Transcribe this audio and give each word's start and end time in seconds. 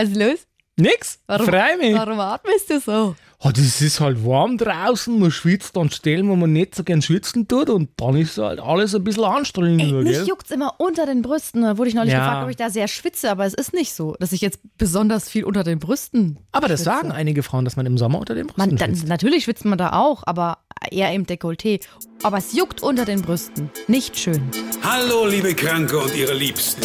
Was 0.00 0.08
ist 0.08 0.16
los? 0.16 0.38
Nix. 0.76 1.18
Warum, 1.26 1.46
Freu 1.46 1.76
mich. 1.78 1.94
warum 1.94 2.18
atmest 2.20 2.70
du 2.70 2.80
so? 2.80 3.14
Oh, 3.42 3.50
das 3.50 3.80
ist 3.82 4.00
halt 4.00 4.24
warm 4.24 4.56
draußen, 4.58 5.18
man 5.18 5.30
schwitzt 5.30 5.76
an 5.76 5.90
Stellen, 5.90 6.28
wo 6.28 6.36
man 6.36 6.52
nicht 6.52 6.74
so 6.74 6.84
gern 6.84 7.00
schwitzen 7.02 7.46
tut 7.48 7.68
und 7.70 7.88
dann 7.96 8.16
ist 8.16 8.36
halt 8.38 8.60
alles 8.60 8.94
ein 8.94 9.02
bisschen 9.04 9.24
anstrengender, 9.24 9.98
Ey, 9.98 10.04
mich 10.04 10.12
gell? 10.12 10.26
juckt's 10.28 10.50
immer 10.50 10.74
unter 10.78 11.04
den 11.06 11.20
Brüsten. 11.22 11.62
Da 11.62 11.76
wurde 11.78 11.88
ich 11.88 11.94
neulich 11.94 12.12
Ja. 12.12 12.20
gefragt, 12.20 12.44
ob 12.44 12.50
ich 12.50 12.56
da 12.56 12.70
sehr 12.70 12.86
schwitze, 12.88 13.30
aber 13.30 13.44
es 13.46 13.52
ist 13.54 13.72
nicht 13.74 13.92
so, 13.94 14.14
dass 14.20 14.32
ich 14.32 14.40
jetzt 14.42 14.60
besonders 14.78 15.28
viel 15.28 15.44
unter 15.44 15.64
den 15.64 15.78
Brüsten. 15.78 16.38
Aber 16.52 16.68
das 16.68 16.80
schwitze. 16.80 16.96
sagen 16.96 17.12
einige 17.12 17.42
Frauen, 17.42 17.64
dass 17.66 17.76
man 17.76 17.84
im 17.86 17.98
Sommer 17.98 18.18
unter 18.18 18.34
den 18.34 18.46
Brüsten 18.46 18.68
Man, 18.70 18.76
dann, 18.76 18.94
schwitzt. 18.94 19.08
natürlich 19.08 19.44
schwitzt 19.44 19.64
man 19.66 19.76
da 19.78 19.92
auch, 19.94 20.22
aber 20.26 20.58
eher 20.90 21.12
im 21.12 21.26
Dekolleté. 21.26 21.80
Aber 22.22 22.38
es 22.38 22.52
juckt 22.54 22.82
unter 22.82 23.04
den 23.06 23.20
Brüsten. 23.22 23.70
Nicht 23.88 24.18
schön. 24.18 24.42
Hallo, 24.82 25.26
liebe 25.26 25.54
Kranke 25.54 25.98
und 25.98 26.14
ihre 26.14 26.34
Liebsten. 26.34 26.82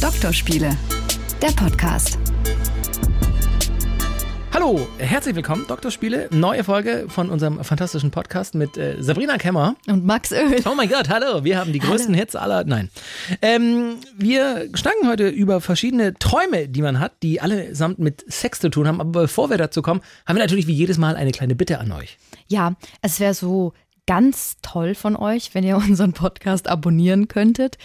Doktorspiele, 0.00 0.76
der 1.40 1.48
Podcast. 1.48 2.18
Hallo, 4.52 4.86
herzlich 4.98 5.34
willkommen, 5.34 5.66
Doktorspiele. 5.66 6.28
Neue 6.30 6.62
Folge 6.64 7.06
von 7.08 7.28
unserem 7.28 7.62
fantastischen 7.64 8.10
Podcast 8.10 8.54
mit 8.54 8.76
äh, 8.76 9.02
Sabrina 9.02 9.36
Kemmer. 9.36 9.76
Und 9.86 10.04
Max 10.04 10.30
Öl. 10.32 10.62
Oh 10.64 10.74
mein 10.74 10.88
Gott, 10.88 11.08
hallo, 11.08 11.44
wir 11.44 11.58
haben 11.58 11.72
die 11.72 11.80
größten 11.80 12.14
Hits 12.14 12.36
aller. 12.36 12.64
Nein. 12.64 12.90
Ähm, 13.42 13.96
wir 14.16 14.68
schnacken 14.74 15.08
heute 15.08 15.28
über 15.28 15.60
verschiedene 15.60 16.14
Träume, 16.14 16.68
die 16.68 16.82
man 16.82 17.00
hat, 17.00 17.12
die 17.22 17.40
allesamt 17.40 17.98
mit 17.98 18.24
Sex 18.32 18.60
zu 18.60 18.68
tun 18.68 18.86
haben. 18.86 19.00
Aber 19.00 19.22
bevor 19.22 19.50
wir 19.50 19.58
dazu 19.58 19.82
kommen, 19.82 20.00
haben 20.26 20.36
wir 20.36 20.42
natürlich 20.42 20.66
wie 20.66 20.74
jedes 20.74 20.98
Mal 20.98 21.16
eine 21.16 21.32
kleine 21.32 21.54
Bitte 21.54 21.78
an 21.80 21.92
euch. 21.92 22.18
Ja, 22.46 22.74
es 23.02 23.20
wäre 23.20 23.34
so 23.34 23.72
ganz 24.06 24.56
toll 24.62 24.94
von 24.94 25.16
euch, 25.16 25.54
wenn 25.54 25.64
ihr 25.64 25.76
unseren 25.88 26.12
Podcast 26.12 26.68
abonnieren 26.68 27.28
könntet. 27.28 27.76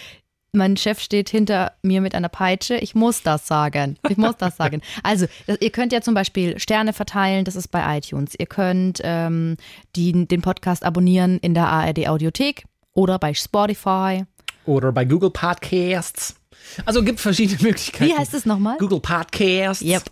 Mein 0.52 0.77
Chef 0.77 0.99
steht 0.99 1.30
hinter 1.30 1.73
mir 1.84 2.02
mit 2.02 2.16
einer 2.16 2.30
Peitsche. 2.30 2.76
Ich 2.77 2.95
muss 2.95 3.21
das 3.21 3.48
sagen. 3.48 3.98
Ich 4.09 4.17
muss 4.17 4.38
das 4.38 4.57
sagen. 4.57 4.81
Also, 5.03 5.27
ihr 5.59 5.70
könnt 5.70 5.94
ja 5.94 6.02
zum 6.02 6.13
Beispiel 6.13 6.60
Sterne 6.60 6.93
verteilen, 6.93 7.46
das 7.46 7.55
ist 7.55 7.70
bei 7.70 7.98
iTunes. 7.98 8.34
Ihr 8.37 8.48
könnt 8.48 8.99
ähm, 9.04 9.57
die, 9.96 10.27
den 10.27 10.41
Podcast 10.41 10.84
abonnieren 10.84 11.37
in 11.40 11.54
der 11.54 11.68
ARD 11.68 12.07
Audiothek 12.07 12.65
oder 12.93 13.20
bei 13.20 13.34
Spotify. 13.34 14.26
Oder 14.65 14.91
bei 14.91 15.05
Google 15.05 15.32
Podcasts. 15.32 16.38
Also 16.85 17.04
gibt 17.04 17.20
verschiedene 17.20 17.60
Möglichkeiten. 17.62 18.12
Wie 18.12 18.15
heißt 18.15 18.34
es 18.34 18.46
nochmal? 18.46 18.77
Google 18.77 18.99
Podcasts. 18.99 19.84
Yep. 19.84 20.04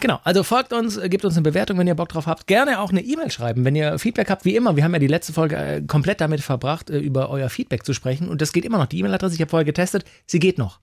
Genau, 0.00 0.20
also 0.24 0.42
folgt 0.42 0.72
uns, 0.72 1.00
gebt 1.04 1.24
uns 1.24 1.34
eine 1.36 1.42
Bewertung, 1.42 1.78
wenn 1.78 1.86
ihr 1.86 1.94
Bock 1.94 2.08
drauf 2.08 2.26
habt. 2.26 2.46
Gerne 2.46 2.80
auch 2.80 2.90
eine 2.90 3.00
E-Mail 3.00 3.30
schreiben, 3.30 3.64
wenn 3.64 3.76
ihr 3.76 3.98
Feedback 3.98 4.30
habt. 4.30 4.44
Wie 4.44 4.56
immer, 4.56 4.76
wir 4.76 4.84
haben 4.84 4.92
ja 4.92 4.98
die 4.98 5.06
letzte 5.06 5.32
Folge 5.32 5.56
äh, 5.56 5.82
komplett 5.82 6.20
damit 6.20 6.40
verbracht, 6.40 6.90
äh, 6.90 6.98
über 6.98 7.30
euer 7.30 7.48
Feedback 7.48 7.84
zu 7.84 7.92
sprechen. 7.92 8.28
Und 8.28 8.40
das 8.40 8.52
geht 8.52 8.64
immer 8.64 8.78
noch. 8.78 8.86
Die 8.86 8.98
E-Mail-Adresse, 8.98 9.34
ich 9.34 9.40
habe 9.40 9.50
vorher 9.50 9.64
getestet, 9.64 10.04
sie 10.26 10.38
geht 10.38 10.58
noch. 10.58 10.80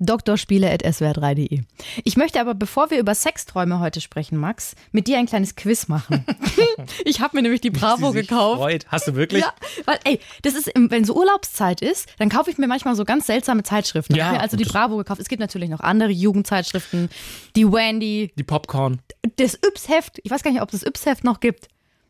Doktorspiele.swr3.de. 0.00 1.60
Ich 2.04 2.16
möchte 2.16 2.40
aber, 2.40 2.54
bevor 2.54 2.90
wir 2.90 2.98
über 2.98 3.14
Sexträume 3.14 3.80
heute 3.80 4.00
sprechen, 4.00 4.36
Max, 4.38 4.74
mit 4.92 5.06
dir 5.06 5.18
ein 5.18 5.26
kleines 5.26 5.56
Quiz 5.56 5.88
machen. 5.88 6.24
ich 7.04 7.20
habe 7.20 7.36
mir 7.36 7.42
nämlich 7.42 7.60
die 7.60 7.70
Bravo 7.70 8.12
gekauft. 8.12 8.58
Freut. 8.58 8.86
Hast 8.88 9.06
du 9.08 9.14
wirklich? 9.14 9.42
Ja, 9.42 9.52
weil, 9.84 9.98
ey, 10.04 10.20
das 10.42 10.54
ist, 10.54 10.70
wenn 10.74 11.04
so 11.04 11.14
Urlaubszeit 11.14 11.80
ist, 11.82 12.08
dann 12.18 12.28
kaufe 12.28 12.50
ich 12.50 12.58
mir 12.58 12.66
manchmal 12.66 12.96
so 12.96 13.04
ganz 13.04 13.26
seltsame 13.26 13.62
Zeitschriften. 13.62 14.14
Ja, 14.14 14.18
ich 14.18 14.24
habe 14.26 14.36
mir 14.38 14.42
also 14.42 14.56
die 14.56 14.64
Bravo 14.64 14.96
gekauft. 14.96 15.20
Es 15.20 15.28
gibt 15.28 15.40
natürlich 15.40 15.68
noch 15.68 15.80
andere 15.80 16.10
Jugendzeitschriften, 16.10 17.10
die 17.54 17.70
Wendy, 17.70 18.32
Die 18.36 18.42
Popcorn. 18.42 19.00
das 19.36 19.54
Yps-Heft. 19.54 20.20
Ich 20.24 20.30
weiß 20.30 20.42
gar 20.42 20.50
nicht, 20.50 20.62
ob 20.62 20.72
es 20.72 20.80
das 20.80 20.88
Yps-Heft 20.88 21.24
noch 21.24 21.40
gibt. 21.40 21.68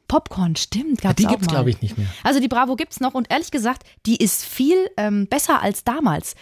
Popcorn, 0.08 0.56
stimmt, 0.56 1.02
gab's 1.02 1.16
Die 1.16 1.26
auch 1.26 1.30
gibt's, 1.30 1.46
mal. 1.46 1.52
glaube 1.52 1.70
ich, 1.70 1.80
nicht 1.82 1.96
mehr. 1.96 2.08
Also 2.24 2.40
die 2.40 2.48
Bravo 2.48 2.74
gibt's 2.74 2.98
noch 2.98 3.14
und 3.14 3.30
ehrlich 3.30 3.52
gesagt, 3.52 3.84
die 4.06 4.16
ist 4.16 4.44
viel 4.44 4.76
ähm, 4.96 5.28
besser 5.28 5.62
als 5.62 5.84
damals. 5.84 6.34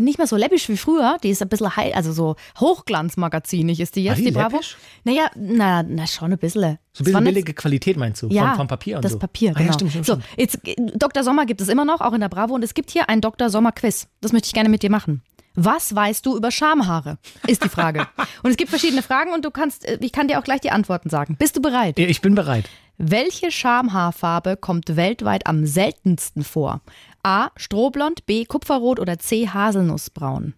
Nicht 0.00 0.18
mehr 0.18 0.26
so 0.26 0.36
läppisch 0.36 0.68
wie 0.68 0.76
früher, 0.76 1.16
die 1.22 1.30
ist 1.30 1.42
ein 1.42 1.48
bisschen 1.48 1.74
high, 1.76 1.94
also 1.94 2.12
so 2.12 2.36
Hochglanzmagazinig 2.58 3.80
ist 3.80 3.96
die 3.96 4.04
jetzt, 4.04 4.10
War 4.10 4.16
die 4.16 4.24
die 4.26 4.30
Bravo. 4.32 4.56
läppisch? 4.56 4.76
Naja, 5.04 5.30
na, 5.36 5.82
na 5.82 6.06
schon 6.06 6.32
ein 6.32 6.38
bisschen. 6.38 6.78
So 6.92 7.02
ein 7.02 7.04
bisschen 7.06 7.24
billige 7.24 7.54
Qualität 7.54 7.96
meinst 7.96 8.22
du? 8.22 8.28
ja, 8.28 8.48
vom, 8.50 8.56
vom 8.58 8.68
Papier 8.68 8.96
und 8.96 9.04
das 9.04 9.12
so. 9.12 9.18
Papier, 9.18 9.50
Ah, 9.50 9.58
genau. 9.58 9.66
ja, 9.68 9.72
stimmt, 9.74 9.90
stimmt, 9.90 10.06
so, 10.06 10.18
jetzt 10.36 10.58
Dr. 10.94 11.22
Sommer 11.24 11.46
gibt 11.46 11.60
es 11.60 11.68
immer 11.68 11.84
noch, 11.84 12.00
auch 12.00 12.12
in 12.12 12.20
der 12.20 12.28
Bravo, 12.28 12.54
und 12.54 12.62
es 12.64 12.74
gibt 12.74 12.90
hier 12.90 13.08
ein 13.08 13.20
Dr. 13.20 13.50
Sommer 13.50 13.72
Quiz. 13.72 14.08
Das 14.20 14.32
möchte 14.32 14.46
ich 14.46 14.52
gerne 14.52 14.68
mit 14.68 14.82
dir 14.82 14.90
machen. 14.90 15.22
Was 15.56 15.94
weißt 15.94 16.24
du 16.24 16.36
über 16.36 16.50
Schamhaare? 16.52 17.18
Ist 17.46 17.64
die 17.64 17.68
Frage. 17.68 18.06
und 18.44 18.50
es 18.50 18.56
gibt 18.56 18.70
verschiedene 18.70 19.02
Fragen 19.02 19.32
und 19.32 19.44
du 19.44 19.50
kannst, 19.50 19.84
äh, 19.84 19.98
ich 20.00 20.12
kann 20.12 20.28
dir 20.28 20.38
auch 20.38 20.44
gleich 20.44 20.60
die 20.60 20.70
Antworten 20.70 21.10
sagen. 21.10 21.36
Bist 21.38 21.56
du 21.56 21.60
bereit? 21.62 21.98
Ich 21.98 22.20
bin 22.20 22.34
bereit. 22.36 22.66
Welche 22.98 23.50
Schamhaarfarbe 23.50 24.56
kommt 24.56 24.94
weltweit 24.94 25.46
am 25.46 25.66
seltensten 25.66 26.44
vor? 26.44 26.82
A. 27.22 27.48
Strohblond, 27.56 28.26
B. 28.26 28.44
Kupferrot 28.44 28.98
oder 29.00 29.18
C. 29.18 29.48
Haselnussbraun? 29.48 30.54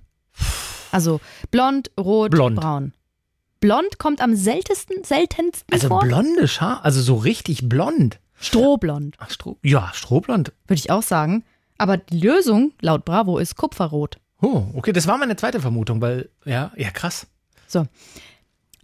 Also 0.91 1.21
blond, 1.51 1.91
rot, 1.99 2.31
Blond. 2.33 2.57
braun. 2.61 2.93
Blond 3.61 3.99
kommt 3.99 4.21
am 4.21 4.35
seltensten, 4.35 5.05
seltensten 5.05 5.73
Also 5.73 5.89
vor? 5.89 6.01
blonde 6.01 6.49
Schar, 6.49 6.85
also 6.85 7.01
so 7.01 7.15
richtig 7.17 7.69
blond. 7.69 8.19
Strohblond, 8.41 9.17
Ach, 9.21 9.31
Stroh, 9.31 9.57
ja, 9.63 9.91
Strohblond. 9.95 10.53
würde 10.67 10.81
ich 10.81 10.91
auch 10.91 11.03
sagen. 11.03 11.45
Aber 11.79 11.97
die 11.97 12.19
Lösung 12.19 12.73
laut 12.81 13.05
Bravo 13.05 13.39
ist 13.39 13.57
Kupferrot. 13.57 14.19
Oh, 14.41 14.65
okay, 14.75 14.93
das 14.93 15.07
war 15.07 15.17
meine 15.17 15.37
zweite 15.37 15.61
Vermutung, 15.61 16.01
weil, 16.01 16.29
ja, 16.45 16.73
ja, 16.77 16.91
krass. 16.91 17.29
So. 17.69 17.87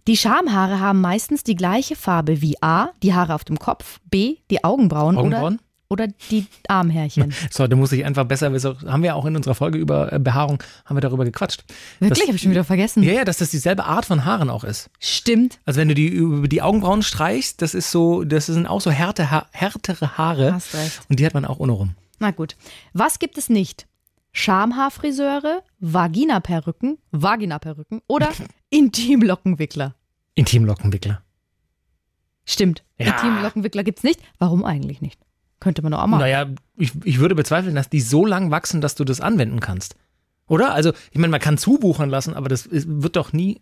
Die 0.07 0.15
Schamhaare 0.17 0.79
haben 0.79 1.01
meistens 1.01 1.43
die 1.43 1.55
gleiche 1.55 1.95
Farbe 1.97 2.41
wie 2.41 2.55
A, 2.61 2.89
die 3.03 3.13
Haare 3.13 3.35
auf 3.35 3.43
dem 3.43 3.59
Kopf, 3.59 3.99
B, 4.09 4.37
die 4.49 4.63
Augenbrauen, 4.63 5.17
Augenbrauen? 5.17 5.55
Oder, 5.55 5.63
oder 5.89 6.07
die 6.29 6.45
Armhärchen. 6.67 7.33
So, 7.49 7.67
da 7.67 7.75
muss 7.75 7.91
ich 7.91 8.05
einfach 8.05 8.25
besser 8.25 8.53
wissen. 8.53 8.77
Haben 8.85 9.03
wir 9.03 9.15
auch 9.15 9.25
in 9.25 9.35
unserer 9.35 9.55
Folge 9.55 9.79
über 9.79 10.13
äh, 10.13 10.19
Behaarung, 10.19 10.61
haben 10.85 10.95
wir 10.95 11.01
darüber 11.01 11.25
gequatscht. 11.25 11.63
Wirklich, 11.99 12.27
habe 12.27 12.35
ich 12.35 12.41
schon 12.43 12.51
wieder 12.51 12.63
vergessen. 12.63 13.01
Ja, 13.03 13.13
ja, 13.13 13.25
dass 13.25 13.37
das 13.37 13.49
dieselbe 13.49 13.85
Art 13.85 14.05
von 14.05 14.23
Haaren 14.23 14.49
auch 14.49 14.63
ist. 14.63 14.89
Stimmt. 14.99 15.59
Also 15.65 15.79
wenn 15.79 15.87
du 15.87 15.95
die 15.95 16.07
über 16.07 16.47
die 16.47 16.61
Augenbrauen 16.61 17.01
streichst, 17.01 17.61
das 17.61 17.73
ist 17.73 17.89
so, 17.91 18.23
das 18.23 18.45
sind 18.45 18.67
auch 18.67 18.81
so 18.81 18.91
härte, 18.91 19.31
ha 19.31 19.47
härtere 19.51 20.17
Haare. 20.17 20.53
Hast 20.53 20.75
recht. 20.75 21.01
Und 21.09 21.19
die 21.19 21.25
hat 21.25 21.33
man 21.33 21.45
auch 21.45 21.59
ohne 21.59 21.71
rum. 21.71 21.95
Na 22.19 22.31
gut. 22.31 22.55
Was 22.93 23.17
gibt 23.17 23.37
es 23.37 23.49
nicht? 23.49 23.87
Schamhaarfriseure, 24.31 25.63
Vaginaperücken, 25.79 26.99
Vaginaperücken 27.11 28.01
oder 28.07 28.29
Intimlockenwickler? 28.69 29.95
Intimlockenwickler. 30.35 31.23
Stimmt. 32.45 32.83
Ja. 32.99 33.07
Intimlockenwickler 33.07 33.83
gibt's 33.83 34.03
nicht. 34.03 34.21
Warum 34.37 34.63
eigentlich 34.65 35.01
nicht? 35.01 35.19
Könnte 35.59 35.81
man 35.81 35.91
doch 35.91 36.01
auch 36.01 36.07
mal. 36.07 36.19
Naja, 36.19 36.47
ich, 36.77 36.93
ich 37.03 37.19
würde 37.19 37.35
bezweifeln, 37.35 37.75
dass 37.75 37.89
die 37.89 38.01
so 38.01 38.25
lang 38.25 38.51
wachsen, 38.51 38.81
dass 38.81 38.95
du 38.95 39.03
das 39.03 39.19
anwenden 39.19 39.59
kannst. 39.59 39.95
Oder? 40.47 40.73
Also, 40.73 40.93
ich 41.11 41.17
meine, 41.19 41.31
man 41.31 41.39
kann 41.39 41.57
zubuchern 41.57 42.09
lassen, 42.09 42.33
aber 42.33 42.49
das 42.49 42.69
wird 42.71 43.15
doch 43.15 43.33
nie. 43.33 43.61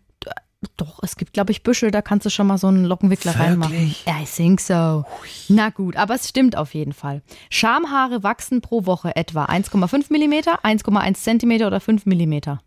Doch, 0.76 1.00
es 1.02 1.16
gibt, 1.16 1.34
glaube 1.34 1.52
ich, 1.52 1.62
Büschel, 1.62 1.92
da 1.92 2.02
kannst 2.02 2.26
du 2.26 2.30
schon 2.30 2.48
mal 2.48 2.58
so 2.58 2.66
einen 2.66 2.84
Lockenwickler 2.84 3.38
reinmachen. 3.38 3.72
Wirklich? 3.72 4.04
I 4.08 4.24
think 4.24 4.60
so. 4.60 5.04
Na 5.48 5.70
gut, 5.70 5.96
aber 5.96 6.14
es 6.14 6.28
stimmt 6.28 6.56
auf 6.56 6.74
jeden 6.74 6.92
Fall. 6.92 7.22
Schamhaare 7.48 8.24
wachsen 8.24 8.60
pro 8.60 8.84
Woche 8.84 9.14
etwa 9.14 9.44
1,5 9.44 10.10
mm, 10.10 10.32
1,1 10.64 11.14
cm 11.14 11.66
oder 11.66 11.78
5 11.78 12.06
mm. 12.06 12.58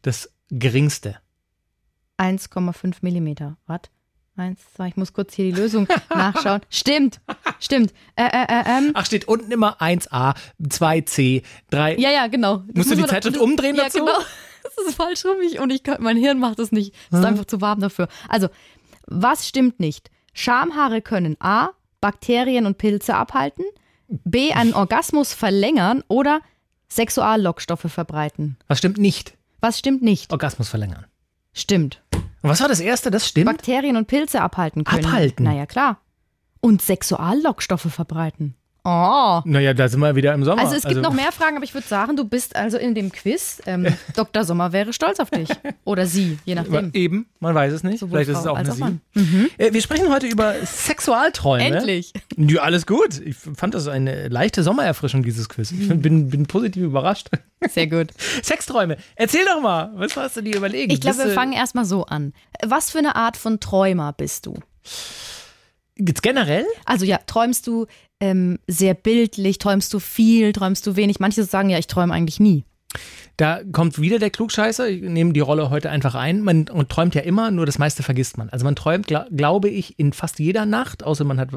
Das 0.00 0.32
geringste. 0.50 1.16
1,5 2.18 2.96
Millimeter. 3.02 3.58
Was? 3.66 3.80
Eins, 4.36 4.60
zwei, 4.74 4.88
ich 4.88 4.96
muss 4.96 5.12
kurz 5.12 5.34
hier 5.34 5.44
die 5.44 5.60
Lösung 5.60 5.86
nachschauen. 6.10 6.60
Stimmt, 6.68 7.20
stimmt. 7.60 7.92
Äh, 8.16 8.24
äh, 8.24 8.46
äh, 8.48 8.64
ähm. 8.66 8.90
Ach, 8.94 9.06
steht 9.06 9.28
unten 9.28 9.52
immer 9.52 9.80
1a, 9.80 10.34
2c, 10.60 11.42
3. 11.70 11.96
Ja, 11.96 12.10
ja, 12.10 12.26
genau. 12.26 12.58
Das 12.68 12.76
Musst 12.86 12.90
du 12.90 12.96
die 12.96 13.06
Zeitschrift 13.06 13.38
umdrehen 13.38 13.76
ja, 13.76 13.84
dazu? 13.84 13.98
Genau. 13.98 14.18
Das 14.76 14.86
ist 14.86 14.96
falsch 14.96 15.24
rum. 15.26 15.36
Ich, 15.46 15.60
und 15.60 15.70
ich 15.70 15.82
kann, 15.82 16.02
mein 16.02 16.16
Hirn 16.16 16.40
macht 16.40 16.58
das 16.58 16.72
nicht. 16.72 16.94
Es 17.12 17.18
ist 17.18 17.24
einfach 17.24 17.44
zu 17.44 17.60
warm 17.60 17.80
dafür. 17.80 18.08
Also, 18.28 18.48
was 19.06 19.46
stimmt 19.46 19.78
nicht? 19.78 20.10
Schamhaare 20.32 21.02
können 21.02 21.36
A. 21.38 21.68
Bakterien 22.04 22.66
und 22.66 22.76
Pilze 22.76 23.14
abhalten, 23.14 23.64
B. 24.08 24.52
einen 24.52 24.74
Orgasmus 24.74 25.32
verlängern 25.32 26.04
oder 26.06 26.42
Sexuallockstoffe 26.90 27.90
verbreiten. 27.90 28.58
Was 28.68 28.76
stimmt 28.76 28.98
nicht? 28.98 29.38
Was 29.60 29.78
stimmt 29.78 30.02
nicht? 30.02 30.30
Orgasmus 30.30 30.68
verlängern. 30.68 31.06
Stimmt. 31.54 32.02
Und 32.44 32.50
was 32.50 32.60
war 32.60 32.68
das 32.68 32.80
erste? 32.80 33.10
Das 33.10 33.26
stimmt? 33.26 33.46
Bakterien 33.46 33.96
und 33.96 34.06
Pilze 34.06 34.42
abhalten 34.42 34.84
können. 34.84 35.06
Abhalten? 35.06 35.44
Naja, 35.44 35.64
klar. 35.64 36.02
Und 36.60 36.82
Sexuallockstoffe 36.82 37.90
verbreiten. 37.90 38.54
Oh. 38.86 39.40
naja, 39.46 39.72
da 39.72 39.88
sind 39.88 40.00
wir 40.00 40.14
wieder 40.14 40.34
im 40.34 40.44
Sommer. 40.44 40.60
Also 40.60 40.74
es 40.76 40.82
gibt 40.84 41.00
noch 41.00 41.14
mehr 41.14 41.32
Fragen, 41.32 41.56
aber 41.56 41.64
ich 41.64 41.72
würde 41.72 41.86
sagen, 41.86 42.16
du 42.16 42.24
bist 42.24 42.54
also 42.54 42.76
in 42.76 42.94
dem 42.94 43.10
Quiz. 43.12 43.62
Ähm, 43.64 43.86
Dr. 44.16 44.44
Sommer 44.44 44.72
wäre 44.72 44.92
stolz 44.92 45.20
auf 45.20 45.30
dich. 45.30 45.48
Oder 45.84 46.04
sie, 46.06 46.38
je 46.44 46.54
nachdem. 46.54 46.90
Eben, 46.92 47.26
man 47.40 47.54
weiß 47.54 47.72
es 47.72 47.82
nicht. 47.82 47.98
Sowohl 48.00 48.18
Vielleicht 48.24 48.30
ist 48.30 48.38
es 48.38 48.44
Frau 48.44 48.52
auch 48.52 48.56
eine 48.58 48.70
auch 48.70 48.74
Sie. 48.74 48.80
Mann. 48.80 49.00
Mhm. 49.14 49.48
Äh, 49.56 49.72
Wir 49.72 49.80
sprechen 49.80 50.10
heute 50.12 50.26
über 50.26 50.54
Sexualträume. 50.66 51.64
Endlich. 51.64 52.12
Ja, 52.36 52.60
alles 52.62 52.86
gut. 52.86 53.20
Ich 53.24 53.36
fand 53.36 53.72
das 53.74 53.88
eine 53.88 54.28
leichte 54.28 54.62
Sommererfrischung, 54.62 55.22
dieses 55.22 55.48
Quiz. 55.48 55.70
Ich 55.72 55.88
Mhm. 55.88 56.02
bin, 56.02 56.28
bin 56.28 56.46
positiv 56.46 56.82
überrascht. 56.82 57.30
Sehr 57.70 57.86
gut. 57.86 58.08
Sexträume. 58.42 58.98
Erzähl 59.16 59.46
doch 59.46 59.62
mal, 59.62 59.92
was 59.94 60.14
hast 60.16 60.36
du 60.36 60.42
dir 60.42 60.56
überlegt? 60.56 60.92
Ich 60.92 61.00
glaube, 61.00 61.18
wir 61.24 61.30
fangen 61.30 61.54
erstmal 61.54 61.86
so 61.86 62.04
an. 62.04 62.34
Was 62.62 62.90
für 62.90 62.98
eine 62.98 63.16
Art 63.16 63.38
von 63.38 63.60
Träumer 63.60 64.12
bist 64.12 64.44
du? 64.44 64.58
Generell? 65.96 66.66
Also 66.84 67.04
ja, 67.04 67.18
träumst 67.24 67.66
du 67.66 67.86
ähm, 68.24 68.58
sehr 68.66 68.94
bildlich, 68.94 69.58
träumst 69.58 69.92
du 69.92 69.98
viel, 69.98 70.54
träumst 70.54 70.86
du 70.86 70.96
wenig? 70.96 71.20
Manche 71.20 71.44
sagen 71.44 71.68
ja, 71.68 71.78
ich 71.78 71.86
träume 71.86 72.14
eigentlich 72.14 72.40
nie. 72.40 72.64
Da 73.36 73.60
kommt 73.70 74.00
wieder 74.00 74.18
der 74.18 74.30
Klugscheißer. 74.30 74.88
Ich 74.88 75.02
nehme 75.02 75.34
die 75.34 75.40
Rolle 75.40 75.68
heute 75.68 75.90
einfach 75.90 76.14
ein. 76.14 76.40
Man, 76.40 76.66
man 76.72 76.88
träumt 76.88 77.14
ja 77.14 77.20
immer, 77.20 77.50
nur 77.50 77.66
das 77.66 77.78
meiste 77.78 78.02
vergisst 78.02 78.38
man. 78.38 78.48
Also 78.48 78.64
man 78.64 78.76
träumt, 78.76 79.08
gla 79.08 79.26
glaube 79.30 79.68
ich, 79.68 79.98
in 79.98 80.14
fast 80.14 80.38
jeder 80.38 80.64
Nacht, 80.64 81.04
außer 81.04 81.24
man 81.24 81.38
hat 81.38 81.50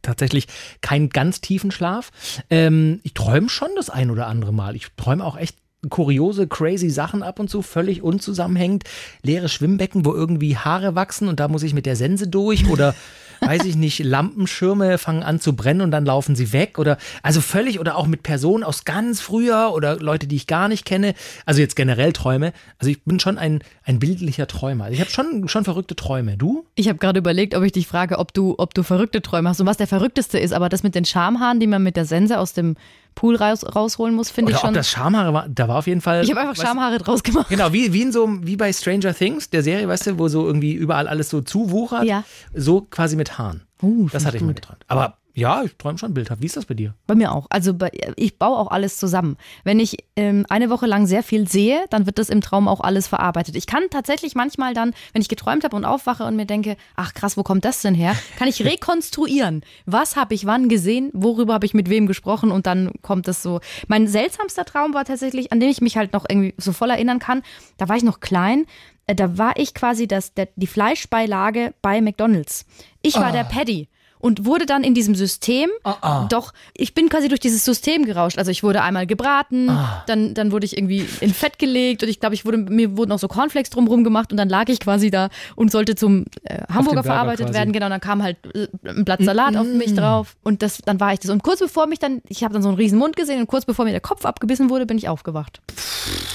tatsächlich 0.00 0.46
keinen 0.80 1.10
ganz 1.10 1.42
tiefen 1.42 1.70
Schlaf. 1.70 2.10
Ähm, 2.48 3.00
ich 3.02 3.12
träume 3.12 3.50
schon 3.50 3.70
das 3.76 3.90
ein 3.90 4.10
oder 4.10 4.26
andere 4.26 4.52
Mal. 4.52 4.74
Ich 4.74 4.86
träume 4.96 5.24
auch 5.24 5.36
echt 5.36 5.58
kuriose, 5.90 6.46
crazy 6.46 6.88
Sachen 6.88 7.22
ab 7.22 7.40
und 7.40 7.50
zu, 7.50 7.60
völlig 7.60 8.02
unzusammenhängend. 8.02 8.84
Leere 9.22 9.48
Schwimmbecken, 9.48 10.04
wo 10.04 10.14
irgendwie 10.14 10.56
Haare 10.56 10.94
wachsen 10.94 11.28
und 11.28 11.40
da 11.40 11.48
muss 11.48 11.62
ich 11.62 11.74
mit 11.74 11.84
der 11.84 11.96
Sense 11.96 12.28
durch 12.28 12.68
oder 12.68 12.94
weiß 13.40 13.64
ich 13.64 13.76
nicht, 13.76 13.98
Lampenschirme 13.98 14.98
fangen 14.98 15.22
an 15.22 15.40
zu 15.40 15.54
brennen 15.54 15.80
und 15.80 15.90
dann 15.90 16.04
laufen 16.04 16.36
sie 16.36 16.52
weg 16.52 16.78
oder 16.78 16.98
also 17.22 17.40
völlig 17.40 17.80
oder 17.80 17.96
auch 17.96 18.06
mit 18.06 18.22
Personen 18.22 18.64
aus 18.64 18.84
ganz 18.84 19.20
früher 19.20 19.72
oder 19.74 19.96
Leute, 19.96 20.26
die 20.26 20.36
ich 20.36 20.46
gar 20.46 20.68
nicht 20.68 20.84
kenne. 20.84 21.14
Also 21.44 21.60
jetzt 21.60 21.76
generell 21.76 22.12
Träume. 22.12 22.52
Also 22.78 22.90
ich 22.90 23.02
bin 23.02 23.20
schon 23.20 23.38
ein, 23.38 23.60
ein 23.84 23.98
bildlicher 23.98 24.46
Träumer. 24.46 24.90
Ich 24.90 25.00
habe 25.00 25.10
schon, 25.10 25.48
schon 25.48 25.64
verrückte 25.64 25.96
Träume. 25.96 26.36
Du? 26.36 26.66
Ich 26.74 26.88
habe 26.88 26.98
gerade 26.98 27.18
überlegt, 27.18 27.54
ob 27.54 27.62
ich 27.62 27.72
dich 27.72 27.86
frage, 27.86 28.18
ob 28.18 28.32
du, 28.32 28.54
ob 28.58 28.74
du 28.74 28.82
verrückte 28.82 29.22
Träume 29.22 29.48
hast 29.48 29.60
und 29.60 29.66
was 29.66 29.76
der 29.76 29.86
verrückteste 29.86 30.38
ist. 30.38 30.52
Aber 30.52 30.68
das 30.68 30.82
mit 30.82 30.94
den 30.94 31.04
Schamhaaren, 31.04 31.60
die 31.60 31.66
man 31.66 31.82
mit 31.82 31.96
der 31.96 32.04
Sense 32.04 32.38
aus 32.38 32.52
dem 32.52 32.76
Pool 33.16 33.34
raus, 33.34 33.64
rausholen 33.74 34.14
muss, 34.14 34.30
finde 34.30 34.52
ich 34.52 34.58
schon. 34.58 34.68
Ob 34.68 34.74
das 34.74 34.88
Schamhaare 34.88 35.32
war, 35.32 35.48
da 35.48 35.66
war 35.66 35.78
auf 35.78 35.88
jeden 35.88 36.02
Fall. 36.02 36.22
Ich 36.22 36.30
habe 36.30 36.40
einfach 36.40 36.54
Schamhaare 36.54 36.98
draus 36.98 37.24
gemacht. 37.24 37.48
Genau, 37.48 37.72
wie, 37.72 37.92
wie 37.92 38.02
in 38.02 38.12
so 38.12 38.28
wie 38.42 38.56
bei 38.56 38.72
Stranger 38.72 39.14
Things, 39.14 39.50
der 39.50 39.62
Serie, 39.62 39.88
weißt 39.88 40.06
du, 40.06 40.18
wo 40.18 40.28
so 40.28 40.46
irgendwie 40.46 40.74
überall 40.74 41.08
alles 41.08 41.30
so 41.30 41.40
zuwuchert. 41.40 42.04
Ja. 42.04 42.24
So 42.54 42.82
quasi 42.82 43.16
mit 43.16 43.38
Haaren. 43.38 43.62
Uh, 43.82 44.08
das 44.12 44.24
hatte 44.24 44.36
ich 44.36 44.42
mir 44.42 44.54
geträumt. 44.54 44.84
Aber 44.86 45.16
ja, 45.36 45.62
ich 45.62 45.76
träume 45.76 45.98
schon 45.98 46.14
bildhaft. 46.14 46.40
Wie 46.40 46.46
ist 46.46 46.56
das 46.56 46.64
bei 46.64 46.72
dir? 46.72 46.94
Bei 47.06 47.14
mir 47.14 47.30
auch. 47.30 47.46
Also 47.50 47.74
bei, 47.74 47.90
ich 48.16 48.38
baue 48.38 48.56
auch 48.56 48.70
alles 48.70 48.96
zusammen. 48.96 49.36
Wenn 49.64 49.78
ich 49.78 49.98
ähm, 50.16 50.46
eine 50.48 50.70
Woche 50.70 50.86
lang 50.86 51.06
sehr 51.06 51.22
viel 51.22 51.46
sehe, 51.46 51.84
dann 51.90 52.06
wird 52.06 52.18
das 52.18 52.30
im 52.30 52.40
Traum 52.40 52.66
auch 52.68 52.80
alles 52.80 53.06
verarbeitet. 53.06 53.54
Ich 53.54 53.66
kann 53.66 53.82
tatsächlich 53.90 54.34
manchmal 54.34 54.72
dann, 54.72 54.94
wenn 55.12 55.20
ich 55.20 55.28
geträumt 55.28 55.62
habe 55.64 55.76
und 55.76 55.84
aufwache 55.84 56.24
und 56.24 56.36
mir 56.36 56.46
denke, 56.46 56.78
ach 56.96 57.12
krass, 57.12 57.36
wo 57.36 57.42
kommt 57.42 57.66
das 57.66 57.82
denn 57.82 57.94
her? 57.94 58.16
Kann 58.38 58.48
ich 58.48 58.64
rekonstruieren. 58.64 59.60
Was 59.84 60.16
habe 60.16 60.32
ich 60.32 60.46
wann 60.46 60.70
gesehen? 60.70 61.10
Worüber 61.12 61.52
habe 61.52 61.66
ich 61.66 61.74
mit 61.74 61.90
wem 61.90 62.06
gesprochen? 62.06 62.50
Und 62.50 62.66
dann 62.66 62.92
kommt 63.02 63.28
das 63.28 63.42
so. 63.42 63.60
Mein 63.88 64.08
seltsamster 64.08 64.64
Traum 64.64 64.94
war 64.94 65.04
tatsächlich, 65.04 65.52
an 65.52 65.60
den 65.60 65.68
ich 65.68 65.82
mich 65.82 65.98
halt 65.98 66.14
noch 66.14 66.24
irgendwie 66.26 66.54
so 66.56 66.72
voll 66.72 66.88
erinnern 66.88 67.18
kann. 67.18 67.42
Da 67.76 67.90
war 67.90 67.96
ich 67.96 68.04
noch 68.04 68.20
klein 68.20 68.64
äh, 69.06 69.14
da 69.14 69.36
war 69.36 69.52
ich 69.58 69.74
quasi 69.74 70.08
das, 70.08 70.32
der, 70.32 70.48
die 70.56 70.66
Fleischbeilage 70.66 71.74
bei 71.82 72.00
McDonalds. 72.00 72.64
Ich 73.02 73.16
war 73.16 73.28
oh. 73.28 73.32
der 73.32 73.44
Paddy 73.44 73.88
und 74.26 74.44
wurde 74.44 74.66
dann 74.66 74.82
in 74.82 74.92
diesem 74.92 75.14
System, 75.14 75.70
ah, 75.84 75.94
ah. 76.00 76.26
doch, 76.28 76.52
ich 76.74 76.94
bin 76.94 77.08
quasi 77.08 77.28
durch 77.28 77.38
dieses 77.38 77.64
System 77.64 78.04
gerauscht. 78.04 78.38
Also 78.38 78.50
ich 78.50 78.64
wurde 78.64 78.82
einmal 78.82 79.06
gebraten, 79.06 79.70
ah. 79.70 80.02
dann, 80.08 80.34
dann 80.34 80.50
wurde 80.50 80.66
ich 80.66 80.76
irgendwie 80.76 81.06
in 81.20 81.32
Fett 81.32 81.60
gelegt 81.60 82.02
und 82.02 82.08
ich 82.08 82.18
glaube, 82.18 82.34
ich 82.34 82.44
wurde, 82.44 82.58
mir 82.58 82.96
wurden 82.96 83.12
auch 83.12 83.20
so 83.20 83.28
Cornflakes 83.28 83.70
drumherum 83.70 84.02
gemacht 84.02 84.32
und 84.32 84.36
dann 84.36 84.48
lag 84.48 84.68
ich 84.68 84.80
quasi 84.80 85.12
da 85.12 85.28
und 85.54 85.70
sollte 85.70 85.94
zum 85.94 86.24
äh, 86.42 86.62
Hamburger 86.68 87.04
verarbeitet 87.04 87.46
quasi. 87.46 87.56
werden. 87.56 87.72
Genau, 87.72 87.88
dann 87.88 88.00
kam 88.00 88.20
halt 88.20 88.36
äh, 88.52 88.66
ein 88.84 89.04
Blatt 89.04 89.22
Salat 89.22 89.52
mm 89.52 89.56
-hmm. 89.56 89.60
auf 89.60 89.66
mich 89.68 89.94
drauf 89.94 90.36
und 90.42 90.60
das, 90.60 90.78
dann 90.84 90.98
war 90.98 91.12
ich 91.12 91.20
das. 91.20 91.30
Und 91.30 91.44
kurz 91.44 91.60
bevor 91.60 91.86
mich 91.86 92.00
dann, 92.00 92.20
ich 92.28 92.42
habe 92.42 92.52
dann 92.52 92.64
so 92.64 92.68
einen 92.68 92.78
riesen 92.78 92.98
Mund 92.98 93.14
gesehen 93.14 93.38
und 93.38 93.46
kurz 93.46 93.64
bevor 93.64 93.84
mir 93.84 93.92
der 93.92 94.00
Kopf 94.00 94.24
abgebissen 94.24 94.70
wurde, 94.70 94.86
bin 94.86 94.98
ich 94.98 95.08
aufgewacht. 95.08 95.60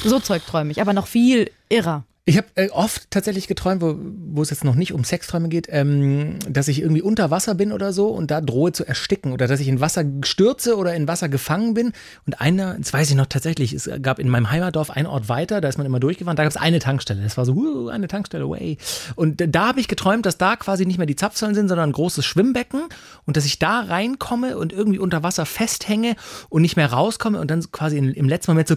So 0.05 0.21
zeugträumig, 0.21 0.79
aber 0.79 0.94
noch 0.94 1.07
viel 1.07 1.51
irrer. 1.67 2.05
Ich 2.23 2.38
habe 2.38 2.47
äh, 2.53 2.69
oft 2.69 3.09
tatsächlich 3.09 3.47
geträumt, 3.47 3.81
wo, 3.81 4.41
es 4.44 4.51
jetzt 4.51 4.63
noch 4.63 4.75
nicht 4.75 4.94
um 4.94 5.03
Sexträume 5.03 5.50
geht, 5.50 5.65
ähm, 5.71 6.38
dass 6.47 6.68
ich 6.68 6.79
irgendwie 6.79 7.01
unter 7.01 7.31
Wasser 7.31 7.56
bin 7.56 7.71
oder 7.71 7.94
so 7.94 8.09
und 8.09 8.29
da 8.29 8.41
drohe 8.41 8.71
zu 8.71 8.85
ersticken 8.85 9.33
oder 9.33 9.47
dass 9.47 9.59
ich 9.59 9.68
in 9.68 9.79
Wasser 9.79 10.03
stürze 10.23 10.77
oder 10.77 10.94
in 10.94 11.07
Wasser 11.07 11.29
gefangen 11.29 11.73
bin. 11.73 11.94
Und 12.27 12.39
einer, 12.39 12.77
das 12.77 12.94
weiß 12.94 13.09
ich 13.09 13.15
noch 13.15 13.25
tatsächlich, 13.25 13.73
es 13.73 13.89
gab 14.03 14.19
in 14.19 14.29
meinem 14.29 14.51
Heimatdorf 14.51 14.91
einen 14.91 15.07
Ort 15.07 15.29
weiter, 15.29 15.62
da 15.62 15.68
ist 15.68 15.79
man 15.79 15.88
immer 15.88 16.00
durchgefahren, 16.00 16.35
da 16.35 16.44
gab 16.44 16.51
es 16.51 16.57
eine 16.57 16.77
Tankstelle. 16.77 17.23
Das 17.23 17.38
war 17.38 17.45
so, 17.45 17.53
uh, 17.53 17.88
eine 17.89 18.07
Tankstelle, 18.07 18.47
way. 18.47 18.77
Und 19.15 19.41
da 19.44 19.69
habe 19.69 19.79
ich 19.79 19.88
geträumt, 19.88 20.27
dass 20.27 20.38
da 20.38 20.56
quasi 20.57 20.85
nicht 20.85 21.00
mehr 21.00 21.07
die 21.07 21.15
Zapfsäulen 21.15 21.56
sind, 21.56 21.69
sondern 21.69 21.89
ein 21.89 21.94
großes 21.94 22.23
Schwimmbecken 22.23 22.83
und 23.25 23.35
dass 23.35 23.45
ich 23.45 23.57
da 23.57 23.79
reinkomme 23.79 24.59
und 24.59 24.73
irgendwie 24.73 25.00
unter 25.00 25.23
Wasser 25.23 25.47
festhänge 25.47 26.15
und 26.50 26.62
nicht 26.62 26.75
mehr 26.75 26.91
rauskomme 26.91 27.39
und 27.39 27.50
dann 27.50 27.63
quasi 27.71 27.97
in, 27.97 28.13
im 28.13 28.29
letzten 28.29 28.51
Moment 28.51 28.68
so, 28.68 28.75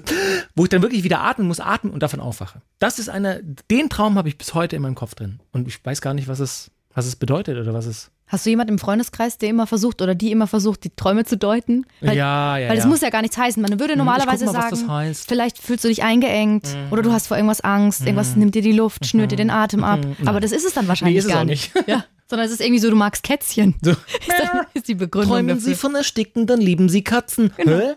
wo 0.56 0.62
ich 0.64 0.70
dann 0.70 0.80
wirklich 0.80 1.04
wieder 1.04 1.20
atmen 1.20 1.46
muss, 1.46 1.60
atmen 1.60 1.92
und 1.92 2.02
davon 2.02 2.20
aufwache. 2.20 2.62
Das 2.78 2.98
ist 2.98 3.10
eine 3.10 3.33
den 3.70 3.88
Traum 3.88 4.16
habe 4.16 4.28
ich 4.28 4.38
bis 4.38 4.54
heute 4.54 4.76
in 4.76 4.82
meinem 4.82 4.94
Kopf 4.94 5.14
drin. 5.14 5.40
Und 5.52 5.68
ich 5.68 5.84
weiß 5.84 6.00
gar 6.00 6.14
nicht, 6.14 6.28
was 6.28 6.40
es, 6.40 6.70
was 6.94 7.06
es 7.06 7.16
bedeutet 7.16 7.58
oder 7.58 7.74
was 7.74 7.86
es. 7.86 8.10
Hast 8.26 8.46
du 8.46 8.50
jemanden 8.50 8.74
im 8.74 8.78
Freundeskreis, 8.78 9.36
der 9.36 9.50
immer 9.50 9.66
versucht 9.66 10.00
oder 10.00 10.14
die 10.14 10.32
immer 10.32 10.46
versucht, 10.46 10.84
die 10.84 10.90
Träume 10.90 11.24
zu 11.24 11.36
deuten? 11.36 11.84
Weil, 12.00 12.16
ja, 12.16 12.56
ja. 12.56 12.68
Weil 12.70 12.78
es 12.78 12.84
ja. 12.84 12.90
muss 12.90 13.02
ja 13.02 13.10
gar 13.10 13.20
nichts 13.20 13.36
heißen. 13.36 13.62
Man 13.62 13.78
würde 13.78 13.92
hm, 13.92 13.98
normalerweise 13.98 14.46
mal, 14.46 14.52
sagen, 14.52 15.14
vielleicht 15.14 15.58
fühlst 15.58 15.84
du 15.84 15.88
dich 15.88 16.02
eingeengt 16.02 16.64
mhm. 16.64 16.90
oder 16.90 17.02
du 17.02 17.12
hast 17.12 17.26
vor 17.26 17.36
irgendwas 17.36 17.60
Angst, 17.60 18.00
mhm. 18.00 18.06
irgendwas 18.08 18.34
nimmt 18.34 18.54
dir 18.54 18.62
die 18.62 18.72
Luft, 18.72 19.04
schnürt 19.06 19.30
dir 19.30 19.36
den 19.36 19.48
mhm. 19.48 19.54
Atem 19.54 19.84
ab. 19.84 20.00
Mhm. 20.04 20.26
Aber 20.26 20.40
das 20.40 20.52
ist 20.52 20.64
es 20.64 20.72
dann 20.72 20.88
wahrscheinlich 20.88 21.24
nee, 21.24 21.32
gar 21.32 21.44
nicht. 21.44 21.74
nicht. 21.74 21.88
Ja. 21.94 22.04
Sondern 22.26 22.46
es 22.46 22.52
ist 22.52 22.62
irgendwie 22.62 22.80
so, 22.80 22.88
du 22.88 22.96
magst 22.96 23.22
Kätzchen. 23.22 23.74
So. 23.82 23.90
ist 24.72 24.88
die 24.88 24.94
Begründung 24.94 25.32
Träumen 25.32 25.48
dafür. 25.48 25.62
Sie 25.62 25.74
von 25.74 25.94
Ersticken, 25.94 26.46
dann 26.46 26.60
lieben 26.60 26.88
Sie 26.88 27.04
Katzen. 27.04 27.52
Genau. 27.58 27.78
Hä? 27.78 27.94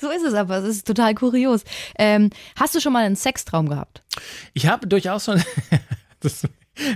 So 0.00 0.10
ist 0.10 0.24
es 0.24 0.34
aber, 0.34 0.58
es 0.58 0.76
ist 0.76 0.86
total 0.86 1.14
kurios. 1.14 1.64
Ähm, 1.98 2.30
hast 2.56 2.74
du 2.74 2.80
schon 2.80 2.92
mal 2.92 3.04
einen 3.04 3.16
Sextraum 3.16 3.68
gehabt? 3.68 4.02
Ich 4.54 4.66
habe 4.66 4.86
durchaus 4.86 5.24
schon. 5.24 5.42
das 6.20 6.42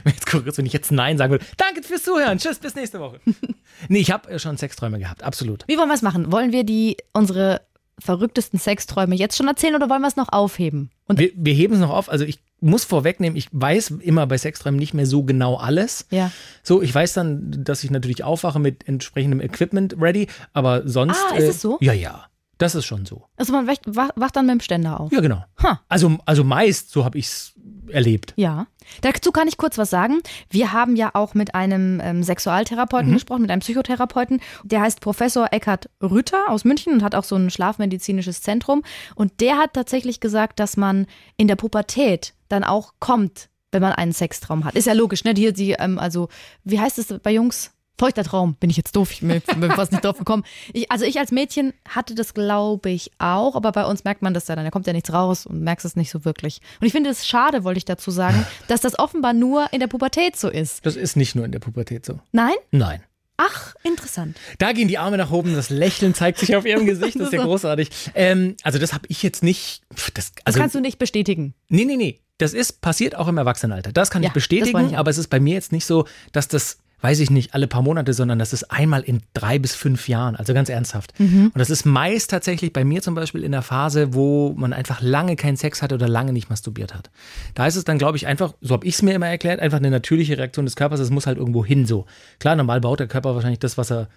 jetzt 0.04 0.26
kurios, 0.26 0.58
wenn 0.58 0.66
ich 0.66 0.72
jetzt 0.72 0.92
Nein 0.92 1.18
sagen 1.18 1.32
würde. 1.32 1.44
Danke 1.56 1.82
fürs 1.82 2.02
Zuhören. 2.02 2.38
Tschüss, 2.38 2.58
bis 2.58 2.74
nächste 2.74 3.00
Woche. 3.00 3.20
nee, 3.88 4.00
ich 4.00 4.10
habe 4.10 4.38
schon 4.38 4.56
Sexträume 4.56 4.98
gehabt, 4.98 5.22
absolut. 5.22 5.64
Wie 5.66 5.76
wollen 5.76 5.88
wir 5.88 5.94
es 5.94 6.02
machen? 6.02 6.30
Wollen 6.32 6.52
wir 6.52 6.64
die 6.64 6.96
unsere 7.12 7.62
verrücktesten 7.98 8.58
Sexträume 8.58 9.14
jetzt 9.14 9.36
schon 9.36 9.48
erzählen 9.48 9.74
oder 9.74 9.88
wollen 9.88 10.00
wir 10.00 10.08
es 10.08 10.16
noch 10.16 10.32
aufheben? 10.32 10.90
Und 11.06 11.18
wir, 11.18 11.30
wir 11.34 11.54
heben 11.54 11.74
es 11.74 11.80
noch 11.80 11.90
auf. 11.90 12.08
Also 12.08 12.24
ich 12.24 12.40
muss 12.60 12.84
vorwegnehmen, 12.84 13.36
ich 13.36 13.48
weiß 13.52 13.90
immer 14.00 14.26
bei 14.26 14.38
Sexträumen 14.38 14.78
nicht 14.78 14.94
mehr 14.94 15.06
so 15.06 15.24
genau 15.24 15.56
alles. 15.56 16.06
Ja. 16.10 16.30
So, 16.62 16.80
ich 16.80 16.94
weiß 16.94 17.12
dann, 17.14 17.64
dass 17.64 17.84
ich 17.84 17.90
natürlich 17.90 18.24
aufwache 18.24 18.58
mit 18.58 18.88
entsprechendem 18.88 19.40
Equipment 19.40 19.96
ready, 20.00 20.28
aber 20.52 20.88
sonst. 20.88 21.18
Ah, 21.30 21.36
ist 21.36 21.44
äh, 21.44 21.48
es 21.48 21.60
so? 21.60 21.78
Ja, 21.80 21.92
ja. 21.92 22.26
Das 22.62 22.76
ist 22.76 22.86
schon 22.86 23.04
so. 23.06 23.24
Also 23.36 23.52
man 23.52 23.66
wacht, 23.66 23.82
wacht 23.86 24.36
dann 24.36 24.46
mit 24.46 24.52
dem 24.52 24.60
Ständer 24.60 25.00
auf. 25.00 25.10
Ja, 25.10 25.20
genau. 25.20 25.44
Huh. 25.60 25.74
Also, 25.88 26.18
also 26.26 26.44
meist, 26.44 26.92
so 26.92 27.04
habe 27.04 27.18
ich 27.18 27.26
es 27.26 27.54
erlebt. 27.88 28.34
Ja. 28.36 28.68
Dazu 29.00 29.32
kann 29.32 29.48
ich 29.48 29.56
kurz 29.56 29.78
was 29.78 29.90
sagen. 29.90 30.20
Wir 30.48 30.72
haben 30.72 30.94
ja 30.94 31.10
auch 31.14 31.34
mit 31.34 31.56
einem 31.56 32.00
ähm, 32.00 32.22
Sexualtherapeuten 32.22 33.10
mhm. 33.10 33.14
gesprochen, 33.14 33.42
mit 33.42 33.50
einem 33.50 33.62
Psychotherapeuten. 33.62 34.40
Der 34.62 34.80
heißt 34.80 35.00
Professor 35.00 35.48
Eckhard 35.50 35.90
Rütter 36.00 36.48
aus 36.48 36.64
München 36.64 36.92
und 36.92 37.02
hat 37.02 37.16
auch 37.16 37.24
so 37.24 37.34
ein 37.34 37.50
schlafmedizinisches 37.50 38.42
Zentrum. 38.42 38.84
Und 39.16 39.40
der 39.40 39.56
hat 39.56 39.72
tatsächlich 39.74 40.20
gesagt, 40.20 40.60
dass 40.60 40.76
man 40.76 41.06
in 41.36 41.48
der 41.48 41.56
Pubertät 41.56 42.32
dann 42.48 42.62
auch 42.62 42.94
kommt, 43.00 43.48
wenn 43.72 43.82
man 43.82 43.92
einen 43.92 44.12
Sextraum 44.12 44.64
hat. 44.64 44.76
Ist 44.76 44.86
ja 44.86 44.92
logisch, 44.92 45.24
ne? 45.24 45.34
Die, 45.34 45.52
die, 45.52 45.72
ähm, 45.72 45.98
also, 45.98 46.28
wie 46.62 46.78
heißt 46.78 46.98
es 46.98 47.12
bei 47.22 47.32
Jungs? 47.32 47.72
Feuchter 47.98 48.24
Traum, 48.24 48.54
bin 48.54 48.70
ich 48.70 48.76
jetzt 48.76 48.96
doof, 48.96 49.12
ich 49.12 49.20
bin 49.20 49.70
fast 49.70 49.92
nicht 49.92 50.04
drauf 50.04 50.18
gekommen. 50.18 50.44
Ich, 50.72 50.90
also 50.90 51.04
ich 51.04 51.18
als 51.18 51.30
Mädchen 51.30 51.72
hatte 51.88 52.14
das, 52.14 52.34
glaube 52.34 52.90
ich, 52.90 53.10
auch, 53.18 53.54
aber 53.54 53.72
bei 53.72 53.84
uns 53.84 54.04
merkt 54.04 54.22
man 54.22 54.34
das 54.34 54.48
ja 54.48 54.56
dann, 54.56 54.64
da 54.64 54.70
kommt 54.70 54.86
ja 54.86 54.92
nichts 54.92 55.12
raus 55.12 55.46
und 55.46 55.60
merkst 55.60 55.84
es 55.84 55.96
nicht 55.96 56.10
so 56.10 56.24
wirklich. 56.24 56.60
Und 56.80 56.86
ich 56.86 56.92
finde 56.92 57.10
es 57.10 57.26
schade, 57.26 57.64
wollte 57.64 57.78
ich 57.78 57.84
dazu 57.84 58.10
sagen, 58.10 58.44
dass 58.68 58.80
das 58.80 58.98
offenbar 58.98 59.32
nur 59.32 59.72
in 59.72 59.80
der 59.80 59.86
Pubertät 59.86 60.36
so 60.36 60.48
ist. 60.48 60.84
Das 60.84 60.96
ist 60.96 61.16
nicht 61.16 61.34
nur 61.34 61.44
in 61.44 61.52
der 61.52 61.60
Pubertät 61.60 62.04
so. 62.04 62.20
Nein? 62.32 62.54
Nein. 62.70 63.02
Ach, 63.36 63.74
interessant. 63.82 64.36
Da 64.58 64.72
gehen 64.72 64.88
die 64.88 64.98
Arme 64.98 65.16
nach 65.16 65.30
oben, 65.30 65.54
das 65.54 65.70
Lächeln 65.70 66.14
zeigt 66.14 66.38
sich 66.38 66.54
auf 66.54 66.64
ihrem 66.64 66.86
Gesicht, 66.86 67.18
das 67.18 67.28
ist 67.28 67.32
ja 67.32 67.42
großartig. 67.44 67.90
Ähm, 68.14 68.56
also 68.62 68.78
das 68.78 68.92
habe 68.92 69.06
ich 69.08 69.22
jetzt 69.22 69.42
nicht. 69.42 69.82
Das, 70.14 70.32
also, 70.44 70.56
das 70.56 70.56
kannst 70.56 70.74
du 70.74 70.80
nicht 70.80 70.98
bestätigen. 70.98 71.54
Nee, 71.68 71.84
nee, 71.84 71.96
nee. 71.96 72.20
Das 72.38 72.54
ist 72.54 72.80
passiert 72.80 73.14
auch 73.14 73.28
im 73.28 73.38
Erwachsenenalter. 73.38 73.92
Das 73.92 74.10
kann 74.10 74.22
ja, 74.22 74.28
ich 74.28 74.32
bestätigen, 74.32 74.90
ich 74.90 74.98
aber 74.98 75.10
es 75.10 75.18
ist 75.18 75.28
bei 75.28 75.40
mir 75.40 75.54
jetzt 75.54 75.72
nicht 75.72 75.86
so, 75.86 76.06
dass 76.32 76.48
das 76.48 76.78
weiß 77.02 77.20
ich 77.20 77.30
nicht, 77.30 77.52
alle 77.52 77.66
paar 77.66 77.82
Monate, 77.82 78.14
sondern 78.14 78.38
das 78.38 78.52
ist 78.52 78.70
einmal 78.70 79.02
in 79.02 79.22
drei 79.34 79.58
bis 79.58 79.74
fünf 79.74 80.08
Jahren, 80.08 80.36
also 80.36 80.54
ganz 80.54 80.68
ernsthaft. 80.68 81.18
Mhm. 81.18 81.50
Und 81.52 81.58
das 81.58 81.68
ist 81.68 81.84
meist 81.84 82.30
tatsächlich 82.30 82.72
bei 82.72 82.84
mir 82.84 83.02
zum 83.02 83.14
Beispiel 83.14 83.42
in 83.42 83.52
der 83.52 83.62
Phase, 83.62 84.14
wo 84.14 84.54
man 84.56 84.72
einfach 84.72 85.02
lange 85.02 85.36
keinen 85.36 85.56
Sex 85.56 85.82
hatte 85.82 85.96
oder 85.96 86.08
lange 86.08 86.32
nicht 86.32 86.48
masturbiert 86.48 86.94
hat. 86.94 87.10
Da 87.54 87.66
ist 87.66 87.76
es 87.76 87.84
dann, 87.84 87.98
glaube 87.98 88.16
ich, 88.16 88.26
einfach, 88.26 88.54
so 88.60 88.74
habe 88.74 88.86
ich 88.86 88.94
es 88.94 89.02
mir 89.02 89.14
immer 89.14 89.26
erklärt, 89.26 89.60
einfach 89.60 89.78
eine 89.78 89.90
natürliche 89.90 90.38
Reaktion 90.38 90.64
des 90.64 90.76
Körpers, 90.76 91.00
es 91.00 91.10
muss 91.10 91.26
halt 91.26 91.38
irgendwo 91.38 91.64
hin 91.64 91.86
so. 91.86 92.06
Klar, 92.38 92.54
normal 92.54 92.80
baut 92.80 93.00
der 93.00 93.08
Körper 93.08 93.34
wahrscheinlich 93.34 93.58
das, 93.58 93.76
was 93.76 93.90
er 93.90 94.08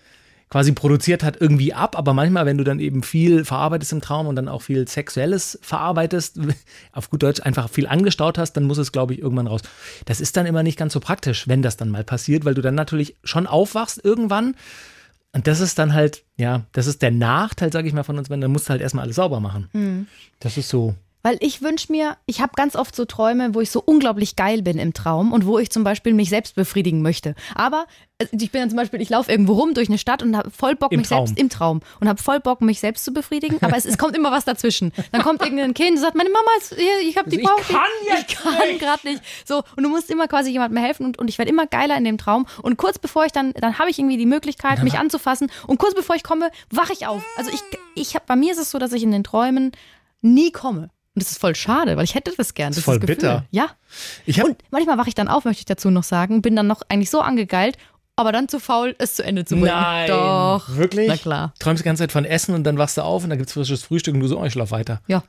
quasi 0.49 0.71
produziert 0.71 1.23
hat, 1.23 1.39
irgendwie 1.39 1.73
ab. 1.73 1.97
Aber 1.97 2.13
manchmal, 2.13 2.45
wenn 2.45 2.57
du 2.57 2.63
dann 2.63 2.79
eben 2.79 3.03
viel 3.03 3.45
verarbeitest 3.45 3.93
im 3.93 4.01
Traum 4.01 4.27
und 4.27 4.35
dann 4.35 4.47
auch 4.47 4.61
viel 4.61 4.87
Sexuelles 4.87 5.59
verarbeitest, 5.61 6.39
auf 6.91 7.09
gut 7.09 7.23
Deutsch 7.23 7.41
einfach 7.41 7.69
viel 7.69 7.87
angestaut 7.87 8.37
hast, 8.37 8.53
dann 8.53 8.65
muss 8.65 8.77
es, 8.77 8.91
glaube 8.91 9.13
ich, 9.13 9.19
irgendwann 9.19 9.47
raus. 9.47 9.61
Das 10.05 10.21
ist 10.21 10.37
dann 10.37 10.45
immer 10.45 10.63
nicht 10.63 10.77
ganz 10.77 10.93
so 10.93 10.99
praktisch, 10.99 11.47
wenn 11.47 11.61
das 11.61 11.77
dann 11.77 11.89
mal 11.89 12.03
passiert, 12.03 12.45
weil 12.45 12.53
du 12.53 12.61
dann 12.61 12.75
natürlich 12.75 13.15
schon 13.23 13.47
aufwachst 13.47 14.03
irgendwann. 14.03 14.55
Und 15.33 15.47
das 15.47 15.59
ist 15.59 15.77
dann 15.79 15.93
halt, 15.93 16.23
ja, 16.37 16.65
das 16.71 16.87
ist 16.87 17.01
der 17.01 17.11
Nachteil, 17.11 17.71
sage 17.73 17.89
ich 17.89 17.93
mal, 17.93 18.03
von 18.03 18.17
uns, 18.17 18.29
wenn 18.29 18.39
dann 18.39 18.51
musst 18.51 18.67
du 18.67 18.69
halt 18.69 18.81
erstmal 18.81 19.03
alles 19.03 19.17
sauber 19.17 19.41
machen. 19.41 19.67
Mhm. 19.73 20.07
Das 20.39 20.57
ist 20.57 20.69
so. 20.69 20.95
Weil 21.25 21.37
ich 21.39 21.63
wünsche 21.63 21.91
mir, 21.91 22.17
ich 22.27 22.39
habe 22.39 22.51
ganz 22.55 22.75
oft 22.75 22.95
so 22.95 23.03
Träume, 23.05 23.55
wo 23.55 23.59
ich 23.61 23.71
so 23.71 23.81
unglaublich 23.83 24.35
geil 24.35 24.61
bin 24.61 24.77
im 24.77 24.93
Traum 24.93 25.33
und 25.33 25.47
wo 25.47 25.57
ich 25.57 25.71
zum 25.71 25.83
Beispiel 25.83 26.13
mich 26.13 26.29
selbst 26.29 26.53
befriedigen 26.53 27.01
möchte. 27.01 27.33
Aber 27.55 27.87
äh, 28.19 28.27
ich 28.31 28.51
bin 28.51 28.61
dann 28.61 28.69
zum 28.69 28.77
Beispiel, 28.77 29.01
ich 29.01 29.09
laufe 29.09 29.31
irgendwo 29.31 29.53
rum 29.53 29.73
durch 29.73 29.89
eine 29.89 29.97
Stadt 29.97 30.21
und 30.21 30.37
habe 30.37 30.51
voll 30.51 30.75
Bock, 30.75 30.91
Im 30.91 30.99
mich 30.99 31.07
Traum. 31.09 31.25
selbst 31.25 31.41
im 31.41 31.49
Traum 31.49 31.79
und 31.99 32.07
habe 32.07 32.21
voll 32.21 32.39
Bock, 32.39 32.61
mich 32.61 32.79
selbst 32.79 33.03
zu 33.05 33.11
befriedigen. 33.11 33.57
Aber 33.61 33.75
es, 33.75 33.85
es 33.85 33.97
kommt 33.97 34.15
immer 34.15 34.29
was 34.31 34.45
dazwischen. 34.45 34.93
Dann 35.11 35.23
kommt 35.23 35.41
irgendein 35.41 35.73
Kind 35.73 35.93
und 35.93 35.97
sagt, 35.97 36.13
meine 36.13 36.29
Mama 36.29 36.47
ist 36.59 36.75
hier, 36.75 36.99
ich 37.01 37.17
habe 37.17 37.27
die 37.27 37.37
Also 37.43 37.49
ich 37.57 37.57
braucht 37.57 37.69
die- 37.69 37.73
kann 37.73 38.17
jetzt 38.19 38.29
Ich 38.31 38.35
kann 38.37 38.77
gerade 38.77 39.07
nicht. 39.07 39.21
So, 39.47 39.63
und 39.75 39.81
du 39.81 39.89
musst 39.89 40.11
immer 40.11 40.27
quasi 40.27 40.51
jemandem 40.51 40.77
helfen 40.77 41.07
und, 41.07 41.17
und 41.17 41.27
ich 41.27 41.39
werde 41.39 41.49
immer 41.49 41.65
geiler 41.65 41.97
in 41.97 42.03
dem 42.03 42.19
Traum. 42.19 42.45
Und 42.61 42.77
kurz 42.77 42.99
bevor 42.99 43.25
ich 43.25 43.31
dann, 43.31 43.51
dann 43.53 43.79
habe 43.79 43.89
ich 43.89 43.97
irgendwie 43.97 44.17
die 44.17 44.27
Möglichkeit, 44.27 44.83
mich 44.83 44.99
anzufassen. 44.99 45.49
Und 45.65 45.79
kurz 45.79 45.95
bevor 45.95 46.15
ich 46.15 46.21
komme, 46.21 46.51
wache 46.69 46.93
ich 46.93 47.07
auf. 47.07 47.23
Also 47.35 47.49
ich, 47.51 47.61
ich 47.95 48.13
hab, 48.15 48.27
bei 48.27 48.35
mir 48.35 48.51
ist 48.51 48.59
es 48.59 48.69
so, 48.69 48.77
dass 48.77 48.93
ich 48.93 49.01
in 49.01 49.09
den 49.09 49.23
Träumen 49.23 49.71
nie 50.21 50.51
komme. 50.51 50.91
Und 51.15 51.23
das 51.23 51.31
ist 51.31 51.39
voll 51.39 51.55
schade, 51.55 51.95
weil 51.95 52.03
ich 52.03 52.13
hätte 52.13 52.33
das 52.35 52.53
gern. 52.53 52.73
Das 52.73 52.83
voll 52.83 52.99
Gefühl. 52.99 53.15
bitter. 53.15 53.45
Ja. 53.49 53.69
Und 54.43 54.57
manchmal 54.69 54.97
wache 54.97 55.07
ich 55.07 55.15
dann 55.15 55.29
auf, 55.29 55.45
möchte 55.45 55.61
ich 55.61 55.65
dazu 55.65 55.89
noch 55.89 56.03
sagen, 56.03 56.41
bin 56.41 56.55
dann 56.57 56.67
noch 56.67 56.81
eigentlich 56.89 57.09
so 57.09 57.21
angegeilt, 57.21 57.77
aber 58.17 58.31
dann 58.31 58.47
zu 58.47 58.59
faul, 58.59 58.95
es 58.97 59.15
zu 59.15 59.23
Ende 59.23 59.43
zu 59.45 59.55
bringen. 59.55 59.67
Nein. 59.67 60.07
Doch. 60.07 60.69
Wirklich? 60.75 61.07
Na 61.07 61.17
klar. 61.17 61.53
Träumst 61.59 61.81
die 61.81 61.85
ganze 61.85 62.03
Zeit 62.03 62.11
von 62.11 62.23
Essen 62.25 62.55
und 62.55 62.63
dann 62.63 62.77
wachst 62.77 62.97
du 62.97 63.01
auf 63.01 63.23
und 63.23 63.29
dann 63.29 63.37
gibt 63.37 63.49
es 63.49 63.53
frisches 63.53 63.83
Frühstück 63.83 64.13
und 64.13 64.21
du 64.21 64.27
so, 64.27 64.39
oh, 64.39 64.45
ich 64.45 64.53
schlaf 64.53 64.71
weiter. 64.71 65.01
Ja. 65.07 65.23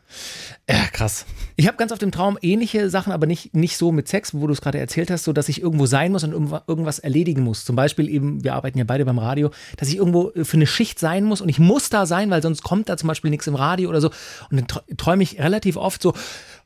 Ja, 0.68 0.84
krass. 0.92 1.26
Ich 1.56 1.66
habe 1.66 1.76
ganz 1.76 1.92
oft 1.92 2.02
im 2.02 2.12
Traum 2.12 2.38
ähnliche 2.42 2.90
Sachen, 2.90 3.12
aber 3.12 3.26
nicht, 3.26 3.54
nicht 3.54 3.76
so 3.76 3.92
mit 3.92 4.08
Sex, 4.08 4.34
wo 4.34 4.46
du 4.46 4.52
es 4.52 4.60
gerade 4.60 4.78
erzählt 4.78 5.10
hast, 5.10 5.24
so 5.24 5.32
dass 5.32 5.48
ich 5.48 5.60
irgendwo 5.62 5.86
sein 5.86 6.12
muss 6.12 6.22
und 6.24 6.32
irgendwa- 6.32 6.62
irgendwas 6.66 6.98
erledigen 6.98 7.42
muss. 7.42 7.64
Zum 7.64 7.76
Beispiel 7.76 8.08
eben, 8.08 8.44
wir 8.44 8.54
arbeiten 8.54 8.78
ja 8.78 8.84
beide 8.84 9.04
beim 9.04 9.18
Radio, 9.18 9.50
dass 9.76 9.88
ich 9.88 9.96
irgendwo 9.96 10.30
äh, 10.30 10.44
für 10.44 10.56
eine 10.56 10.66
Schicht 10.66 10.98
sein 10.98 11.24
muss 11.24 11.40
und 11.40 11.48
ich 11.48 11.58
muss 11.58 11.88
da 11.88 12.06
sein, 12.06 12.30
weil 12.30 12.42
sonst 12.42 12.62
kommt 12.62 12.88
da 12.88 12.96
zum 12.96 13.08
Beispiel 13.08 13.30
nichts 13.30 13.46
im 13.46 13.54
Radio 13.54 13.88
oder 13.88 14.00
so. 14.00 14.08
Und 14.50 14.58
dann 14.60 14.66
tr- 14.66 14.96
träume 14.96 15.22
ich 15.22 15.38
relativ 15.40 15.76
oft 15.76 16.02
so, 16.02 16.14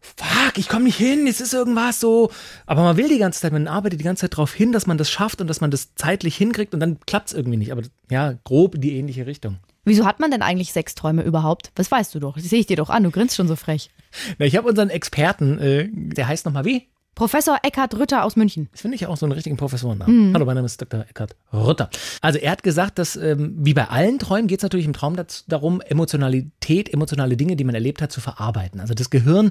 fuck, 0.00 0.56
ich 0.56 0.68
komme 0.68 0.84
nicht 0.84 0.96
hin, 0.96 1.26
es 1.26 1.40
ist 1.40 1.52
irgendwas 1.52 2.00
so. 2.00 2.30
Aber 2.66 2.82
man 2.82 2.96
will 2.96 3.08
die 3.08 3.18
ganze 3.18 3.40
Zeit, 3.40 3.52
man 3.52 3.68
arbeitet 3.68 4.00
die 4.00 4.04
ganze 4.04 4.22
Zeit 4.22 4.32
darauf 4.32 4.52
hin, 4.52 4.72
dass 4.72 4.86
man 4.86 4.98
das 4.98 5.10
schafft 5.10 5.40
und 5.40 5.46
dass 5.46 5.60
man 5.60 5.70
das 5.70 5.94
zeitlich 5.94 6.36
hinkriegt 6.36 6.74
und 6.74 6.80
dann 6.80 6.98
klappt 7.00 7.28
es 7.28 7.34
irgendwie 7.34 7.58
nicht. 7.58 7.72
Aber 7.72 7.82
ja, 8.10 8.34
grob 8.44 8.74
in 8.74 8.80
die 8.80 8.96
ähnliche 8.96 9.26
Richtung. 9.26 9.58
Wieso 9.84 10.04
hat 10.04 10.20
man 10.20 10.30
denn 10.30 10.42
eigentlich 10.42 10.72
Sexträume 10.72 11.22
überhaupt? 11.22 11.72
Das 11.74 11.90
weißt 11.90 12.14
du 12.14 12.20
doch. 12.20 12.34
Das 12.34 12.44
sehe 12.44 12.60
ich 12.60 12.66
dir 12.66 12.76
doch 12.76 12.90
an. 12.90 13.02
Du 13.02 13.10
grinst 13.10 13.36
schon 13.36 13.48
so 13.48 13.56
frech. 13.56 13.90
Na, 14.38 14.46
ich 14.46 14.56
habe 14.56 14.68
unseren 14.68 14.90
Experten, 14.90 15.58
äh, 15.58 15.88
der 15.90 16.28
heißt 16.28 16.44
nochmal 16.44 16.64
wie? 16.64 16.88
Professor 17.20 17.58
Eckhard 17.62 17.98
Rütter 17.98 18.24
aus 18.24 18.34
München. 18.34 18.70
Das 18.72 18.80
finde 18.80 18.94
ich 18.94 19.06
auch 19.06 19.18
so 19.18 19.26
einen 19.26 19.32
richtigen 19.32 19.58
Professorennamen. 19.58 20.32
Hallo, 20.32 20.46
mein 20.46 20.54
Name 20.54 20.64
ist 20.64 20.80
Dr. 20.80 21.04
Eckhard 21.06 21.36
Rutter. 21.52 21.90
Also 22.22 22.38
er 22.38 22.50
hat 22.50 22.62
gesagt, 22.62 22.98
dass 22.98 23.14
ähm, 23.14 23.56
wie 23.58 23.74
bei 23.74 23.88
allen 23.88 24.18
Träumen 24.18 24.46
geht 24.46 24.60
es 24.60 24.62
natürlich 24.62 24.86
im 24.86 24.94
Traum 24.94 25.16
dazu, 25.16 25.44
darum, 25.46 25.82
Emotionalität, 25.82 26.90
emotionale 26.90 27.36
Dinge, 27.36 27.56
die 27.56 27.64
man 27.64 27.74
erlebt 27.74 28.00
hat, 28.00 28.10
zu 28.10 28.22
verarbeiten. 28.22 28.80
Also 28.80 28.94
das 28.94 29.10
Gehirn 29.10 29.50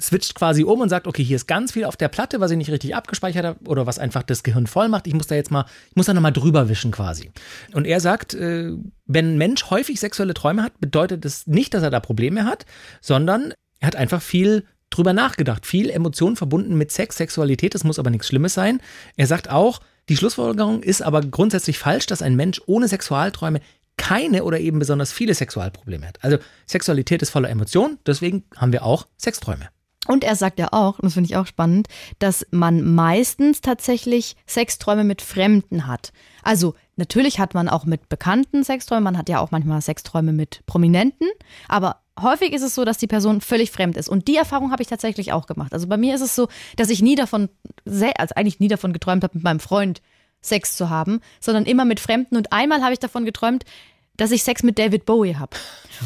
switcht 0.00 0.34
quasi 0.34 0.64
um 0.64 0.80
und 0.80 0.88
sagt, 0.88 1.06
okay, 1.06 1.22
hier 1.22 1.36
ist 1.36 1.46
ganz 1.46 1.70
viel 1.70 1.84
auf 1.84 1.96
der 1.96 2.08
Platte, 2.08 2.40
was 2.40 2.50
ich 2.50 2.56
nicht 2.56 2.72
richtig 2.72 2.96
abgespeichert 2.96 3.44
habe 3.44 3.60
oder 3.68 3.86
was 3.86 4.00
einfach 4.00 4.24
das 4.24 4.42
Gehirn 4.42 4.66
voll 4.66 4.88
macht. 4.88 5.06
Ich 5.06 5.14
muss 5.14 5.28
da 5.28 5.36
jetzt 5.36 5.52
mal, 5.52 5.66
ich 5.90 5.94
muss 5.94 6.06
da 6.06 6.14
nochmal 6.14 6.32
drüber 6.32 6.68
wischen 6.68 6.90
quasi. 6.90 7.30
Und 7.74 7.86
er 7.86 8.00
sagt, 8.00 8.34
äh, 8.34 8.72
wenn 9.06 9.34
ein 9.34 9.38
Mensch 9.38 9.70
häufig 9.70 10.00
sexuelle 10.00 10.34
Träume 10.34 10.64
hat, 10.64 10.80
bedeutet 10.80 11.24
das 11.24 11.46
nicht, 11.46 11.74
dass 11.74 11.84
er 11.84 11.90
da 11.90 12.00
Probleme 12.00 12.44
hat, 12.44 12.66
sondern 13.00 13.54
er 13.78 13.86
hat 13.86 13.94
einfach 13.94 14.20
viel 14.20 14.64
drüber 14.96 15.12
nachgedacht. 15.12 15.66
Viel 15.66 15.90
Emotionen 15.90 16.36
verbunden 16.36 16.76
mit 16.76 16.92
Sex, 16.92 17.16
Sexualität, 17.16 17.74
das 17.74 17.84
muss 17.84 17.98
aber 17.98 18.10
nichts 18.10 18.28
Schlimmes 18.28 18.54
sein. 18.54 18.80
Er 19.16 19.26
sagt 19.26 19.50
auch, 19.50 19.80
die 20.08 20.16
Schlussfolgerung 20.16 20.82
ist 20.82 21.02
aber 21.02 21.20
grundsätzlich 21.20 21.78
falsch, 21.78 22.06
dass 22.06 22.22
ein 22.22 22.36
Mensch 22.36 22.60
ohne 22.66 22.88
Sexualträume 22.88 23.60
keine 23.96 24.44
oder 24.44 24.58
eben 24.58 24.78
besonders 24.78 25.12
viele 25.12 25.34
Sexualprobleme 25.34 26.06
hat. 26.06 26.22
Also 26.22 26.38
Sexualität 26.66 27.22
ist 27.22 27.30
voller 27.30 27.50
Emotionen, 27.50 27.98
deswegen 28.06 28.44
haben 28.56 28.72
wir 28.72 28.84
auch 28.84 29.06
Sexträume. 29.16 29.68
Und 30.08 30.24
er 30.24 30.34
sagt 30.34 30.58
ja 30.58 30.68
auch, 30.72 30.98
und 30.98 31.04
das 31.04 31.14
finde 31.14 31.30
ich 31.30 31.36
auch 31.36 31.46
spannend, 31.46 31.86
dass 32.18 32.44
man 32.50 32.82
meistens 32.82 33.60
tatsächlich 33.60 34.34
Sexträume 34.46 35.04
mit 35.04 35.22
Fremden 35.22 35.86
hat. 35.86 36.12
Also 36.42 36.74
natürlich 36.96 37.38
hat 37.38 37.54
man 37.54 37.68
auch 37.68 37.84
mit 37.84 38.08
Bekannten 38.08 38.64
Sexträume, 38.64 39.02
man 39.02 39.18
hat 39.18 39.28
ja 39.28 39.40
auch 39.40 39.50
manchmal 39.50 39.80
Sexträume 39.80 40.32
mit 40.32 40.64
Prominenten, 40.66 41.28
aber 41.68 42.02
häufig 42.20 42.52
ist 42.52 42.62
es 42.62 42.74
so, 42.74 42.84
dass 42.84 42.98
die 42.98 43.06
Person 43.06 43.40
völlig 43.40 43.70
fremd 43.70 43.96
ist. 43.96 44.08
Und 44.08 44.28
die 44.28 44.36
Erfahrung 44.36 44.70
habe 44.70 44.82
ich 44.82 44.88
tatsächlich 44.88 45.32
auch 45.32 45.46
gemacht. 45.46 45.72
Also 45.72 45.86
bei 45.86 45.96
mir 45.96 46.14
ist 46.14 46.20
es 46.20 46.34
so, 46.34 46.48
dass 46.76 46.90
ich 46.90 47.02
nie 47.02 47.14
davon, 47.14 47.48
also 47.86 48.34
eigentlich 48.34 48.60
nie 48.60 48.68
davon 48.68 48.92
geträumt 48.92 49.24
habe, 49.24 49.36
mit 49.36 49.44
meinem 49.44 49.60
Freund 49.60 50.02
Sex 50.40 50.76
zu 50.76 50.90
haben, 50.90 51.20
sondern 51.40 51.64
immer 51.64 51.84
mit 51.84 52.00
Fremden. 52.00 52.36
Und 52.36 52.52
einmal 52.52 52.82
habe 52.82 52.92
ich 52.92 52.98
davon 52.98 53.24
geträumt, 53.24 53.64
dass 54.22 54.30
ich 54.30 54.42
Sex 54.44 54.62
mit 54.62 54.78
David 54.78 55.04
Bowie 55.04 55.34
habe. 55.36 55.56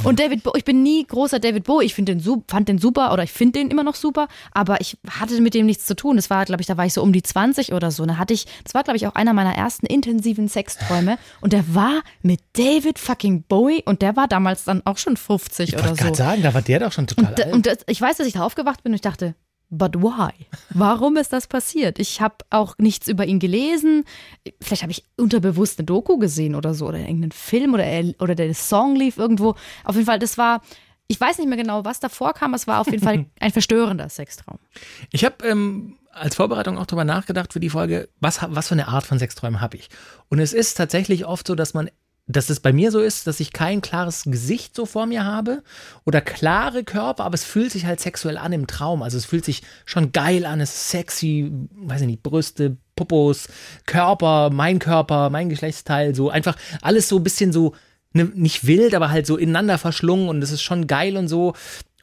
Und 0.05 0.21
David 0.21 0.43
Bowie, 0.43 0.59
ich 0.59 0.65
bin 0.65 0.83
nie 0.83 1.07
großer 1.07 1.39
David 1.39 1.65
Bowie, 1.65 1.85
ich 1.87 1.95
den 1.95 2.21
fand 2.49 2.69
den 2.69 2.79
super 2.79 3.13
oder 3.13 3.23
ich 3.23 3.33
finde 3.33 3.59
den 3.61 3.71
immer 3.71 3.83
noch 3.83 3.95
super, 3.95 4.29
aber 4.53 4.81
ich 4.81 4.99
hatte 5.09 5.41
mit 5.41 5.55
dem 5.55 5.65
nichts 5.67 5.87
zu 5.87 5.95
tun. 5.97 6.17
Das 6.17 6.29
war, 6.29 6.45
glaube 6.45 6.61
ich, 6.61 6.67
da 6.67 6.77
war 6.77 6.85
ich 6.85 6.93
so 6.93 7.03
um 7.03 7.13
die 7.13 7.23
20 7.23 7.73
oder 7.73 7.91
so. 7.91 8.05
Da 8.05 8.19
hatte 8.19 8.35
ich, 8.35 8.47
das 8.65 8.75
war, 8.75 8.83
glaube 8.83 8.97
ich, 8.97 9.07
auch 9.07 9.15
einer 9.15 9.33
meiner 9.33 9.55
ersten 9.55 9.87
intensiven 9.87 10.49
Sexträume. 10.49 11.19
Und 11.41 11.53
der 11.53 11.75
war 11.75 12.03
mit 12.23 12.41
David 12.55 12.99
fucking 12.99 13.45
Bowie 13.45 13.83
und 13.87 14.03
der 14.03 14.17
war 14.17 14.29
damals 14.29 14.65
dann 14.65 14.83
auch 14.85 14.99
schon 14.99 15.17
50 15.17 15.69
Ich 15.71 15.75
oder 15.75 15.85
wollte 15.85 15.97
so. 15.97 16.05
gerade 16.05 16.17
sagen, 16.17 16.43
da 16.43 16.53
war 16.53 16.63
der 16.63 16.81
doch 16.81 16.93
schon 16.93 17.07
total 17.07 17.31
Und, 17.33 17.41
alt. 17.45 17.53
und 17.55 17.67
das, 17.67 17.79
ich 17.87 18.01
weiß, 18.01 18.17
dass 18.19 18.27
ich 18.27 18.35
da 18.35 18.41
aufgewacht 18.45 18.83
bin 18.83 18.93
und 18.93 18.97
ich 18.97 19.03
dachte, 19.03 19.35
but 19.71 19.97
why? 19.97 20.33
Warum 20.71 21.17
ist 21.17 21.33
das 21.33 21.47
passiert? 21.47 21.99
Ich 21.99 22.21
habe 22.21 22.37
auch 22.51 22.75
nichts 22.79 23.09
über 23.09 23.27
ihn 23.27 23.39
gelesen. 23.39 24.05
Vielleicht 24.61 24.83
habe 24.83 24.93
ich 24.93 25.05
unterbewusst 25.17 25.79
eine 25.79 25.87
Doku 25.87 26.19
gesehen 26.19 26.55
oder 26.55 26.75
so 26.75 26.87
oder 26.87 26.99
irgendeinen 26.99 27.33
Film 27.33 27.75
oder, 27.75 27.85
er, 27.85 28.15
oder 28.21 28.35
der 28.35 28.55
Song 28.55 28.97
lief 28.97 29.17
irgendwo. 29.19 29.57
Auf 29.85 29.95
jeden 29.95 30.07
Fall, 30.07 30.19
das 30.19 30.39
war, 30.39 30.63
ich 31.09 31.21
weiß 31.21 31.39
nicht 31.39 31.49
mehr 31.49 31.59
genau, 31.59 31.85
was 31.85 32.01
davor 32.01 32.33
kam. 32.35 32.55
Es 32.55 32.67
war 32.67 32.81
auf 32.81 32.87
jeden 32.87 33.03
Fall 33.03 33.27
ein 33.41 33.53
verstörender 33.53 34.09
Sextraum. 34.09 34.59
Ich 35.11 35.25
habe 35.25 35.45
ähm, 35.47 35.99
als 36.13 36.37
Vorbereitung 36.37 36.79
auch 36.79 36.87
darüber 36.87 37.05
nachgedacht 37.05 37.53
für 37.53 37.61
die 37.61 37.71
Folge, 37.71 38.09
was, 38.21 38.41
was 38.49 38.69
für 38.69 38.75
eine 38.75 38.89
Art 38.89 39.05
von 39.05 39.19
Sexträumen 39.19 39.61
habe 39.61 39.77
ich. 39.77 39.89
Und 40.29 40.39
es 40.39 40.53
ist 40.53 40.75
tatsächlich 40.75 41.27
oft 41.27 41.47
so, 41.47 41.55
dass 41.55 41.75
man, 41.75 41.91
dass 42.29 42.51
es 42.51 42.59
bei 42.59 42.73
mir 42.73 42.91
so 42.91 43.01
ist, 43.01 43.27
dass 43.27 43.39
ich 43.39 43.53
kein 43.53 43.81
klares 43.81 44.25
Gesicht 44.25 44.75
so 44.75 44.85
vor 44.85 45.07
mir 45.07 45.25
habe 45.25 45.63
oder 46.05 46.21
klare 46.21 46.83
Körper, 46.83 47.25
aber 47.25 47.35
es 47.35 47.45
fühlt 47.45 47.71
sich 47.71 47.87
halt 47.87 48.01
sexuell 48.01 48.37
an 48.37 48.53
im 48.53 48.67
Traum. 48.67 49.03
Also 49.03 49.17
es 49.17 49.25
fühlt 49.25 49.45
sich 49.45 49.63
schon 49.85 50.11
geil 50.11 50.45
an, 50.45 50.61
es 50.61 50.71
ist 50.71 50.91
sexy, 50.91 51.53
weiß 51.77 52.01
ich 52.01 52.07
nicht, 52.09 52.23
Brüste, 52.25 52.77
Popos, 52.97 53.49
Körper, 53.87 54.51
mein 54.51 54.81
Körper, 54.81 55.31
mein 55.31 55.49
Geschlechtsteil, 55.49 56.17
so 56.17 56.29
einfach 56.29 56.57
alles 56.83 57.09
so 57.09 57.19
ein 57.19 57.23
bisschen 57.23 57.53
so, 57.53 57.75
ne, 58.13 58.25
nicht 58.35 58.67
wild, 58.67 58.95
aber 58.95 59.11
halt 59.11 59.27
so 59.27 59.37
ineinander 59.37 59.79
verschlungen 59.79 60.29
und 60.29 60.43
es 60.43 60.51
ist 60.51 60.63
schon 60.63 60.89
geil 60.89 61.17
und 61.17 61.29
so. 61.29 61.55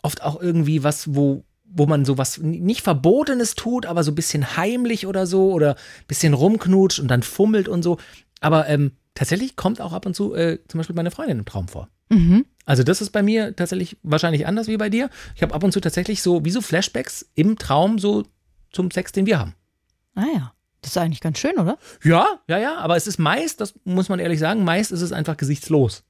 Oft 0.03 0.21
auch 0.21 0.41
irgendwie 0.41 0.83
was, 0.83 1.15
wo, 1.15 1.43
wo 1.65 1.85
man 1.85 2.05
so 2.05 2.17
was 2.17 2.37
nicht 2.37 2.81
Verbotenes 2.81 3.55
tut, 3.55 3.85
aber 3.85 4.03
so 4.05 4.11
ein 4.11 4.15
bisschen 4.15 4.55
heimlich 4.55 5.05
oder 5.05 5.27
so 5.27 5.51
oder 5.51 5.71
ein 5.71 6.07
bisschen 6.07 6.33
rumknutscht 6.33 6.99
und 6.99 7.09
dann 7.09 7.23
fummelt 7.23 7.67
und 7.67 7.83
so. 7.83 7.97
Aber 8.39 8.69
ähm, 8.69 8.91
tatsächlich 9.15 9.55
kommt 9.55 9.81
auch 9.81 9.93
ab 9.93 10.05
und 10.05 10.15
zu 10.15 10.33
äh, 10.33 10.59
zum 10.67 10.79
Beispiel 10.79 10.95
meine 10.95 11.11
Freundin 11.11 11.39
im 11.39 11.45
Traum 11.45 11.67
vor. 11.67 11.89
Also 12.65 12.83
das 12.83 13.01
ist 13.01 13.09
bei 13.09 13.23
mir 13.23 13.55
tatsächlich 13.55 13.97
wahrscheinlich 14.03 14.47
anders 14.47 14.67
wie 14.67 14.77
bei 14.77 14.89
dir. 14.89 15.09
Ich 15.35 15.41
habe 15.41 15.53
ab 15.53 15.63
und 15.63 15.71
zu 15.71 15.81
tatsächlich 15.81 16.21
so 16.21 16.45
wie 16.45 16.51
so 16.51 16.61
Flashbacks 16.61 17.29
im 17.35 17.57
Traum 17.57 17.99
so 17.99 18.23
zum 18.71 18.91
Sex, 18.91 19.11
den 19.11 19.25
wir 19.25 19.39
haben. 19.39 19.55
Ah 20.15 20.25
ja, 20.33 20.53
das 20.81 20.91
ist 20.91 20.97
eigentlich 20.97 21.21
ganz 21.21 21.39
schön, 21.39 21.57
oder? 21.57 21.77
Ja, 22.03 22.27
ja, 22.47 22.57
ja, 22.57 22.77
aber 22.77 22.95
es 22.95 23.07
ist 23.07 23.17
meist, 23.17 23.61
das 23.61 23.73
muss 23.83 24.09
man 24.09 24.19
ehrlich 24.19 24.39
sagen, 24.39 24.63
meist 24.63 24.91
ist 24.91 25.01
es 25.01 25.11
einfach 25.11 25.37
gesichtslos. 25.37 26.03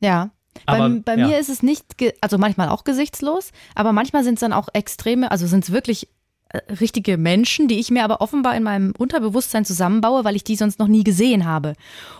Ja. 0.00 0.30
Aber, 0.64 0.88
bei 0.88 1.00
bei 1.00 1.16
ja. 1.20 1.28
mir 1.28 1.38
ist 1.38 1.50
es 1.50 1.62
nicht, 1.62 1.84
also 2.22 2.38
manchmal 2.38 2.70
auch 2.70 2.84
gesichtslos, 2.84 3.52
aber 3.74 3.92
manchmal 3.92 4.24
sind 4.24 4.34
es 4.34 4.40
dann 4.40 4.54
auch 4.54 4.68
extreme, 4.72 5.30
also 5.30 5.46
sind 5.46 5.64
es 5.64 5.72
wirklich 5.72 6.08
richtige 6.80 7.16
Menschen, 7.16 7.68
die 7.68 7.78
ich 7.78 7.90
mir 7.90 8.04
aber 8.04 8.20
offenbar 8.20 8.56
in 8.56 8.62
meinem 8.62 8.92
Unterbewusstsein 8.96 9.64
zusammenbaue, 9.64 10.24
weil 10.24 10.36
ich 10.36 10.44
die 10.44 10.56
sonst 10.56 10.78
noch 10.78 10.88
nie 10.88 11.04
gesehen 11.04 11.44
habe. 11.44 11.74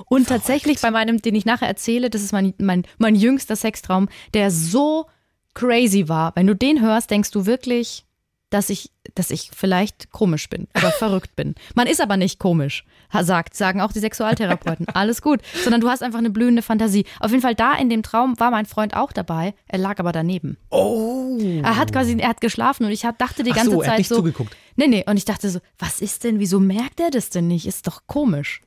Und 0.06 0.28
tatsächlich 0.28 0.80
bei 0.80 0.90
meinem, 0.90 1.20
den 1.22 1.34
ich 1.34 1.44
nachher 1.44 1.68
erzähle, 1.68 2.10
das 2.10 2.22
ist 2.22 2.32
mein, 2.32 2.54
mein, 2.58 2.84
mein 2.98 3.14
jüngster 3.14 3.56
Sextraum, 3.56 4.08
der 4.34 4.50
so 4.50 5.06
crazy 5.54 6.08
war. 6.08 6.34
Wenn 6.34 6.46
du 6.46 6.54
den 6.54 6.80
hörst, 6.80 7.10
denkst 7.10 7.30
du 7.30 7.46
wirklich, 7.46 8.05
dass 8.50 8.70
ich, 8.70 8.92
dass 9.14 9.30
ich 9.30 9.50
vielleicht 9.54 10.10
komisch 10.12 10.48
bin 10.48 10.68
oder 10.76 10.90
verrückt 10.98 11.34
bin. 11.36 11.54
Man 11.74 11.86
ist 11.86 12.00
aber 12.00 12.16
nicht 12.16 12.38
komisch, 12.38 12.84
sagt, 13.22 13.56
sagen 13.56 13.80
auch 13.80 13.92
die 13.92 13.98
Sexualtherapeuten. 14.00 14.88
Alles 14.94 15.22
gut. 15.22 15.40
Sondern 15.62 15.80
du 15.80 15.88
hast 15.88 16.02
einfach 16.02 16.18
eine 16.18 16.30
blühende 16.30 16.62
Fantasie. 16.62 17.04
Auf 17.20 17.30
jeden 17.30 17.42
Fall 17.42 17.54
da 17.54 17.74
in 17.74 17.90
dem 17.90 18.02
Traum 18.02 18.38
war 18.38 18.50
mein 18.50 18.66
Freund 18.66 18.94
auch 18.94 19.12
dabei. 19.12 19.54
Er 19.66 19.78
lag 19.78 19.98
aber 19.98 20.12
daneben. 20.12 20.56
Oh. 20.70 21.38
Er 21.62 21.76
hat 21.76 21.92
quasi, 21.92 22.16
er 22.18 22.28
hat 22.28 22.40
geschlafen 22.40 22.84
und 22.84 22.92
ich 22.92 23.04
hab, 23.04 23.18
dachte 23.18 23.42
die 23.42 23.52
Ach 23.52 23.56
ganze 23.56 23.72
so, 23.72 23.82
er 23.82 23.86
hat 23.86 23.92
Zeit 23.92 23.98
nicht 23.98 24.08
so. 24.08 24.16
zugeguckt. 24.16 24.56
Nee, 24.76 24.86
nee. 24.86 25.04
Und 25.06 25.16
ich 25.16 25.24
dachte 25.24 25.50
so, 25.50 25.60
was 25.78 26.00
ist 26.00 26.24
denn, 26.24 26.38
wieso 26.38 26.60
merkt 26.60 27.00
er 27.00 27.10
das 27.10 27.30
denn 27.30 27.48
nicht? 27.48 27.66
Ist 27.66 27.86
doch 27.86 28.02
komisch. 28.06 28.60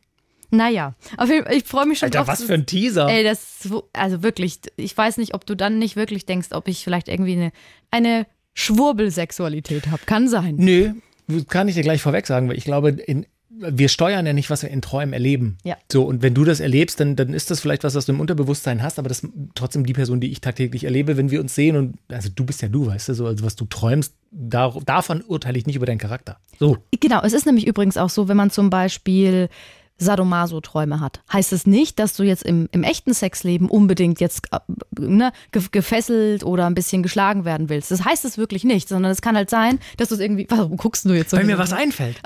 Naja, 0.51 0.95
auf 1.17 1.29
jeden 1.29 1.45
Fall, 1.45 1.55
ich 1.55 1.63
freue 1.63 1.86
mich 1.86 2.00
schon 2.00 2.07
Alter, 2.07 2.19
drauf. 2.19 2.27
was 2.27 2.43
für 2.43 2.55
ein 2.55 2.65
Teaser. 2.65 3.07
Ey, 3.07 3.24
das, 3.24 3.69
also 3.93 4.24
wirklich, 4.24 4.59
ich 4.77 4.98
weiß 4.98 5.17
nicht, 5.17 5.36
ob 5.36 5.45
du 5.45 5.55
dann 5.55 5.77
nicht 5.77 5.95
wirklich 5.95 6.25
denkst, 6.25 6.50
ob 6.51 6.67
ich 6.67 6.83
vielleicht 6.83 7.07
irgendwie 7.07 7.33
eine, 7.33 7.51
eine 7.91 8.25
Schwurbelsexualität 8.59 9.87
habe. 9.87 10.01
Kann 10.05 10.27
sein. 10.27 10.55
Nö, 10.57 10.93
kann 11.47 11.67
ich 11.67 11.75
dir 11.75 11.83
gleich 11.83 12.01
vorweg 12.01 12.27
sagen, 12.27 12.49
weil 12.49 12.57
ich 12.57 12.65
glaube, 12.65 12.89
in, 12.89 13.25
wir 13.49 13.89
steuern 13.89 14.25
ja 14.25 14.33
nicht, 14.33 14.49
was 14.49 14.63
wir 14.63 14.69
in 14.69 14.81
Träumen 14.81 15.13
erleben. 15.13 15.57
Ja. 15.63 15.77
So, 15.91 16.03
und 16.03 16.21
wenn 16.21 16.33
du 16.33 16.43
das 16.43 16.59
erlebst, 16.59 16.99
dann, 16.99 17.15
dann 17.15 17.33
ist 17.33 17.51
das 17.51 17.59
vielleicht 17.59 17.83
was, 17.83 17.95
was 17.95 18.05
du 18.05 18.11
im 18.11 18.19
Unterbewusstsein 18.19 18.81
hast, 18.81 18.99
aber 18.99 19.09
das 19.09 19.23
ist 19.23 19.31
trotzdem 19.55 19.85
die 19.85 19.93
Person, 19.93 20.19
die 20.19 20.31
ich 20.31 20.41
tagtäglich 20.41 20.83
erlebe, 20.83 21.17
wenn 21.17 21.31
wir 21.31 21.39
uns 21.39 21.55
sehen 21.55 21.75
und, 21.75 21.97
also 22.09 22.29
du 22.33 22.45
bist 22.45 22.61
ja 22.61 22.67
du, 22.67 22.87
weißt 22.87 23.09
du, 23.09 23.13
so, 23.13 23.25
also 23.25 23.45
was 23.45 23.55
du 23.55 23.65
träumst, 23.65 24.13
da, 24.31 24.73
davon 24.85 25.21
urteile 25.21 25.57
ich 25.57 25.65
nicht 25.65 25.75
über 25.75 25.85
deinen 25.85 25.97
Charakter. 25.97 26.39
So. 26.59 26.77
Genau, 26.99 27.21
es 27.23 27.33
ist 27.33 27.45
nämlich 27.45 27.67
übrigens 27.67 27.97
auch 27.97 28.09
so, 28.09 28.27
wenn 28.27 28.37
man 28.37 28.49
zum 28.49 28.69
Beispiel 28.69 29.49
Sadomaso-Träume 29.99 30.99
hat, 30.99 31.21
heißt 31.31 31.53
es 31.53 31.65
nicht, 31.67 31.99
dass 31.99 32.15
du 32.15 32.23
jetzt 32.23 32.43
im, 32.43 32.67
im 32.71 32.83
echten 32.83 33.13
Sexleben 33.13 33.69
unbedingt 33.69 34.19
jetzt 34.19 34.47
äh, 34.51 34.59
ne, 34.99 35.31
ge- 35.51 35.63
gefesselt 35.71 36.43
oder 36.43 36.65
ein 36.67 36.73
bisschen 36.75 37.03
geschlagen 37.03 37.45
werden 37.45 37.69
willst. 37.69 37.91
Das 37.91 38.03
heißt 38.05 38.25
es 38.25 38.37
wirklich 38.37 38.63
nicht, 38.63 38.89
sondern 38.89 39.11
es 39.11 39.21
kann 39.21 39.35
halt 39.35 39.49
sein, 39.49 39.79
dass 39.97 40.09
du 40.09 40.15
es 40.15 40.21
irgendwie. 40.21 40.47
Warum 40.49 40.77
guckst 40.77 41.05
du 41.05 41.13
jetzt 41.13 41.31
so? 41.31 41.37
Weil 41.37 41.45
mir 41.45 41.57
was 41.57 41.73
einfällt. 41.73 42.21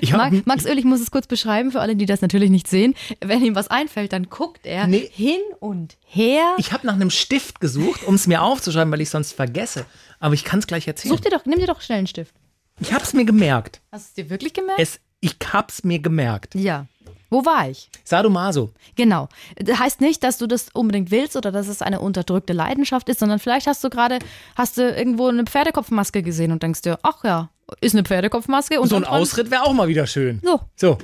Ich 0.00 0.12
hab- 0.12 0.18
Mag, 0.32 0.46
Max 0.46 0.64
Öl, 0.66 0.78
ich 0.78 0.84
muss 0.84 1.00
es 1.00 1.10
kurz 1.10 1.26
beschreiben 1.26 1.72
für 1.72 1.80
alle, 1.80 1.96
die 1.96 2.06
das 2.06 2.20
natürlich 2.22 2.50
nicht 2.50 2.68
sehen. 2.68 2.94
Wenn 3.20 3.42
ihm 3.44 3.54
was 3.54 3.68
einfällt, 3.68 4.12
dann 4.12 4.28
guckt 4.30 4.64
er 4.66 4.86
Nee. 4.86 5.08
hin 5.12 5.40
und 5.60 5.96
her. 6.06 6.54
Ich 6.58 6.72
habe 6.72 6.86
nach 6.86 6.94
einem 6.94 7.10
Stift 7.10 7.60
gesucht, 7.60 8.04
um 8.06 8.14
es 8.14 8.26
mir 8.26 8.42
aufzuschreiben, 8.42 8.92
weil 8.92 9.00
ich 9.00 9.10
sonst 9.10 9.32
vergesse. 9.32 9.84
Aber 10.20 10.34
ich 10.34 10.44
kann 10.44 10.58
es 10.60 10.66
gleich 10.66 10.86
erzählen. 10.88 11.14
Such 11.14 11.20
dir 11.20 11.30
doch, 11.30 11.44
nimm 11.46 11.58
dir 11.58 11.66
doch 11.66 11.80
schnell 11.80 11.98
einen 11.98 12.06
Stift. 12.06 12.34
Ich 12.80 12.92
habe 12.92 13.04
es 13.04 13.12
mir 13.12 13.24
gemerkt. 13.24 13.80
Hast 13.92 14.04
du 14.04 14.08
es 14.22 14.26
dir 14.26 14.30
wirklich 14.30 14.52
gemerkt? 14.52 14.80
Es, 14.80 14.98
ich 15.20 15.36
hab's 15.52 15.84
mir 15.84 15.98
gemerkt. 16.00 16.54
ja. 16.54 16.86
Wo 17.34 17.44
war 17.44 17.68
ich? 17.68 17.90
Sadomaso. 18.04 18.72
Genau. 18.94 19.28
Das 19.56 19.80
heißt 19.80 20.00
nicht, 20.00 20.22
dass 20.22 20.38
du 20.38 20.46
das 20.46 20.68
unbedingt 20.72 21.10
willst 21.10 21.34
oder 21.34 21.50
dass 21.50 21.66
es 21.66 21.82
eine 21.82 21.98
unterdrückte 21.98 22.52
Leidenschaft 22.52 23.08
ist, 23.08 23.18
sondern 23.18 23.40
vielleicht 23.40 23.66
hast 23.66 23.82
du 23.82 23.90
gerade, 23.90 24.20
hast 24.54 24.78
du 24.78 24.88
irgendwo 24.88 25.26
eine 25.26 25.42
Pferdekopfmaske 25.44 26.22
gesehen 26.22 26.52
und 26.52 26.62
denkst 26.62 26.82
dir, 26.82 26.96
ach 27.02 27.24
ja, 27.24 27.50
ist 27.80 27.94
eine 27.96 28.04
Pferdekopfmaske 28.04 28.80
und 28.80 28.88
So 28.88 28.94
ein 28.96 29.02
träumst- 29.02 29.32
Ausritt 29.32 29.50
wäre 29.50 29.64
auch 29.64 29.72
mal 29.72 29.88
wieder 29.88 30.06
schön. 30.06 30.40
So, 30.44 30.60
So, 30.76 30.98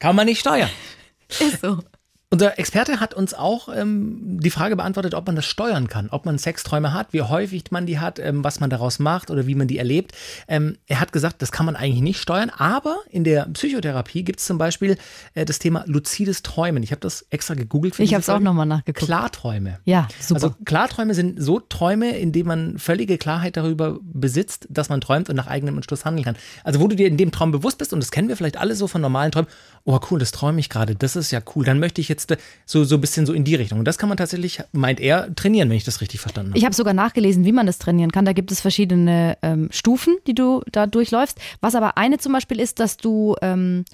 kann 0.00 0.16
man 0.16 0.26
nicht 0.26 0.40
steuern. 0.40 0.70
ist 1.28 1.60
so. 1.60 1.78
Unser 2.36 2.58
Experte 2.58 3.00
hat 3.00 3.14
uns 3.14 3.32
auch 3.32 3.70
ähm, 3.74 4.18
die 4.42 4.50
Frage 4.50 4.76
beantwortet, 4.76 5.14
ob 5.14 5.26
man 5.26 5.36
das 5.36 5.46
steuern 5.46 5.88
kann, 5.88 6.10
ob 6.10 6.26
man 6.26 6.36
Sexträume 6.36 6.92
hat, 6.92 7.14
wie 7.14 7.22
häufig 7.22 7.64
man 7.70 7.86
die 7.86 7.98
hat, 7.98 8.18
ähm, 8.18 8.44
was 8.44 8.60
man 8.60 8.68
daraus 8.68 8.98
macht 8.98 9.30
oder 9.30 9.46
wie 9.46 9.54
man 9.54 9.68
die 9.68 9.78
erlebt. 9.78 10.12
Ähm, 10.46 10.76
er 10.86 11.00
hat 11.00 11.12
gesagt, 11.12 11.40
das 11.40 11.50
kann 11.50 11.64
man 11.64 11.76
eigentlich 11.76 12.02
nicht 12.02 12.20
steuern, 12.20 12.50
aber 12.50 12.98
in 13.08 13.24
der 13.24 13.46
Psychotherapie 13.46 14.22
gibt 14.22 14.40
es 14.40 14.44
zum 14.44 14.58
Beispiel 14.58 14.98
äh, 15.32 15.46
das 15.46 15.60
Thema 15.60 15.84
luzides 15.86 16.42
Träumen. 16.42 16.82
Ich 16.82 16.90
habe 16.90 17.00
das 17.00 17.24
extra 17.30 17.54
gegoogelt. 17.54 17.98
Ich 17.98 18.12
habe 18.12 18.20
es 18.20 18.28
auch 18.28 18.38
nochmal 18.38 18.66
nachgeguckt. 18.66 19.06
Klarträume. 19.06 19.78
Ja, 19.86 20.06
super. 20.20 20.34
Also 20.34 20.54
Klarträume 20.66 21.14
sind 21.14 21.42
so 21.42 21.60
Träume, 21.60 22.18
in 22.18 22.32
denen 22.32 22.48
man 22.48 22.78
völlige 22.78 23.16
Klarheit 23.16 23.56
darüber 23.56 23.98
besitzt, 24.02 24.66
dass 24.68 24.90
man 24.90 25.00
träumt 25.00 25.30
und 25.30 25.36
nach 25.36 25.46
eigenem 25.46 25.76
Entschluss 25.76 26.04
handeln 26.04 26.26
kann. 26.26 26.36
Also 26.64 26.80
wo 26.80 26.88
du 26.88 26.96
dir 26.96 27.08
in 27.08 27.16
dem 27.16 27.32
Traum 27.32 27.50
bewusst 27.50 27.78
bist, 27.78 27.94
und 27.94 28.00
das 28.00 28.10
kennen 28.10 28.28
wir 28.28 28.36
vielleicht 28.36 28.58
alle 28.58 28.74
so 28.74 28.88
von 28.88 29.00
normalen 29.00 29.32
Träumen, 29.32 29.48
oh 29.84 29.98
cool, 30.10 30.18
das 30.18 30.32
träume 30.32 30.60
ich 30.60 30.68
gerade, 30.68 30.94
das 30.94 31.16
ist 31.16 31.30
ja 31.30 31.40
cool, 31.54 31.64
dann 31.64 31.78
möchte 31.78 32.02
ich 32.02 32.10
jetzt 32.10 32.25
äh, 32.30 32.36
so, 32.64 32.84
so 32.84 32.96
ein 32.96 33.00
bisschen 33.00 33.26
so 33.26 33.32
in 33.32 33.44
die 33.44 33.54
Richtung. 33.54 33.78
Und 33.78 33.84
das 33.84 33.98
kann 33.98 34.08
man 34.08 34.18
tatsächlich, 34.18 34.60
meint 34.72 35.00
er, 35.00 35.34
trainieren, 35.34 35.68
wenn 35.70 35.76
ich 35.76 35.84
das 35.84 36.00
richtig 36.00 36.20
verstanden 36.20 36.50
habe. 36.50 36.58
Ich 36.58 36.64
habe 36.64 36.74
sogar 36.74 36.94
nachgelesen, 36.94 37.44
wie 37.44 37.52
man 37.52 37.66
das 37.66 37.78
trainieren 37.78 38.12
kann. 38.12 38.24
Da 38.24 38.32
gibt 38.32 38.50
es 38.52 38.60
verschiedene 38.60 39.38
ähm, 39.42 39.68
Stufen, 39.70 40.16
die 40.26 40.34
du 40.34 40.62
da 40.72 40.86
durchläufst. 40.86 41.38
Was 41.60 41.74
aber 41.74 41.96
eine 41.96 42.18
zum 42.18 42.32
Beispiel 42.32 42.60
ist, 42.60 42.80
dass 42.80 42.96
du 42.96 43.36
ähm, 43.42 43.84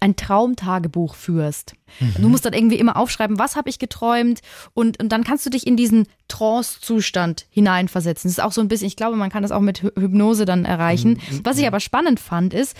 ein 0.00 0.14
Traumtagebuch 0.16 1.14
führst. 1.14 1.74
Du 2.18 2.28
musst 2.28 2.44
dann 2.46 2.52
irgendwie 2.52 2.78
immer 2.78 2.96
aufschreiben, 2.96 3.38
was 3.38 3.56
habe 3.56 3.68
ich 3.68 3.78
geträumt 3.78 4.40
und, 4.72 5.02
und 5.02 5.10
dann 5.10 5.24
kannst 5.24 5.44
du 5.44 5.50
dich 5.50 5.66
in 5.66 5.76
diesen 5.76 6.06
Trance-Zustand 6.28 7.46
hineinversetzen. 7.50 8.28
Das 8.28 8.38
ist 8.38 8.42
auch 8.44 8.52
so 8.52 8.60
ein 8.60 8.68
bisschen, 8.68 8.86
ich 8.86 8.96
glaube, 8.96 9.16
man 9.16 9.30
kann 9.30 9.42
das 9.42 9.52
auch 9.52 9.60
mit 9.60 9.82
Hy- 9.82 10.00
Hypnose 10.00 10.44
dann 10.44 10.64
erreichen. 10.64 11.20
Was 11.42 11.58
ich 11.58 11.66
aber 11.66 11.80
spannend 11.80 12.20
fand, 12.20 12.54
ist, 12.54 12.76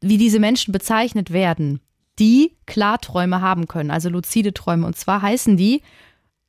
wie 0.00 0.18
diese 0.18 0.40
Menschen 0.40 0.72
bezeichnet 0.72 1.32
werden, 1.32 1.80
die 2.18 2.56
Klarträume 2.66 3.40
haben 3.40 3.68
können, 3.68 3.90
also 3.90 4.08
luzide 4.08 4.54
Träume. 4.54 4.86
Und 4.86 4.96
zwar 4.96 5.22
heißen 5.22 5.56
die 5.56 5.82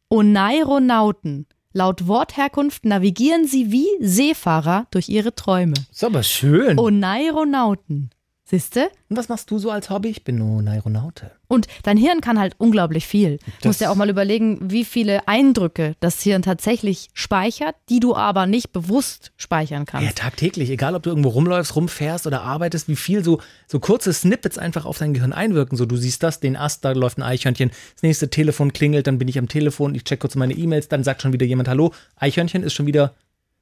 Oneironauten. 0.09 1.47
Laut 1.73 2.07
Wortherkunft 2.07 2.85
navigieren 2.85 3.47
sie 3.47 3.71
wie 3.71 3.87
Seefahrer 3.99 4.87
durch 4.91 5.09
ihre 5.09 5.35
Träume. 5.35 5.73
Ist 5.91 6.03
aber 6.03 6.23
schön. 6.23 6.79
Oneironauten. 6.79 8.11
Siehste? 8.47 8.89
Und 9.09 9.17
was 9.17 9.27
machst 9.27 9.49
du 9.49 9.57
so 9.57 9.71
als 9.71 9.89
Hobby? 9.89 10.09
Ich 10.09 10.23
bin 10.23 10.37
nur 10.37 10.61
ein 10.61 10.67
Aeronaute. 10.67 11.31
Und 11.47 11.65
dein 11.81 11.97
Hirn 11.97 12.21
kann 12.21 12.39
halt 12.39 12.53
unglaublich 12.59 13.07
viel. 13.07 13.39
Du 13.61 13.69
musst 13.69 13.81
ja 13.81 13.89
auch 13.89 13.95
mal 13.95 14.09
überlegen, 14.09 14.59
wie 14.71 14.85
viele 14.85 15.27
Eindrücke 15.27 15.95
das 15.99 16.21
Hirn 16.21 16.43
tatsächlich 16.43 17.07
speichert, 17.13 17.75
die 17.89 17.99
du 17.99 18.15
aber 18.15 18.45
nicht 18.45 18.71
bewusst 18.71 19.31
speichern 19.35 19.81
Ja, 19.81 19.85
kannst. 19.85 20.17
tagtäglich, 20.19 20.69
egal 20.69 20.93
ob 20.93 21.01
du 21.01 21.09
irgendwo 21.09 21.29
rumläufst, 21.29 21.75
rumfährst 21.75 22.27
oder 22.27 22.43
arbeitest, 22.43 22.87
wie 22.87 22.95
viel 22.95 23.23
so, 23.23 23.41
so 23.67 23.79
kurze 23.79 24.13
Snippets 24.13 24.59
einfach 24.59 24.85
auf 24.85 24.99
dein 24.99 25.15
Gehirn 25.15 25.33
einwirken. 25.33 25.75
So, 25.75 25.87
du 25.87 25.97
siehst 25.97 26.21
das, 26.21 26.39
den 26.39 26.55
Ast, 26.55 26.85
da 26.85 26.91
läuft 26.91 27.17
ein 27.17 27.23
Eichhörnchen, 27.23 27.71
das 27.95 28.03
nächste 28.03 28.29
Telefon 28.29 28.73
klingelt, 28.73 29.07
dann 29.07 29.17
bin 29.17 29.27
ich 29.27 29.39
am 29.39 29.47
Telefon, 29.47 29.95
ich 29.95 30.03
check 30.03 30.19
kurz 30.19 30.35
meine 30.35 30.53
E-Mails, 30.53 30.87
dann 30.87 31.03
sagt 31.03 31.23
schon 31.23 31.33
wieder 31.33 31.47
jemand 31.47 31.67
Hallo, 31.67 31.93
Eichhörnchen 32.17 32.61
ist 32.61 32.73
schon 32.73 32.85
wieder. 32.85 33.15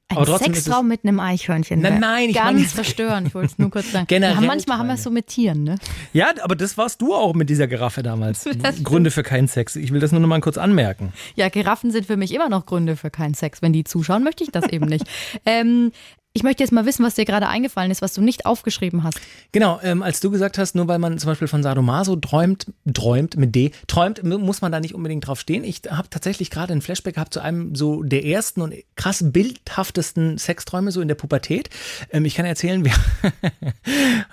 Ein 0.08 0.26
Sextraum 0.26 0.86
mit 0.86 1.04
einem 1.04 1.18
Eichhörnchen. 1.18 1.80
Nein, 1.80 1.98
nein, 1.98 2.28
ich 2.28 2.36
Ganz 2.36 2.52
meine 2.52 2.68
verstörend, 2.68 3.28
ich 3.28 3.34
wollte 3.34 3.52
es 3.52 3.58
nur 3.58 3.70
kurz 3.70 3.90
sagen. 3.90 4.06
Generell 4.08 4.36
haben, 4.36 4.46
manchmal 4.46 4.78
haben 4.78 4.86
wir 4.88 4.94
es 4.94 5.02
so 5.02 5.10
mit 5.10 5.28
Tieren, 5.28 5.64
ne? 5.64 5.76
Ja, 6.12 6.32
aber 6.42 6.56
das 6.56 6.76
warst 6.76 7.00
du 7.00 7.14
auch 7.14 7.34
mit 7.34 7.48
dieser 7.48 7.66
Giraffe 7.66 8.02
damals. 8.02 8.46
Gründe 8.82 9.10
für 9.10 9.22
keinen 9.22 9.48
Sex. 9.48 9.76
Ich 9.76 9.92
will 9.92 10.00
das 10.00 10.12
nur 10.12 10.20
noch 10.20 10.28
mal 10.28 10.40
kurz 10.40 10.58
anmerken. 10.58 11.12
Ja, 11.36 11.48
Giraffen 11.48 11.90
sind 11.90 12.06
für 12.06 12.16
mich 12.16 12.34
immer 12.34 12.48
noch 12.48 12.66
Gründe 12.66 12.96
für 12.96 13.10
keinen 13.10 13.34
Sex. 13.34 13.62
Wenn 13.62 13.72
die 13.72 13.84
zuschauen, 13.84 14.22
möchte 14.22 14.44
ich 14.44 14.50
das 14.50 14.68
eben 14.68 14.86
nicht. 14.86 15.04
Ähm, 15.46 15.90
ich 16.36 16.42
möchte 16.42 16.64
jetzt 16.64 16.72
mal 16.72 16.84
wissen, 16.84 17.04
was 17.04 17.14
dir 17.14 17.24
gerade 17.24 17.46
eingefallen 17.48 17.92
ist, 17.92 18.02
was 18.02 18.12
du 18.12 18.20
nicht 18.20 18.44
aufgeschrieben 18.44 19.04
hast. 19.04 19.20
Genau, 19.52 19.78
ähm, 19.84 20.02
als 20.02 20.18
du 20.18 20.32
gesagt 20.32 20.58
hast, 20.58 20.74
nur 20.74 20.88
weil 20.88 20.98
man 20.98 21.16
zum 21.18 21.30
Beispiel 21.30 21.46
von 21.46 21.62
Sadomaso 21.62 22.16
träumt, 22.16 22.66
träumt 22.92 23.36
mit 23.36 23.54
D, 23.54 23.70
träumt, 23.86 24.24
mu- 24.24 24.38
muss 24.38 24.60
man 24.60 24.72
da 24.72 24.80
nicht 24.80 24.96
unbedingt 24.96 25.26
drauf 25.28 25.38
stehen. 25.38 25.62
Ich 25.62 25.82
habe 25.88 26.10
tatsächlich 26.10 26.50
gerade 26.50 26.72
einen 26.72 26.82
Flashback 26.82 27.14
gehabt 27.14 27.32
zu 27.34 27.40
einem 27.40 27.76
so 27.76 28.02
der 28.02 28.24
ersten 28.24 28.62
und 28.62 28.74
krass 28.96 29.24
bildhaftesten 29.24 30.36
Sexträume 30.36 30.90
so 30.90 31.00
in 31.00 31.06
der 31.06 31.14
Pubertät. 31.14 31.70
Ähm, 32.10 32.24
ich 32.24 32.34
kann 32.34 32.46
erzählen, 32.46 32.84
wir 32.84 32.92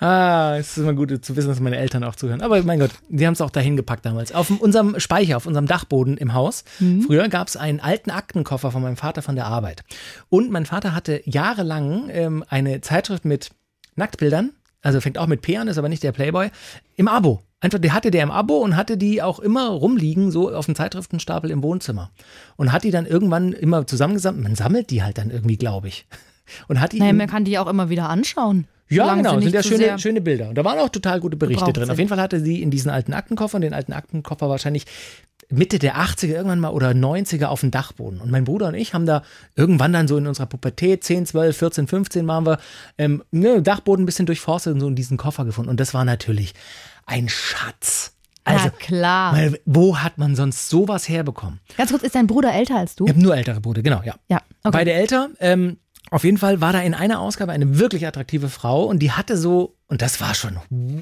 ah, 0.00 0.56
es 0.58 0.72
ist 0.76 0.78
immer 0.78 0.94
gut 0.94 1.24
zu 1.24 1.36
wissen, 1.36 1.48
dass 1.48 1.60
meine 1.60 1.76
Eltern 1.76 2.02
auch 2.02 2.16
zuhören. 2.16 2.42
Aber 2.42 2.62
mein 2.64 2.80
Gott, 2.80 2.90
die 3.10 3.24
haben 3.26 3.34
es 3.34 3.40
auch 3.40 3.50
dahin 3.50 3.76
gepackt 3.76 4.04
damals. 4.04 4.32
Auf 4.34 4.50
unserem 4.50 4.98
Speicher, 4.98 5.36
auf 5.36 5.46
unserem 5.46 5.66
Dachboden 5.66 6.16
im 6.16 6.34
Haus. 6.34 6.64
Früher 7.06 7.28
gab 7.28 7.46
es 7.46 7.56
einen 7.56 7.78
alten 7.78 8.10
Aktenkoffer 8.10 8.72
von 8.72 8.82
meinem 8.82 8.96
Vater 8.96 9.22
von 9.22 9.36
der 9.36 9.46
Arbeit. 9.46 9.84
Und 10.30 10.50
mein 10.50 10.66
Vater 10.66 10.94
hatte 10.96 11.22
jahrelang 11.26 11.91
ähm, 12.10 12.44
eine 12.48 12.80
Zeitschrift 12.80 13.24
mit 13.24 13.50
Nacktbildern, 13.96 14.50
also 14.82 15.00
fängt 15.00 15.18
auch 15.18 15.26
mit 15.26 15.42
P 15.42 15.56
an, 15.56 15.68
ist 15.68 15.78
aber 15.78 15.88
nicht 15.88 16.02
der 16.02 16.12
Playboy, 16.12 16.50
im 16.96 17.08
Abo. 17.08 17.42
Einfach, 17.60 17.78
die 17.78 17.92
hatte 17.92 18.10
der 18.10 18.24
im 18.24 18.32
Abo 18.32 18.56
und 18.56 18.76
hatte 18.76 18.96
die 18.96 19.22
auch 19.22 19.38
immer 19.38 19.68
rumliegen, 19.68 20.32
so 20.32 20.52
auf 20.52 20.66
dem 20.66 20.74
Zeitschriftenstapel 20.74 21.50
im 21.50 21.62
Wohnzimmer. 21.62 22.10
Und 22.56 22.72
hat 22.72 22.82
die 22.82 22.90
dann 22.90 23.06
irgendwann 23.06 23.52
immer 23.52 23.86
zusammengesammelt. 23.86 24.42
Man 24.42 24.56
sammelt 24.56 24.90
die 24.90 25.04
halt 25.04 25.18
dann 25.18 25.30
irgendwie, 25.30 25.56
glaube 25.56 25.88
ich. 25.88 26.06
Und 26.66 26.80
hat 26.80 26.92
die 26.92 26.98
Naja, 26.98 27.12
man 27.12 27.28
kann 27.28 27.44
die 27.44 27.56
auch 27.58 27.68
immer 27.68 27.88
wieder 27.88 28.08
anschauen. 28.08 28.66
Ja, 28.94 29.14
genau, 29.14 29.38
sie 29.38 29.50
sind 29.50 29.54
ja 29.54 29.62
schöne, 29.62 29.98
schöne 29.98 30.20
Bilder. 30.20 30.48
Und 30.48 30.56
da 30.56 30.64
waren 30.64 30.78
auch 30.78 30.88
total 30.88 31.20
gute 31.20 31.36
Berichte 31.36 31.72
drin. 31.72 31.84
Auf 31.84 31.88
sind. 31.88 31.98
jeden 31.98 32.08
Fall 32.08 32.20
hatte 32.20 32.40
sie 32.40 32.62
in 32.62 32.70
diesen 32.70 32.90
alten 32.90 33.12
Aktenkoffer, 33.12 33.56
und 33.56 33.62
den 33.62 33.74
alten 33.74 33.92
Aktenkoffer 33.92 34.48
wahrscheinlich 34.48 34.86
Mitte 35.50 35.78
der 35.78 35.96
80er 35.96 36.28
irgendwann 36.28 36.60
mal 36.60 36.70
oder 36.70 36.90
90er 36.90 37.46
auf 37.46 37.60
dem 37.60 37.70
Dachboden. 37.70 38.20
Und 38.20 38.30
mein 38.30 38.44
Bruder 38.44 38.68
und 38.68 38.74
ich 38.74 38.94
haben 38.94 39.06
da 39.06 39.22
irgendwann 39.54 39.92
dann 39.92 40.08
so 40.08 40.16
in 40.16 40.26
unserer 40.26 40.46
Pubertät, 40.46 41.04
10, 41.04 41.26
12, 41.26 41.56
14, 41.56 41.86
15 41.86 42.26
waren 42.26 42.46
wir, 42.46 42.58
ähm, 42.98 43.22
ne, 43.30 43.62
Dachboden 43.62 44.04
ein 44.04 44.06
bisschen 44.06 44.26
durchforstet 44.26 44.74
und 44.74 44.80
so 44.80 44.88
in 44.88 44.96
diesen 44.96 45.16
Koffer 45.16 45.44
gefunden. 45.44 45.70
Und 45.70 45.80
das 45.80 45.94
war 45.94 46.04
natürlich 46.04 46.54
ein 47.06 47.28
Schatz. 47.28 48.14
Also, 48.44 48.64
Na 48.64 48.70
klar. 48.70 49.36
weil, 49.36 49.60
wo 49.66 49.98
hat 49.98 50.18
man 50.18 50.34
sonst 50.34 50.68
sowas 50.68 51.08
herbekommen? 51.08 51.60
Ganz 51.76 51.90
kurz, 51.90 52.02
ist 52.02 52.14
dein 52.14 52.26
Bruder 52.26 52.52
älter 52.52 52.76
als 52.76 52.96
du? 52.96 53.04
Ich 53.04 53.10
habe 53.10 53.22
nur 53.22 53.36
ältere 53.36 53.60
Brüder, 53.60 53.82
genau, 53.82 54.02
ja. 54.04 54.16
Ja, 54.28 54.38
okay. 54.64 54.78
Beide 54.78 54.92
älter. 54.92 55.30
Ähm, 55.38 55.78
auf 56.10 56.24
jeden 56.24 56.38
Fall 56.38 56.60
war 56.60 56.72
da 56.72 56.80
in 56.80 56.94
einer 56.94 57.20
Ausgabe 57.20 57.52
eine 57.52 57.78
wirklich 57.78 58.06
attraktive 58.06 58.48
Frau 58.48 58.84
und 58.84 58.98
die 58.98 59.12
hatte 59.12 59.36
so, 59.36 59.76
und 59.88 60.02
das 60.02 60.20
war 60.20 60.34
schon, 60.34 60.58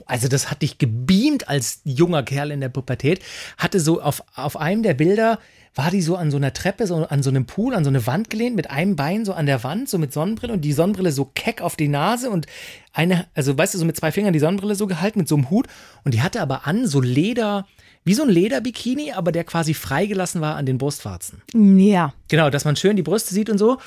also 0.06 0.28
das 0.28 0.50
hat 0.50 0.62
dich 0.62 0.78
gebeamt 0.78 1.48
als 1.48 1.80
junger 1.84 2.22
Kerl 2.22 2.50
in 2.50 2.60
der 2.60 2.68
Pubertät, 2.68 3.20
hatte 3.58 3.80
so 3.80 4.00
auf, 4.00 4.22
auf 4.34 4.56
einem 4.56 4.82
der 4.82 4.94
Bilder, 4.94 5.38
war 5.74 5.90
die 5.90 6.02
so 6.02 6.16
an 6.16 6.30
so 6.30 6.36
einer 6.36 6.52
Treppe, 6.52 6.86
so 6.86 7.06
an 7.06 7.22
so 7.22 7.30
einem 7.30 7.46
Pool, 7.46 7.74
an 7.74 7.84
so 7.84 7.90
eine 7.90 8.06
Wand 8.06 8.30
gelehnt, 8.30 8.56
mit 8.56 8.70
einem 8.70 8.96
Bein 8.96 9.24
so 9.24 9.32
an 9.32 9.46
der 9.46 9.62
Wand, 9.64 9.88
so 9.88 9.98
mit 9.98 10.12
Sonnenbrille 10.12 10.52
und 10.52 10.62
die 10.62 10.72
Sonnenbrille 10.72 11.12
so 11.12 11.24
keck 11.24 11.60
auf 11.60 11.76
die 11.76 11.88
Nase 11.88 12.30
und 12.30 12.46
eine, 12.92 13.26
also 13.34 13.56
weißt 13.56 13.74
du, 13.74 13.78
so 13.78 13.84
mit 13.84 13.96
zwei 13.96 14.12
Fingern 14.12 14.32
die 14.32 14.40
Sonnenbrille 14.40 14.74
so 14.74 14.86
gehalten, 14.86 15.20
mit 15.20 15.28
so 15.28 15.36
einem 15.36 15.50
Hut 15.50 15.66
und 16.04 16.14
die 16.14 16.22
hatte 16.22 16.40
aber 16.40 16.66
an 16.66 16.86
so 16.86 17.00
Leder, 17.00 17.66
wie 18.04 18.14
so 18.14 18.22
ein 18.22 18.30
Lederbikini, 18.30 19.12
aber 19.12 19.30
der 19.30 19.44
quasi 19.44 19.74
freigelassen 19.74 20.40
war 20.40 20.56
an 20.56 20.66
den 20.66 20.78
Brustwarzen. 20.78 21.42
Ja. 21.54 22.14
Genau, 22.28 22.50
dass 22.50 22.64
man 22.64 22.76
schön 22.76 22.96
die 22.96 23.02
Brüste 23.02 23.34
sieht 23.34 23.50
und 23.50 23.58
so. 23.58 23.78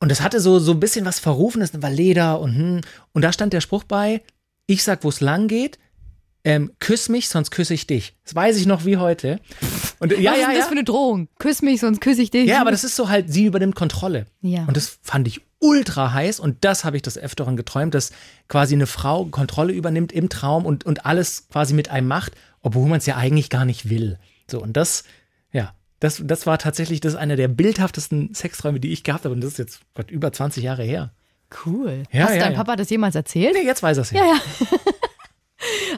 Und 0.00 0.10
das 0.10 0.22
hatte 0.22 0.40
so, 0.40 0.58
so 0.58 0.72
ein 0.72 0.80
bisschen 0.80 1.04
was 1.04 1.20
Verrufenes, 1.20 1.70
war 1.80 1.90
Leder 1.90 2.40
und 2.40 2.56
hm. 2.56 2.80
Und 3.12 3.22
da 3.22 3.32
stand 3.32 3.52
der 3.52 3.60
Spruch 3.60 3.84
bei, 3.84 4.22
ich 4.66 4.82
sag, 4.82 5.04
wo 5.04 5.08
es 5.10 5.20
lang 5.20 5.46
geht, 5.46 5.78
ähm, 6.42 6.72
küss 6.78 7.08
mich, 7.10 7.28
sonst 7.28 7.50
küsse 7.50 7.74
ich 7.74 7.86
dich. 7.86 8.14
Das 8.24 8.34
weiß 8.34 8.56
ich 8.56 8.66
noch 8.66 8.86
wie 8.86 8.96
heute. 8.96 9.40
Und, 9.98 10.12
ja, 10.12 10.32
Was 10.32 10.38
ist 10.38 10.42
ja, 10.42 10.48
das 10.48 10.58
ja. 10.58 10.64
für 10.64 10.70
eine 10.70 10.84
Drohung? 10.84 11.28
Küss 11.38 11.60
mich, 11.60 11.80
sonst 11.80 12.00
küsse 12.00 12.22
ich 12.22 12.30
dich. 12.30 12.46
Ja, 12.48 12.62
aber 12.62 12.70
das 12.70 12.84
ist 12.84 12.96
so 12.96 13.10
halt, 13.10 13.30
sie 13.30 13.44
übernimmt 13.44 13.74
Kontrolle. 13.74 14.26
Ja. 14.40 14.64
Und 14.64 14.76
das 14.76 14.98
fand 15.02 15.28
ich 15.28 15.42
ultra 15.58 16.14
heiß 16.14 16.40
und 16.40 16.64
das 16.64 16.84
habe 16.84 16.96
ich 16.96 17.02
des 17.02 17.18
Öfteren 17.18 17.56
geträumt, 17.56 17.94
dass 17.94 18.12
quasi 18.48 18.74
eine 18.74 18.86
Frau 18.86 19.26
Kontrolle 19.26 19.74
übernimmt 19.74 20.12
im 20.12 20.30
Traum 20.30 20.64
und, 20.64 20.86
und 20.86 21.04
alles 21.04 21.48
quasi 21.48 21.74
mit 21.74 21.90
einem 21.90 22.08
macht, 22.08 22.32
obwohl 22.62 22.88
man 22.88 22.98
es 22.98 23.06
ja 23.06 23.16
eigentlich 23.16 23.50
gar 23.50 23.66
nicht 23.66 23.90
will. 23.90 24.18
So, 24.50 24.62
und 24.62 24.76
das, 24.78 25.04
das, 26.00 26.20
das 26.24 26.46
war 26.46 26.58
tatsächlich, 26.58 27.00
das 27.00 27.12
ist 27.12 27.18
einer 27.18 27.36
der 27.36 27.48
bildhaftesten 27.48 28.34
Sexträume, 28.34 28.80
die 28.80 28.92
ich 28.92 29.04
gehabt 29.04 29.24
habe 29.24 29.34
und 29.34 29.40
das 29.42 29.52
ist 29.52 29.58
jetzt 29.58 29.80
Gott, 29.94 30.10
über 30.10 30.32
20 30.32 30.64
Jahre 30.64 30.82
her. 30.82 31.12
cool. 31.66 32.02
Ja, 32.10 32.24
Hast 32.24 32.34
ja, 32.34 32.40
dein 32.40 32.52
ja. 32.52 32.58
Papa 32.58 32.76
das 32.76 32.90
jemals 32.90 33.14
erzählt? 33.14 33.54
Nee, 33.54 33.66
jetzt 33.66 33.82
weiß 33.82 33.98
er 33.98 34.02
es 34.02 34.10
ja. 34.10 34.24
Ja, 34.24 34.32
ja. 34.34 34.40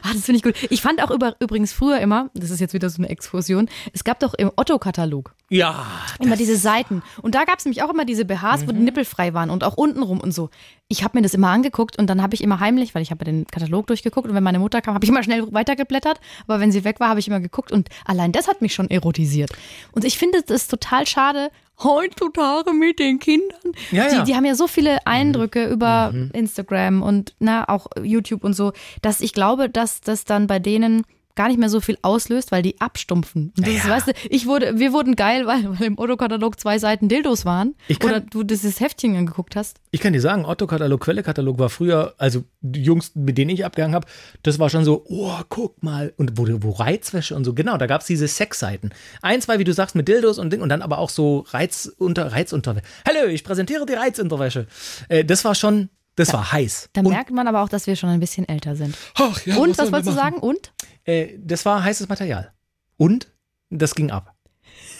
Ah, 0.01 0.09
das 0.13 0.25
finde 0.25 0.37
ich 0.37 0.43
gut. 0.43 0.55
Ich 0.71 0.81
fand 0.81 1.01
auch 1.01 1.09
über, 1.09 1.37
übrigens 1.39 1.71
früher 1.71 1.99
immer, 2.01 2.29
das 2.33 2.49
ist 2.49 2.59
jetzt 2.59 2.73
wieder 2.73 2.89
so 2.89 3.01
eine 3.01 3.07
Exkursion, 3.09 3.69
es 3.93 4.03
gab 4.03 4.19
doch 4.19 4.33
im 4.33 4.51
Otto-Katalog 4.57 5.33
Ja, 5.49 5.85
immer 6.19 6.35
diese 6.35 6.55
Seiten. 6.57 7.03
Und 7.21 7.35
da 7.35 7.43
gab 7.43 7.59
es 7.59 7.65
nämlich 7.65 7.83
auch 7.83 7.89
immer 7.91 8.05
diese 8.05 8.25
BHs, 8.25 8.65
wo 8.65 8.71
die 8.71 8.79
Mhm. 8.79 8.85
Nippel 8.85 9.05
frei 9.05 9.33
waren 9.33 9.49
und 9.51 9.63
auch 9.63 9.75
untenrum 9.77 10.19
und 10.19 10.31
so. 10.33 10.49
Ich 10.87 11.03
habe 11.03 11.17
mir 11.17 11.21
das 11.21 11.33
immer 11.33 11.49
angeguckt 11.49 11.99
und 11.99 12.07
dann 12.09 12.21
habe 12.23 12.33
ich 12.33 12.41
immer 12.43 12.59
heimlich, 12.59 12.95
weil 12.95 13.01
ich 13.03 13.11
habe 13.11 13.23
den 13.25 13.45
Katalog 13.47 13.85
durchgeguckt 13.87 14.27
und 14.27 14.33
wenn 14.35 14.43
meine 14.43 14.57
Mutter 14.59 14.81
kam, 14.81 14.95
habe 14.95 15.05
ich 15.05 15.09
immer 15.09 15.21
schnell 15.21 15.51
weitergeblättert. 15.53 16.19
Aber 16.47 16.59
wenn 16.59 16.71
sie 16.71 16.83
weg 16.83 16.99
war, 16.99 17.09
habe 17.09 17.19
ich 17.19 17.27
immer 17.27 17.39
geguckt 17.39 17.71
und 17.71 17.89
allein 18.05 18.31
das 18.31 18.47
hat 18.47 18.61
mich 18.61 18.73
schon 18.73 18.89
erotisiert. 18.89 19.51
Und 19.91 20.05
ich 20.05 20.17
finde 20.17 20.43
es 20.47 20.67
total 20.67 21.05
schade, 21.05 21.49
heutzutage 21.83 22.73
mit 22.73 22.99
den 22.99 23.19
Kindern. 23.19 23.73
Ja, 23.91 24.07
ja. 24.07 24.19
Die, 24.19 24.31
die 24.31 24.35
haben 24.35 24.45
ja 24.45 24.55
so 24.55 24.67
viele 24.67 25.05
Eindrücke 25.05 25.65
über 25.67 26.13
Instagram 26.33 27.01
und 27.01 27.35
na, 27.39 27.67
auch 27.69 27.87
YouTube 28.01 28.43
und 28.43 28.53
so, 28.53 28.73
dass 29.01 29.21
ich 29.21 29.33
glaube, 29.33 29.69
dass 29.69 30.01
das 30.01 30.25
dann 30.25 30.47
bei 30.47 30.59
denen 30.59 31.03
gar 31.35 31.47
nicht 31.47 31.59
mehr 31.59 31.69
so 31.69 31.81
viel 31.81 31.97
auslöst, 32.03 32.51
weil 32.51 32.61
die 32.61 32.79
abstumpfen. 32.79 33.51
Und 33.57 33.65
das 33.67 33.73
ist, 33.73 33.85
Ja. 33.85 33.89
weißt 33.91 34.07
du, 34.09 34.11
ich 34.29 34.45
wurde, 34.45 34.77
wir 34.77 34.93
wurden 34.93 35.15
geil, 35.15 35.45
weil, 35.47 35.63
weil 35.79 35.87
im 35.87 35.97
Otto-Katalog 35.97 36.59
zwei 36.59 36.77
Seiten 36.77 37.09
Dildos 37.09 37.43
waren. 37.45 37.75
Ich 37.87 37.97
kann- 37.99 38.11
Oder 38.11 38.19
du 38.19 38.43
dieses 38.43 38.79
Heftchen 38.79 39.15
angeguckt 39.15 39.55
hast. 39.55 39.77
Ich 39.91 39.99
kann 39.99 40.13
dir 40.13 40.21
sagen, 40.21 40.45
Otto-Katalog, 40.45 41.01
Quelle-Katalog 41.01 41.57
war 41.57 41.69
früher, 41.69 42.13
also 42.17 42.43
die 42.61 42.83
Jungs, 42.83 43.11
mit 43.15 43.37
denen 43.37 43.49
ich 43.49 43.65
abgehangen 43.65 43.95
habe, 43.95 44.07
das 44.43 44.59
war 44.59 44.69
schon 44.69 44.85
so, 44.85 45.05
oh, 45.07 45.33
guck 45.49 45.81
mal, 45.81 46.13
und 46.17 46.37
wo, 46.37 46.47
wo 46.61 46.69
Reizwäsche 46.71 47.35
und 47.35 47.45
so, 47.45 47.53
genau, 47.53 47.77
da 47.77 47.87
gab 47.87 48.01
es 48.01 48.07
diese 48.07 48.27
Sexseiten. 48.27 48.93
Ein, 49.21 49.41
zwei, 49.41 49.57
wie 49.59 49.63
du 49.63 49.73
sagst, 49.73 49.95
mit 49.95 50.07
Dildos 50.07 50.37
und 50.37 50.51
Ding, 50.53 50.61
und 50.61 50.69
dann 50.69 50.81
aber 50.83 50.99
auch 50.99 51.09
so 51.09 51.45
Reizunter, 51.49 52.31
Reizunterwäsche. 52.31 52.85
Hallo, 53.07 53.27
ich 53.29 53.43
präsentiere 53.43 53.85
die 53.85 53.93
Reizunterwäsche. 53.93 54.67
Äh, 55.09 55.25
das 55.25 55.43
war 55.45 55.55
schon, 55.55 55.89
das 56.15 56.33
war 56.33 56.51
heiß. 56.51 56.89
Da 56.93 57.01
und, 57.01 57.09
merkt 57.09 57.31
man 57.31 57.47
aber 57.47 57.61
auch, 57.63 57.69
dass 57.69 57.87
wir 57.87 57.95
schon 57.95 58.09
ein 58.09 58.19
bisschen 58.19 58.47
älter 58.47 58.75
sind. 58.75 58.97
ach, 59.15 59.45
ja, 59.45 59.57
Und, 59.57 59.77
was 59.77 59.91
wolltest 59.91 60.09
du 60.09 60.15
sagen? 60.15 60.37
Und? 60.37 60.73
Äh, 61.05 61.37
das 61.39 61.65
war 61.65 61.83
heißes 61.83 62.07
Material. 62.07 62.51
Und 62.97 63.27
das 63.69 63.95
ging 63.95 64.11
ab. 64.11 64.35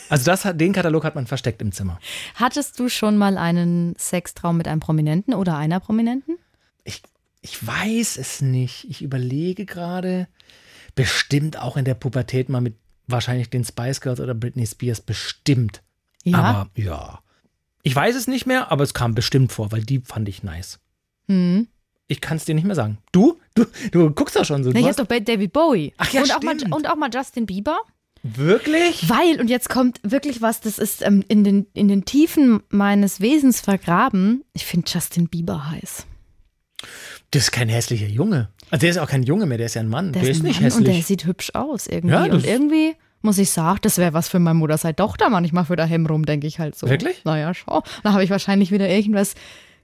Also 0.09 0.25
das 0.25 0.43
den 0.57 0.73
Katalog 0.73 1.03
hat 1.05 1.15
man 1.15 1.27
versteckt 1.27 1.61
im 1.61 1.71
Zimmer. 1.71 1.99
Hattest 2.35 2.79
du 2.79 2.89
schon 2.89 3.17
mal 3.17 3.37
einen 3.37 3.95
Sextraum 3.97 4.57
mit 4.57 4.67
einem 4.67 4.79
Prominenten 4.79 5.33
oder 5.33 5.57
einer 5.57 5.79
Prominenten? 5.79 6.37
Ich, 6.83 7.01
ich 7.41 7.65
weiß 7.65 8.17
es 8.17 8.41
nicht. 8.41 8.85
Ich 8.89 9.01
überlege 9.01 9.65
gerade. 9.65 10.27
Bestimmt 10.95 11.57
auch 11.57 11.77
in 11.77 11.85
der 11.85 11.95
Pubertät 11.95 12.49
mal 12.49 12.61
mit 12.61 12.75
wahrscheinlich 13.07 13.49
den 13.49 13.63
Spice 13.63 14.01
Girls 14.01 14.19
oder 14.19 14.35
Britney 14.35 14.67
Spears. 14.67 15.01
Bestimmt. 15.01 15.81
Ja. 16.23 16.37
Aber 16.37 16.69
ja. 16.75 17.19
Ich 17.81 17.95
weiß 17.95 18.15
es 18.15 18.27
nicht 18.27 18.45
mehr, 18.45 18.71
aber 18.71 18.83
es 18.83 18.93
kam 18.93 19.15
bestimmt 19.15 19.51
vor, 19.51 19.71
weil 19.71 19.83
die 19.83 19.99
fand 19.99 20.29
ich 20.29 20.43
nice. 20.43 20.79
Hm. 21.27 21.67
Ich 22.07 22.21
kann 22.21 22.37
es 22.37 22.45
dir 22.45 22.53
nicht 22.55 22.65
mehr 22.65 22.75
sagen. 22.75 22.97
Du? 23.11 23.39
Du, 23.55 23.65
du 23.91 24.09
guckst 24.11 24.35
doch 24.35 24.45
schon 24.45 24.63
so. 24.63 24.71
Na, 24.71 24.79
ich 24.79 24.85
hast, 24.87 24.99
doch 24.99 25.05
bei 25.05 25.19
David 25.19 25.53
Bowie. 25.53 25.93
Ach 25.97 26.11
ja, 26.11 26.21
und, 26.21 26.35
auch 26.35 26.41
mal, 26.43 26.55
und 26.71 26.89
auch 26.89 26.95
mal 26.95 27.09
Justin 27.13 27.45
Bieber. 27.45 27.77
wirklich? 28.23 29.09
Weil, 29.09 29.39
und 29.39 29.49
jetzt 29.49 29.69
kommt 29.69 29.99
wirklich 30.03 30.41
was, 30.41 30.61
das 30.61 30.79
ist 30.79 31.01
ähm, 31.01 31.23
in, 31.27 31.43
den, 31.43 31.67
in 31.73 31.87
den 31.87 32.05
Tiefen 32.05 32.61
meines 32.69 33.21
Wesens 33.21 33.61
vergraben. 33.61 34.43
Ich 34.53 34.65
finde 34.65 34.89
Justin 34.91 35.27
Bieber 35.27 35.69
heiß. 35.71 36.05
Das 37.31 37.43
ist 37.43 37.51
kein 37.51 37.69
hässlicher 37.69 38.07
Junge. 38.07 38.49
Also 38.69 38.81
der 38.81 38.89
ist 38.91 38.97
auch 38.97 39.07
kein 39.09 39.23
Junge 39.23 39.45
mehr, 39.45 39.57
der 39.57 39.67
ist 39.67 39.75
ja 39.75 39.81
ein 39.81 39.89
Mann. 39.89 40.11
Der, 40.13 40.21
Der 40.23 40.31
ist 40.31 40.41
ein 40.41 40.47
nicht 40.47 40.61
Mann 40.61 40.71
Und 40.71 40.83
der 40.85 40.93
hässlich. 40.93 41.05
sieht 41.07 41.25
hübsch 41.25 41.51
aus 41.53 41.87
irgendwie. 41.87 42.13
Ja, 42.13 42.23
und 42.25 42.45
irgendwie 42.45 42.95
muss 43.21 43.37
ich 43.37 43.49
sagen, 43.49 43.79
das 43.83 43.97
wäre 43.97 44.13
was 44.13 44.27
für 44.27 44.39
meine 44.39 44.55
Mutter 44.59 44.77
sei 44.77 44.93
Tochter 44.93 45.29
manchmal 45.29 45.65
für 45.65 45.75
daheim 45.75 46.05
rum, 46.05 46.25
denke 46.25 46.47
ich 46.47 46.59
halt 46.59 46.75
so. 46.75 46.89
Wirklich? 46.89 47.23
Naja, 47.23 47.53
schau. 47.53 47.81
Dann 48.03 48.13
habe 48.13 48.23
ich 48.23 48.29
wahrscheinlich 48.29 48.71
wieder 48.71 48.89
irgendwas 48.89 49.35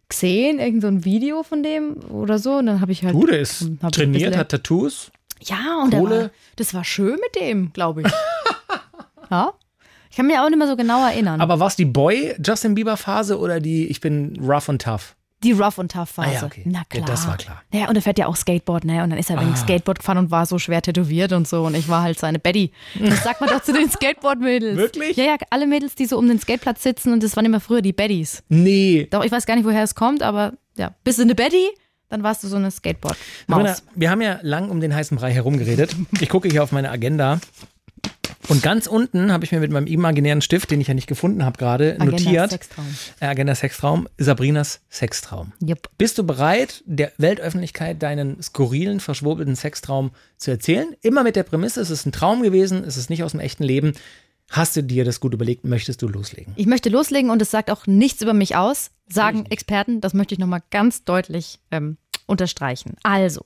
gesehen, 0.09 0.59
irgend 0.59 0.81
so 0.81 0.87
ein 0.87 1.05
Video 1.05 1.43
von 1.43 1.63
dem 1.63 1.97
oder 2.09 2.39
so. 2.39 2.57
Und 2.57 2.65
dann 2.65 2.81
habe 2.81 2.91
ich 2.91 3.03
halt. 3.03 3.13
Du, 3.13 3.25
der 3.25 3.39
ist 3.39 3.69
trainiert, 3.91 4.35
hat 4.35 4.49
Tattoos. 4.49 5.11
Ja, 5.41 5.81
und 5.83 5.93
der 5.93 5.99
Kohle. 6.01 6.21
war, 6.21 6.29
das 6.57 6.73
war 6.73 6.83
schön 6.83 7.17
mit 7.21 7.41
dem, 7.41 7.71
glaube 7.71 8.01
ich. 8.01 8.07
ja. 9.31 9.53
Ich 10.09 10.17
kann 10.17 10.25
mich 10.25 10.37
auch 10.37 10.49
nicht 10.49 10.57
mehr 10.57 10.67
so 10.67 10.75
genau 10.75 11.05
erinnern. 11.07 11.39
Aber 11.39 11.59
war 11.59 11.67
es 11.67 11.75
die 11.75 11.85
Boy-Justin 11.85 12.75
Bieber-Phase 12.75 13.37
oder 13.37 13.59
die 13.59 13.87
Ich 13.87 14.01
bin 14.01 14.37
rough 14.41 14.67
und 14.67 14.81
tough? 14.81 15.15
Die 15.43 15.53
Rough 15.53 15.77
und 15.77 15.91
Tough 15.91 16.09
Phase. 16.09 16.29
Ah 16.29 16.33
ja, 16.33 16.43
okay. 16.43 16.63
Na 16.65 16.79
Ja, 16.79 16.83
klar. 16.89 17.05
das 17.05 17.25
war 17.27 17.37
klar. 17.37 17.61
Naja, 17.71 17.87
und 17.87 17.95
er 17.95 18.01
fährt 18.01 18.19
ja 18.19 18.27
auch 18.27 18.35
Skateboard, 18.35 18.83
ne? 18.83 19.03
Und 19.03 19.09
dann 19.11 19.19
ist 19.19 19.29
er 19.29 19.39
wegen 19.39 19.53
Ah. 19.53 19.55
Skateboard 19.55 19.99
gefahren 19.99 20.17
und 20.17 20.31
war 20.31 20.45
so 20.45 20.59
schwer 20.59 20.81
tätowiert 20.81 21.31
und 21.31 21.47
so. 21.47 21.63
Und 21.63 21.75
ich 21.75 21.87
war 21.87 22.01
halt 22.03 22.19
seine 22.19 22.39
Betty. 22.39 22.71
Das 22.99 23.23
sagt 23.23 23.39
man 23.39 23.49
doch 23.49 23.61
zu 23.63 23.71
den 23.71 23.89
Skateboard-Mädels. 23.89 24.75
Wirklich? 24.77 25.15
Ja, 25.15 25.23
ja, 25.23 25.35
alle 25.49 25.65
Mädels, 25.67 25.95
die 25.95 26.05
so 26.05 26.17
um 26.17 26.27
den 26.27 26.39
Skateplatz 26.39 26.83
sitzen 26.83 27.13
und 27.13 27.23
das 27.23 27.35
waren 27.37 27.45
immer 27.45 27.59
früher 27.61 27.81
die 27.81 27.93
Bettys. 27.93 28.43
Nee. 28.49 29.07
Doch, 29.11 29.23
ich 29.23 29.31
weiß 29.31 29.45
gar 29.45 29.55
nicht, 29.55 29.65
woher 29.65 29.83
es 29.83 29.95
kommt, 29.95 30.23
aber 30.23 30.53
ja, 30.77 30.93
bist 31.05 31.19
du 31.19 31.23
eine 31.23 31.35
Betty, 31.35 31.69
dann 32.09 32.21
warst 32.23 32.43
du 32.43 32.47
so 32.47 32.55
eine 32.57 32.69
Sabrina, 32.71 32.99
Skateboard-Maus. 33.47 33.83
wir 33.95 34.09
haben 34.11 34.21
ja 34.21 34.39
lang 34.41 34.69
um 34.69 34.81
den 34.81 34.93
heißen 34.93 35.15
Brei 35.17 35.31
herumgeredet. 35.31 35.95
Ich 36.19 36.27
gucke 36.29 36.49
hier 36.49 36.63
auf 36.63 36.71
meine 36.71 36.89
Agenda. 36.89 37.39
Und 38.47 38.63
ganz 38.63 38.87
unten 38.87 39.31
habe 39.31 39.45
ich 39.45 39.51
mir 39.51 39.59
mit 39.59 39.71
meinem 39.71 39.85
imaginären 39.85 40.41
Stift, 40.41 40.71
den 40.71 40.81
ich 40.81 40.87
ja 40.87 40.95
nicht 40.95 41.07
gefunden 41.07 41.45
habe 41.45 41.57
gerade, 41.57 41.95
Agenda 41.99 42.05
notiert. 42.05 42.49
Sextraum. 42.49 42.85
Äh, 43.19 43.25
Agenda 43.27 43.53
Sextraum, 43.53 44.07
Sabrinas 44.17 44.81
Sextraum. 44.89 45.53
Jupp. 45.63 45.89
Bist 45.99 46.17
du 46.17 46.23
bereit, 46.25 46.83
der 46.85 47.11
Weltöffentlichkeit 47.17 48.01
deinen 48.01 48.41
skurrilen, 48.41 48.99
verschwurbelten 48.99 49.55
Sextraum 49.55 50.11
zu 50.37 50.49
erzählen? 50.49 50.95
Immer 51.01 51.23
mit 51.23 51.35
der 51.35 51.43
Prämisse, 51.43 51.79
es 51.81 51.91
ist 51.91 52.07
ein 52.07 52.11
Traum 52.11 52.41
gewesen, 52.41 52.83
es 52.83 52.97
ist 52.97 53.11
nicht 53.11 53.23
aus 53.23 53.31
dem 53.31 53.39
echten 53.39 53.63
Leben. 53.63 53.93
Hast 54.49 54.75
du 54.75 54.81
dir 54.81 55.05
das 55.05 55.19
gut 55.19 55.35
überlegt? 55.35 55.63
Möchtest 55.63 56.01
du 56.01 56.07
loslegen? 56.07 56.53
Ich 56.55 56.65
möchte 56.65 56.89
loslegen 56.89 57.29
und 57.29 57.41
es 57.41 57.51
sagt 57.51 57.69
auch 57.69 57.85
nichts 57.85 58.21
über 58.23 58.33
mich 58.33 58.55
aus, 58.55 58.89
sagen 59.07 59.45
Experten. 59.45 60.01
Das 60.01 60.15
möchte 60.15 60.33
ich 60.33 60.39
nochmal 60.39 60.63
ganz 60.71 61.03
deutlich 61.03 61.59
ähm, 61.69 61.97
unterstreichen. 62.25 62.95
Also, 63.03 63.45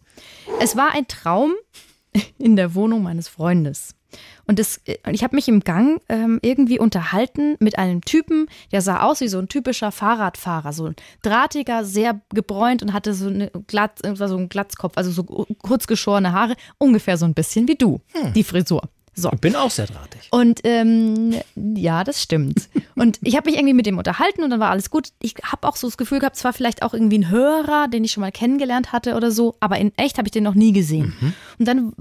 es 0.62 0.78
war 0.78 0.94
ein 0.94 1.08
Traum 1.10 1.52
in 2.38 2.56
der 2.56 2.74
Wohnung 2.74 3.04
meines 3.04 3.28
Freundes. 3.28 3.96
Und 4.45 4.60
das, 4.60 4.82
äh, 4.86 4.97
ich 5.12 5.23
habe 5.23 5.36
mich 5.36 5.47
im 5.47 5.62
Gang 5.62 6.02
ähm, 6.10 6.39
irgendwie 6.41 6.80
unterhalten 6.80 7.56
mit 7.60 7.78
einem 7.78 8.02
Typen, 8.02 8.47
der 8.71 8.82
sah 8.82 9.02
aus 9.02 9.21
wie 9.21 9.28
so 9.28 9.39
ein 9.39 9.47
typischer 9.47 9.91
Fahrradfahrer, 9.91 10.73
so 10.73 10.86
ein 10.86 10.95
drahtiger, 11.21 11.86
sehr 11.86 12.21
gebräunt 12.34 12.82
und 12.82 12.93
hatte 12.93 13.13
so 13.13 13.28
eine 13.28 13.52
Glatz, 13.67 14.02
äh, 14.04 14.15
so 14.15 14.36
einen 14.36 14.49
Glatzkopf, 14.49 14.93
also 14.97 15.12
so 15.12 15.23
kurz 15.62 15.88
geschorene 15.88 16.32
Haare, 16.32 16.56
ungefähr 16.78 17.17
so 17.17 17.26
ein 17.26 17.34
bisschen 17.34 17.67
wie 17.67 17.76
du, 17.76 18.02
die 18.36 18.43
Frisur. 18.43 18.89
So. 19.15 19.30
Ich 19.32 19.41
bin 19.41 19.56
auch 19.56 19.69
sehr 19.69 19.86
drahtig. 19.86 20.28
Und 20.32 20.62
ähm, 20.63 21.36
ja, 21.56 22.04
das 22.04 22.21
stimmt. 22.21 22.67
Und 22.95 23.19
ich 23.21 23.36
habe 23.36 23.49
mich 23.49 23.60
irgendwie 23.60 23.76
mit 23.76 23.86
dem 23.86 23.97
unterhalten 23.99 24.43
und 24.43 24.49
dann 24.49 24.60
war 24.60 24.71
alles 24.71 24.89
gut. 24.89 25.10
Ich 25.21 25.36
habe 25.43 25.67
auch 25.67 25.76
so 25.76 25.88
das 25.88 25.97
Gefühl 25.97 26.19
gehabt, 26.19 26.36
es 26.36 26.43
war 26.43 26.54
vielleicht 26.54 26.82
auch 26.82 26.93
irgendwie 26.93 27.19
ein 27.19 27.30
Hörer, 27.30 27.88
den 27.88 28.04
ich 28.04 28.12
schon 28.12 28.21
mal 28.21 28.32
kennengelernt 28.32 28.91
hatte 28.91 29.15
oder 29.15 29.30
so, 29.30 29.56
aber 29.60 29.78
in 29.78 29.91
echt 29.97 30.17
habe 30.17 30.28
ich 30.28 30.32
den 30.32 30.43
noch 30.43 30.56
nie 30.56 30.73
gesehen. 30.73 31.13
Und 31.60 31.67
dann 31.67 31.93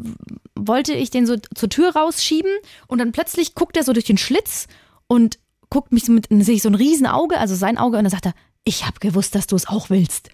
wollte 0.55 0.94
ich 0.94 1.11
den 1.11 1.27
so 1.27 1.37
zur 1.55 1.68
Tür 1.68 1.94
rausschieben 1.94 2.51
und 2.87 2.98
dann 2.98 3.12
plötzlich 3.12 3.55
guckt 3.55 3.77
er 3.77 3.85
so 3.85 3.92
durch 3.92 4.07
den 4.07 4.18
Schlitz 4.18 4.66
und 5.07 5.38
guckt 5.68 5.92
mich 5.92 6.05
so 6.05 6.12
mit, 6.12 6.29
sehe 6.31 6.55
ich 6.55 6.62
so 6.62 6.70
ein 6.70 6.75
Riesenauge, 6.75 7.38
also 7.38 7.55
sein 7.55 7.79
Auge, 7.79 7.98
und 7.98 8.05
dann 8.05 8.11
sagt 8.11 8.27
er, 8.27 8.35
ich 8.64 8.87
habe 8.87 9.01
gewusst, 9.01 9.35
dass 9.35 9.46
du 9.46 9.57
es 9.57 9.68
auch 9.68 9.90
willst. 9.90 10.31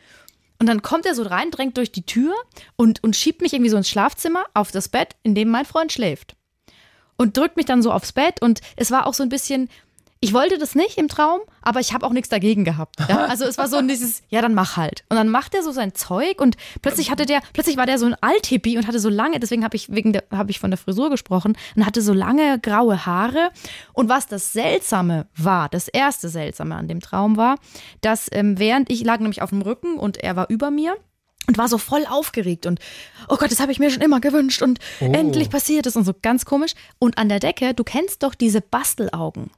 Und 0.61 0.67
dann 0.67 0.83
kommt 0.83 1.07
er 1.07 1.15
so 1.15 1.23
rein, 1.23 1.51
drängt 1.51 1.77
durch 1.77 1.93
die 1.93 2.03
Tür 2.03 2.35
und, 2.77 3.03
und 3.05 3.15
schiebt 3.15 3.43
mich 3.43 3.53
irgendwie 3.53 3.71
so 3.71 3.77
ins 3.77 3.89
Schlafzimmer 3.89 4.45
auf 4.55 4.73
das 4.73 4.89
Bett, 4.89 5.15
in 5.23 5.35
dem 5.37 5.49
mein 5.49 5.65
Freund 5.65 5.93
schläft 5.93 6.38
und 7.19 7.37
drückt 7.37 7.57
mich 7.57 7.67
dann 7.67 7.83
so 7.83 7.93
aufs 7.93 8.13
Bett 8.13 8.41
und 8.41 8.61
es 8.77 8.91
war 8.91 9.07
auch 9.07 9.15
so 9.15 9.23
ein 9.23 9.29
bisschen, 9.29 9.69
ich 10.21 10.33
wollte 10.33 10.59
das 10.59 10.75
nicht 10.75 10.99
im 10.99 11.09
Traum, 11.09 11.41
aber 11.63 11.81
ich 11.81 11.93
habe 11.93 12.07
auch 12.07 12.13
nichts 12.13 12.29
dagegen 12.29 12.65
gehabt. 12.65 12.97
Ja? 13.09 13.27
Also 13.27 13.45
es 13.45 13.59
war 13.59 13.69
so 13.69 13.81
dieses, 13.83 14.23
ja 14.31 14.41
dann 14.41 14.55
mach 14.55 14.77
halt. 14.77 15.05
Und 15.09 15.17
dann 15.17 15.29
macht 15.29 15.55
er 15.55 15.63
so 15.63 15.71
sein 15.71 15.95
Zeug 15.95 16.41
und 16.41 16.57
plötzlich 16.83 17.11
hatte 17.11 17.27
der, 17.27 17.41
plötzlich 17.53 17.77
war 17.77 17.87
der 17.87 17.99
so 17.99 18.07
ein 18.07 18.17
Althippie 18.21 18.77
und 18.79 18.87
hatte 18.87 18.99
so 18.99 19.09
lange, 19.09 19.39
deswegen 19.39 19.65
habe 19.65 19.77
ich 19.77 19.93
wegen 19.93 20.13
der, 20.13 20.25
habe 20.33 20.51
ich 20.51 20.59
von 20.59 20.71
der 20.71 20.79
Frisur 20.79 21.11
gesprochen 21.11 21.57
und 21.77 21.87
hatte 21.87 22.03
so 22.03 22.13
lange 22.13 22.59
graue 22.59 23.05
Haare. 23.07 23.51
Und 23.93 24.09
was 24.09 24.27
das 24.27 24.53
Seltsame 24.53 25.27
war, 25.37 25.69
das 25.69 25.89
erste 25.89 26.29
Seltsame 26.29 26.75
an 26.75 26.89
dem 26.89 27.01
Traum 27.01 27.37
war, 27.37 27.57
dass 28.01 28.29
ähm, 28.33 28.59
während 28.59 28.91
ich 28.91 29.05
lag 29.05 29.19
nämlich 29.21 29.43
auf 29.43 29.51
dem 29.51 29.63
Rücken 29.63 29.99
und 29.99 30.17
er 30.17 30.37
war 30.37 30.49
über 30.49 30.71
mir 30.71 30.97
und 31.49 31.59
war 31.59 31.67
so 31.69 31.79
voll 31.79 32.05
aufgeregt 32.09 32.67
und 32.67 32.79
oh 33.29 33.37
Gott, 33.37 33.51
das 33.51 33.59
habe 33.59 33.73
ich 33.73 33.81
mir 33.81 33.91
schon 33.91 34.03
immer 34.03 34.21
gewünscht 34.21 34.63
und 34.63 34.79
endlich 35.01 35.51
passiert 35.51 35.87
es 35.87 35.97
und 35.97 36.05
so 36.05 36.13
ganz 36.23 36.45
komisch. 36.45 36.75
Und 37.01 37.19
an 37.19 37.29
der 37.29 37.41
Decke, 37.41 37.75
du 37.75 37.83
kennst 37.83 38.23
doch 38.23 38.35
diese 38.37 38.61
Bastelaugen. 38.61 39.51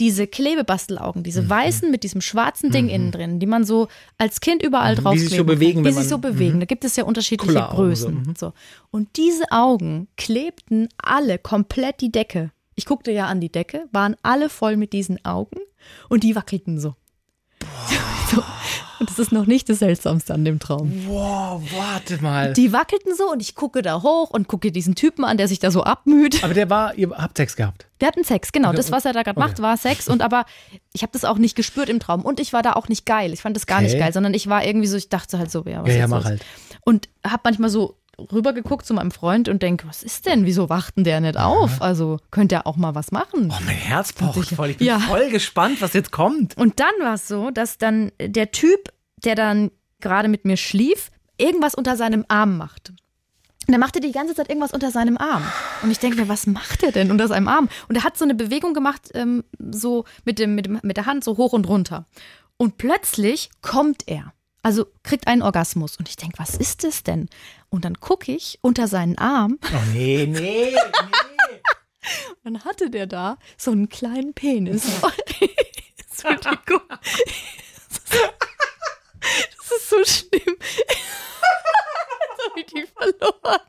diese 0.00 0.26
Klebebastelaugen, 0.26 1.20
Mhm. 1.20 1.24
diese 1.24 1.48
weißen 1.48 1.88
mit 1.88 2.02
diesem 2.02 2.20
schwarzen 2.20 2.72
Ding 2.72 2.88
innen 2.88 3.12
drin, 3.12 3.38
die 3.38 3.46
man 3.46 3.64
so 3.64 3.86
als 4.18 4.40
Kind 4.40 4.60
überall 4.60 4.96
drauf 4.96 5.14
Mhm. 5.14 5.18
sich 5.20 5.36
so 5.36 5.44
bewegen, 5.44 5.84
die 5.84 5.84
wenn 5.84 5.94
sich 5.94 6.08
so 6.08 6.18
bewegen. 6.18 6.58
Da 6.58 6.66
gibt 6.66 6.84
es 6.84 6.96
ja 6.96 7.04
unterschiedliche 7.04 7.52
Kulleraugen 7.52 7.94
so, 7.94 8.08
Größen. 8.08 8.34
So. 8.36 8.52
Und 8.90 9.16
diese 9.16 9.44
Augen 9.52 10.08
klebten 10.16 10.88
alle 10.98 11.38
komplett 11.38 12.00
die 12.00 12.10
Decke. 12.10 12.50
Ich 12.74 12.86
guckte 12.86 13.12
ja 13.12 13.26
an 13.26 13.40
die 13.40 13.52
Decke, 13.52 13.84
waren 13.92 14.16
alle 14.22 14.48
voll 14.48 14.76
mit 14.76 14.92
diesen 14.92 15.24
Augen 15.24 15.60
und 16.08 16.24
die 16.24 16.34
wackelten 16.34 16.80
so. 16.80 16.96
so. 18.34 18.42
Und 19.04 19.10
das 19.10 19.18
ist 19.18 19.32
noch 19.32 19.44
nicht 19.44 19.68
das 19.68 19.80
Seltsamste 19.80 20.32
an 20.32 20.46
dem 20.46 20.58
Traum. 20.58 20.90
Wow, 21.06 21.60
warte 21.76 22.22
mal. 22.22 22.54
Die 22.54 22.72
wackelten 22.72 23.14
so 23.14 23.30
und 23.30 23.42
ich 23.42 23.54
gucke 23.54 23.82
da 23.82 24.00
hoch 24.00 24.30
und 24.30 24.48
gucke 24.48 24.72
diesen 24.72 24.94
Typen 24.94 25.26
an, 25.26 25.36
der 25.36 25.46
sich 25.46 25.58
da 25.58 25.70
so 25.70 25.82
abmüht. 25.84 26.42
Aber 26.42 26.54
der 26.54 26.70
war, 26.70 26.94
ihr 26.94 27.10
habt 27.10 27.36
Sex 27.36 27.54
gehabt. 27.54 27.86
Wir 27.98 28.08
hatten 28.08 28.24
Sex, 28.24 28.50
genau. 28.50 28.72
Das, 28.72 28.90
was 28.92 29.04
er 29.04 29.12
da 29.12 29.22
gerade 29.22 29.38
Okay. 29.38 29.46
macht, 29.46 29.60
war 29.60 29.76
Sex. 29.76 30.08
Und 30.08 30.22
aber 30.22 30.46
ich 30.94 31.02
habe 31.02 31.12
das 31.12 31.26
auch 31.26 31.36
nicht 31.36 31.54
gespürt 31.54 31.90
im 31.90 32.00
Traum. 32.00 32.22
Und 32.22 32.40
ich 32.40 32.54
war 32.54 32.62
da 32.62 32.72
auch 32.72 32.88
nicht 32.88 33.04
geil. 33.04 33.34
Ich 33.34 33.42
fand 33.42 33.54
das 33.56 33.66
gar 33.66 33.82
nicht 33.82 33.90
Okay. 33.92 34.00
geil, 34.00 34.12
sondern 34.14 34.32
ich 34.32 34.48
war 34.48 34.64
irgendwie 34.64 34.86
so, 34.86 34.96
ich 34.96 35.10
dachte 35.10 35.38
halt 35.38 35.50
so, 35.50 35.62
ja, 35.66 35.82
was 35.82 35.88
Ja, 35.88 35.94
ist 35.96 35.98
ja, 36.00 36.06
mach 36.08 36.16
los? 36.20 36.24
halt. 36.24 36.42
Und 36.86 37.10
habe 37.26 37.42
manchmal 37.44 37.68
so 37.68 37.98
rübergeguckt 38.32 38.86
zu 38.86 38.94
meinem 38.94 39.10
Freund 39.10 39.48
und 39.48 39.60
denke, 39.60 39.88
was 39.88 40.04
ist 40.04 40.26
denn? 40.26 40.46
Wieso 40.46 40.68
wacht 40.68 40.96
denn 40.96 41.02
der 41.02 41.20
nicht 41.20 41.36
auf? 41.36 41.82
Also 41.82 42.20
könnte 42.30 42.54
er 42.54 42.66
auch 42.68 42.76
mal 42.76 42.94
was 42.94 43.10
machen. 43.10 43.50
Oh, 43.52 43.56
mein 43.66 43.74
Herz 43.74 44.12
pocht 44.12 44.50
voll. 44.50 44.70
Ich 44.70 44.76
bin 44.78 44.86
Ja. 44.86 45.00
voll 45.00 45.30
gespannt, 45.30 45.82
was 45.82 45.94
jetzt 45.94 46.12
kommt. 46.12 46.56
Und 46.56 46.78
dann 46.78 46.92
war 47.00 47.14
es 47.14 47.26
so, 47.26 47.50
dass 47.50 47.76
dann 47.76 48.12
der 48.20 48.52
Typ, 48.52 48.92
der 49.24 49.34
dann 49.34 49.70
gerade 50.00 50.28
mit 50.28 50.44
mir 50.44 50.56
schlief, 50.56 51.10
irgendwas 51.36 51.74
unter 51.74 51.96
seinem 51.96 52.24
Arm 52.28 52.56
macht. 52.56 52.92
Und 53.66 53.72
er 53.72 53.78
machte 53.78 54.00
die 54.00 54.12
ganze 54.12 54.34
Zeit 54.34 54.50
irgendwas 54.50 54.72
unter 54.72 54.90
seinem 54.90 55.16
Arm. 55.16 55.42
Und 55.82 55.90
ich 55.90 55.98
denke 55.98 56.20
mir, 56.20 56.28
was 56.28 56.46
macht 56.46 56.82
er 56.82 56.92
denn 56.92 57.10
unter 57.10 57.28
seinem 57.28 57.48
Arm? 57.48 57.68
Und 57.88 57.96
er 57.96 58.04
hat 58.04 58.18
so 58.18 58.24
eine 58.24 58.34
Bewegung 58.34 58.74
gemacht, 58.74 59.10
ähm, 59.14 59.42
so 59.58 60.04
mit, 60.24 60.38
dem, 60.38 60.54
mit, 60.54 60.66
dem, 60.66 60.80
mit 60.82 60.98
der 60.98 61.06
Hand 61.06 61.24
so 61.24 61.38
hoch 61.38 61.54
und 61.54 61.66
runter. 61.66 62.06
Und 62.58 62.76
plötzlich 62.76 63.50
kommt 63.62 64.06
er. 64.06 64.32
Also 64.62 64.86
kriegt 65.02 65.26
einen 65.26 65.42
Orgasmus. 65.42 65.96
Und 65.96 66.08
ich 66.08 66.16
denke, 66.16 66.38
was 66.38 66.56
ist 66.56 66.84
das 66.84 67.02
denn? 67.02 67.28
Und 67.70 67.84
dann 67.84 68.00
gucke 68.00 68.32
ich 68.32 68.58
unter 68.60 68.86
seinen 68.86 69.16
Arm. 69.18 69.58
Oh, 69.62 69.92
nee, 69.92 70.26
nee, 70.26 70.72
nee. 70.72 70.76
Dann 72.44 72.62
hatte 72.64 72.90
der 72.90 73.06
da 73.06 73.38
so 73.56 73.70
einen 73.70 73.88
kleinen 73.88 74.34
Penis. 74.34 74.86
Entschuldigung. 76.10 76.82
Das 79.58 79.78
ist 79.78 79.90
so 79.90 80.04
schlimm. 80.04 80.56
Jetzt 80.58 82.48
habe 82.48 82.60
ich 82.60 82.66
die 82.66 82.86
verloren. 82.86 83.60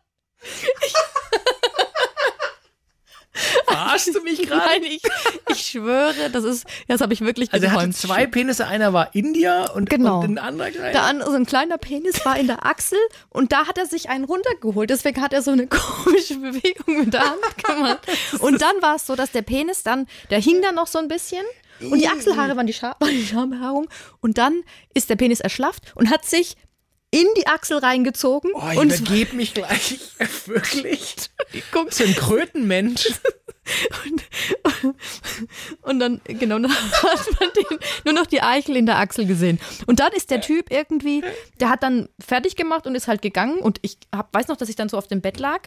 Verarschst 3.65 4.15
du 4.15 4.21
mich 4.21 4.43
gerade? 4.43 4.61
Nein, 4.65 4.83
ich, 4.83 5.01
ich 5.49 5.59
schwöre, 5.67 6.29
das 6.31 6.45
ist, 6.45 6.65
das 6.87 7.01
habe 7.01 7.11
ich 7.13 7.19
wirklich 7.19 7.51
Also 7.51 7.65
er 7.65 7.71
hatte 7.73 7.79
geträumt. 7.87 7.97
zwei 7.97 8.25
Penisse, 8.27 8.65
einer 8.65 8.93
war 8.93 9.13
India 9.13 9.69
und, 9.71 9.89
Genau. 9.89 10.19
und 10.21 10.25
ein 10.25 10.37
anderer 10.37 10.71
kleiner. 10.71 10.91
Der 10.93 11.03
andere, 11.03 11.29
so 11.31 11.35
ein 11.35 11.45
kleiner 11.45 11.77
Penis 11.77 12.23
war 12.25 12.39
in 12.39 12.47
der 12.47 12.65
Achsel 12.65 12.97
und 13.29 13.51
da 13.51 13.67
hat 13.67 13.77
er 13.77 13.87
sich 13.87 14.07
einen 14.07 14.23
runtergeholt. 14.23 14.89
Deswegen 14.89 15.21
hat 15.21 15.33
er 15.33 15.41
so 15.41 15.51
eine 15.51 15.67
komische 15.67 16.35
Bewegung 16.35 16.99
mit 16.99 17.13
der 17.13 17.29
Hand 17.29 17.63
gemacht. 17.63 17.99
Und 18.39 18.61
dann 18.61 18.81
war 18.81 18.95
es 18.95 19.05
so, 19.05 19.15
dass 19.17 19.31
der 19.31 19.41
Penis 19.41 19.83
dann, 19.83 20.07
der 20.29 20.39
hing 20.39 20.61
dann 20.61 20.75
noch 20.75 20.87
so 20.87 20.97
ein 20.99 21.09
bisschen 21.09 21.43
und 21.81 21.99
die 21.99 22.07
Achselhaare 22.07 22.55
waren 22.55 22.67
die, 22.67 22.73
Scha 22.73 22.95
waren 22.99 23.11
die 23.11 23.25
Schambehaarung. 23.25 23.87
Und 24.21 24.37
dann 24.37 24.63
ist 24.93 25.09
der 25.09 25.15
Penis 25.15 25.39
erschlafft 25.39 25.93
und 25.95 26.09
hat 26.09 26.25
sich 26.25 26.55
in 27.11 27.27
die 27.37 27.47
Achsel 27.47 27.77
reingezogen. 27.77 28.51
Oh, 28.53 28.61
ich 28.71 28.77
und 28.77 28.91
es 28.91 28.99
übergeb 28.99 29.33
mich 29.33 29.53
gleich. 29.53 29.99
Wirklich. 30.45 31.15
Guck, 31.71 31.93
So 31.93 32.03
ein 32.03 32.15
Krötenmensch. 32.15 33.07
Und 35.81 35.99
dann, 35.99 36.21
genau, 36.25 36.59
dann 36.59 36.71
hat 36.71 37.39
man 37.39 37.49
den, 37.55 37.79
nur 38.03 38.13
noch 38.13 38.27
die 38.27 38.41
Eichel 38.41 38.75
in 38.75 38.85
der 38.85 38.99
Achsel 38.99 39.25
gesehen. 39.25 39.59
Und 39.87 39.99
dann 39.99 40.13
ist 40.13 40.29
der 40.29 40.41
Typ 40.41 40.71
irgendwie, 40.71 41.23
der 41.59 41.69
hat 41.69 41.81
dann 41.81 42.09
fertig 42.19 42.55
gemacht 42.55 42.85
und 42.85 42.93
ist 42.93 43.07
halt 43.07 43.23
gegangen. 43.23 43.57
Und 43.57 43.79
ich 43.81 43.97
hab, 44.13 44.31
weiß 44.33 44.49
noch, 44.49 44.57
dass 44.57 44.69
ich 44.69 44.75
dann 44.75 44.89
so 44.89 44.97
auf 44.97 45.07
dem 45.07 45.21
Bett 45.21 45.39
lag. 45.39 45.61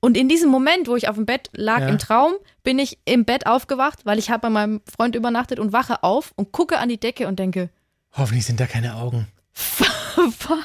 Und 0.00 0.16
in 0.16 0.28
diesem 0.28 0.50
Moment, 0.50 0.88
wo 0.88 0.96
ich 0.96 1.08
auf 1.08 1.16
dem 1.16 1.26
Bett 1.26 1.50
lag 1.52 1.80
Ja. 1.80 1.88
im 1.88 1.98
Traum, 1.98 2.32
bin 2.62 2.78
ich 2.78 2.98
im 3.04 3.24
Bett 3.24 3.46
aufgewacht, 3.46 4.00
weil 4.06 4.18
ich 4.18 4.30
habe 4.30 4.40
bei 4.42 4.50
meinem 4.50 4.80
Freund 4.90 5.14
übernachtet 5.14 5.58
und 5.58 5.72
wache 5.72 6.02
auf 6.02 6.32
und 6.36 6.52
gucke 6.52 6.78
an 6.78 6.88
die 6.88 6.98
Decke 6.98 7.28
und 7.28 7.38
denke, 7.38 7.68
Hoffentlich 8.16 8.44
sind 8.46 8.58
da 8.58 8.66
keine 8.66 8.96
Augen. 8.96 9.28
fuck, 9.52 10.58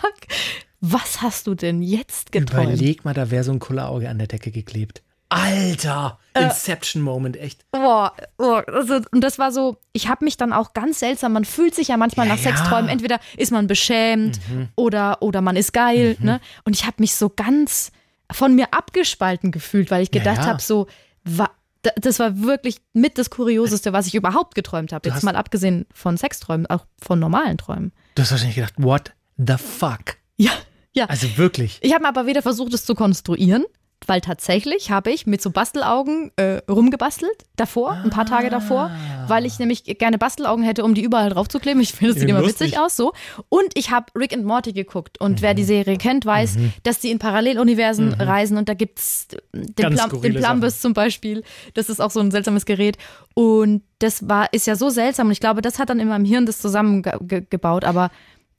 was 0.82 1.22
hast 1.22 1.48
du 1.48 1.54
denn 1.56 1.82
jetzt 1.84 2.32
geträumt? 2.32 2.70
Überleg 2.74 3.06
mal, 3.06 3.14
da 3.14 3.30
wäre 3.30 3.44
so 3.44 3.52
ein 3.52 3.60
Kullerauge 3.60 4.10
an 4.10 4.18
der 4.18 4.28
Decke 4.28 4.52
geklebt. 4.52 5.04
Alter! 5.30 6.20
Äh. 6.34 6.44
Inception-Moment, 6.46 7.38
echt. 7.38 7.70
Boah, 7.72 8.14
boah, 8.38 8.64
also, 8.68 9.02
und 9.12 9.22
das 9.22 9.38
war 9.40 9.52
so, 9.52 9.78
ich 9.92 10.08
habe 10.08 10.24
mich 10.24 10.38
dann 10.38 10.54
auch 10.54 10.74
ganz 10.74 11.00
seltsam, 11.00 11.34
man 11.34 11.46
fühlt 11.46 11.76
sich 11.76 11.90
ja 11.90 11.98
manchmal 11.98 12.28
Ja, 12.28 12.36
nach 12.36 12.42
ja. 12.42 12.52
Mhm. 12.52 12.58
Sexträumen, 12.58 12.90
entweder 12.90 13.20
ist 13.36 13.52
man 13.52 13.68
beschämt 13.68 14.40
oder, 14.76 15.22
oder 15.22 15.42
man 15.42 15.56
ist 15.56 15.74
geil, 15.74 16.16
ne? 16.20 16.40
Und 16.64 16.76
ich 16.76 16.86
habe 16.86 16.98
mich 17.00 17.16
so 17.16 17.30
ganz 17.30 17.92
von 18.32 18.56
mir 18.56 18.74
abgespalten 18.74 19.52
gefühlt, 19.52 19.92
weil 19.92 20.04
ich 20.04 20.12
gedacht 20.12 20.38
ja. 20.40 20.46
habe, 20.48 20.62
so, 20.62 20.88
wa, 21.24 21.50
da- 21.82 21.92
das 21.96 22.20
war 22.20 22.42
wirklich 22.42 22.78
mit 22.94 23.18
das 23.18 23.30
Kurioseste, 23.30 23.94
was 23.94 24.08
ich 24.08 24.16
überhaupt 24.16 24.56
geträumt 24.56 24.92
habe. 24.94 25.08
Jetzt 25.10 25.24
mal 25.24 25.36
abgesehen 25.36 25.86
von 25.94 26.18
Sexträumen, 26.18 26.66
auch 26.68 26.86
von 27.02 27.20
normalen 27.20 27.58
Träumen. 27.58 27.92
Du 28.16 28.22
hast 28.24 28.32
wahrscheinlich 28.32 28.56
gedacht, 28.56 28.74
what 28.78 29.14
the 29.38 29.56
fuck? 29.58 30.18
Ja, 30.38 30.52
ja. 30.94 31.06
Also 31.06 31.38
wirklich. 31.38 31.80
Ich 31.82 31.94
habe 31.94 32.08
aber 32.08 32.26
wieder 32.26 32.42
versucht, 32.42 32.74
es 32.74 32.86
zu 32.86 32.96
konstruieren, 32.96 33.66
weil 34.08 34.22
tatsächlich 34.22 34.92
habe 34.92 35.10
ich 35.12 35.26
mit 35.26 35.42
so 35.42 35.50
Bastelaugen 35.50 36.32
äh, 36.36 36.62
rumgebastelt, 36.70 37.32
davor, 37.56 37.92
ein 38.04 38.10
paar 38.12 38.26
Tage 38.26 38.50
davor, 38.52 38.92
weil 39.28 39.46
ich 39.46 39.58
nämlich 39.58 39.84
gerne 39.98 40.18
Bastelaugen 40.20 40.64
hätte, 40.64 40.84
um 40.84 40.94
die 40.94 41.02
überall 41.02 41.30
drauf 41.30 41.48
zu 41.48 41.60
kleben. 41.60 41.80
Ich 41.80 41.94
finde, 41.94 42.14
das 42.14 42.20
sieht 42.22 42.30
immer 42.30 42.42
Lustig. 42.42 42.68
witzig 42.68 42.80
aus 42.80 42.96
so. 42.96 43.14
Und 43.50 43.66
ich 43.74 43.90
habe 43.92 44.06
Rick 44.16 44.34
and 44.34 44.46
Morty 44.46 44.74
geguckt. 44.74 45.20
Und 45.20 45.42
wer 45.42 45.54
die 45.56 45.64
Mhm. 45.64 45.68
Serie 45.68 45.98
kennt, 45.98 46.26
weiß, 46.26 46.58
dass 46.84 47.00
die 47.00 47.10
in 47.10 47.18
Paralleluniversen 47.20 48.14
reisen 48.14 48.58
und 48.58 48.70
da 48.70 48.74
gibt's 48.76 49.28
den, 49.54 49.74
Ganz 49.76 50.08
Plum, 50.08 50.22
den 50.22 50.36
Plumbus 50.36 50.82
zum 50.82 50.94
Beispiel. 50.94 51.44
Das 51.74 51.90
ist 51.90 52.00
auch 52.00 52.12
so 52.12 52.20
ein 52.20 52.30
seltsames 52.32 52.66
Gerät. 52.66 52.98
Und 53.34 53.82
das 54.00 54.28
war, 54.30 54.54
ist 54.54 54.68
ja 54.68 54.76
so 54.76 54.90
seltsam. 54.90 55.28
Und 55.28 55.32
ich 55.34 55.40
glaube, 55.40 55.62
das 55.62 55.80
hat 55.80 55.90
dann 55.90 56.00
in 56.00 56.08
meinem 56.10 56.26
Hirn 56.26 56.46
das 56.46 56.60
zusammengebaut. 56.60 57.86
Aber 57.86 58.12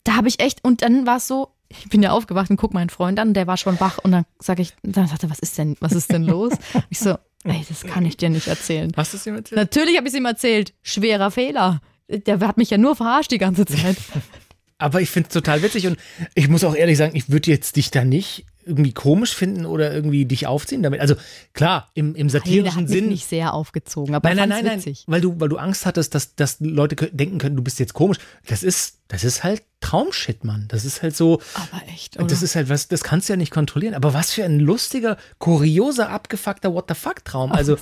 da 0.04 0.16
habe 0.16 0.28
ich 0.28 0.40
echt, 0.40 0.64
und 0.64 0.82
dann 0.82 1.06
war 1.06 1.18
es 1.18 1.28
so, 1.28 1.50
ich 1.68 1.88
bin 1.88 2.02
ja 2.02 2.10
aufgewacht 2.10 2.50
und 2.50 2.56
guck 2.56 2.74
meinen 2.74 2.90
Freund 2.90 3.18
an, 3.18 3.34
der 3.34 3.46
war 3.46 3.56
schon 3.56 3.78
wach 3.80 3.98
und 3.98 4.12
dann 4.12 4.24
sage 4.38 4.62
ich, 4.62 4.72
dann 4.82 5.06
sagte 5.06 5.26
er, 5.26 5.30
was 5.30 5.38
ist 5.38 5.58
denn, 5.58 5.76
was 5.80 5.92
ist 5.92 6.12
denn 6.12 6.24
los? 6.24 6.52
Ich 6.90 6.98
so, 6.98 7.16
ey, 7.44 7.64
das 7.68 7.82
kann 7.82 8.04
ich 8.06 8.16
dir 8.16 8.30
nicht 8.30 8.48
erzählen. 8.48 8.92
Hast 8.96 9.12
du 9.12 9.16
es 9.16 9.26
ihm 9.26 9.34
erzählt? 9.34 9.56
Natürlich 9.56 9.96
habe 9.96 10.06
ich 10.06 10.14
es 10.14 10.18
ihm 10.18 10.26
erzählt, 10.26 10.74
schwerer 10.82 11.30
Fehler. 11.30 11.80
Der 12.08 12.38
hat 12.40 12.56
mich 12.56 12.70
ja 12.70 12.78
nur 12.78 12.94
verarscht 12.94 13.32
die 13.32 13.38
ganze 13.38 13.66
Zeit. 13.66 13.96
Aber 14.78 15.00
ich 15.00 15.10
finde 15.10 15.28
es 15.28 15.32
total 15.32 15.62
witzig 15.62 15.86
und 15.86 15.96
ich 16.34 16.48
muss 16.48 16.62
auch 16.62 16.74
ehrlich 16.74 16.98
sagen, 16.98 17.16
ich 17.16 17.30
würde 17.30 17.50
jetzt 17.50 17.76
dich 17.76 17.90
da 17.90 18.04
nicht 18.04 18.44
irgendwie 18.66 18.92
komisch 18.92 19.34
finden 19.34 19.64
oder 19.64 19.94
irgendwie 19.94 20.24
dich 20.24 20.46
aufziehen 20.46 20.82
damit. 20.82 21.00
Also 21.00 21.14
klar, 21.52 21.88
im, 21.94 22.14
im 22.16 22.28
satirischen 22.28 22.82
mich 22.82 22.90
Sinn. 22.92 23.08
nicht 23.08 23.26
sehr 23.26 23.54
aufgezogen, 23.54 24.14
aber 24.14 24.28
Nein, 24.28 24.36
nein, 24.36 24.48
nein, 24.48 24.64
nein. 24.64 24.78
witzig. 24.78 25.04
Weil 25.06 25.20
du, 25.20 25.38
weil 25.38 25.48
du 25.48 25.56
Angst 25.56 25.86
hattest, 25.86 26.14
dass, 26.14 26.34
dass 26.34 26.56
Leute 26.60 26.96
denken 26.96 27.38
können, 27.38 27.56
du 27.56 27.62
bist 27.62 27.78
jetzt 27.78 27.94
komisch. 27.94 28.18
Das 28.48 28.64
ist, 28.64 28.98
das 29.08 29.22
ist 29.22 29.44
halt 29.44 29.62
Traumshit, 29.80 30.42
Mann. 30.42 30.64
Das 30.68 30.84
ist 30.84 31.02
halt 31.02 31.16
so. 31.16 31.40
Aber 31.54 31.82
echt, 31.88 32.16
oder? 32.16 32.26
Das 32.26 32.42
ist 32.42 32.56
halt 32.56 32.68
was, 32.68 32.88
das 32.88 33.04
kannst 33.04 33.28
du 33.28 33.34
ja 33.34 33.36
nicht 33.36 33.52
kontrollieren. 33.52 33.94
Aber 33.94 34.14
was 34.14 34.32
für 34.32 34.44
ein 34.44 34.58
lustiger, 34.58 35.16
kurioser, 35.38 36.08
abgefuckter 36.10 36.74
What 36.74 36.86
the 36.88 36.94
fuck 36.94 37.24
Traum. 37.24 37.52
Also, 37.52 37.76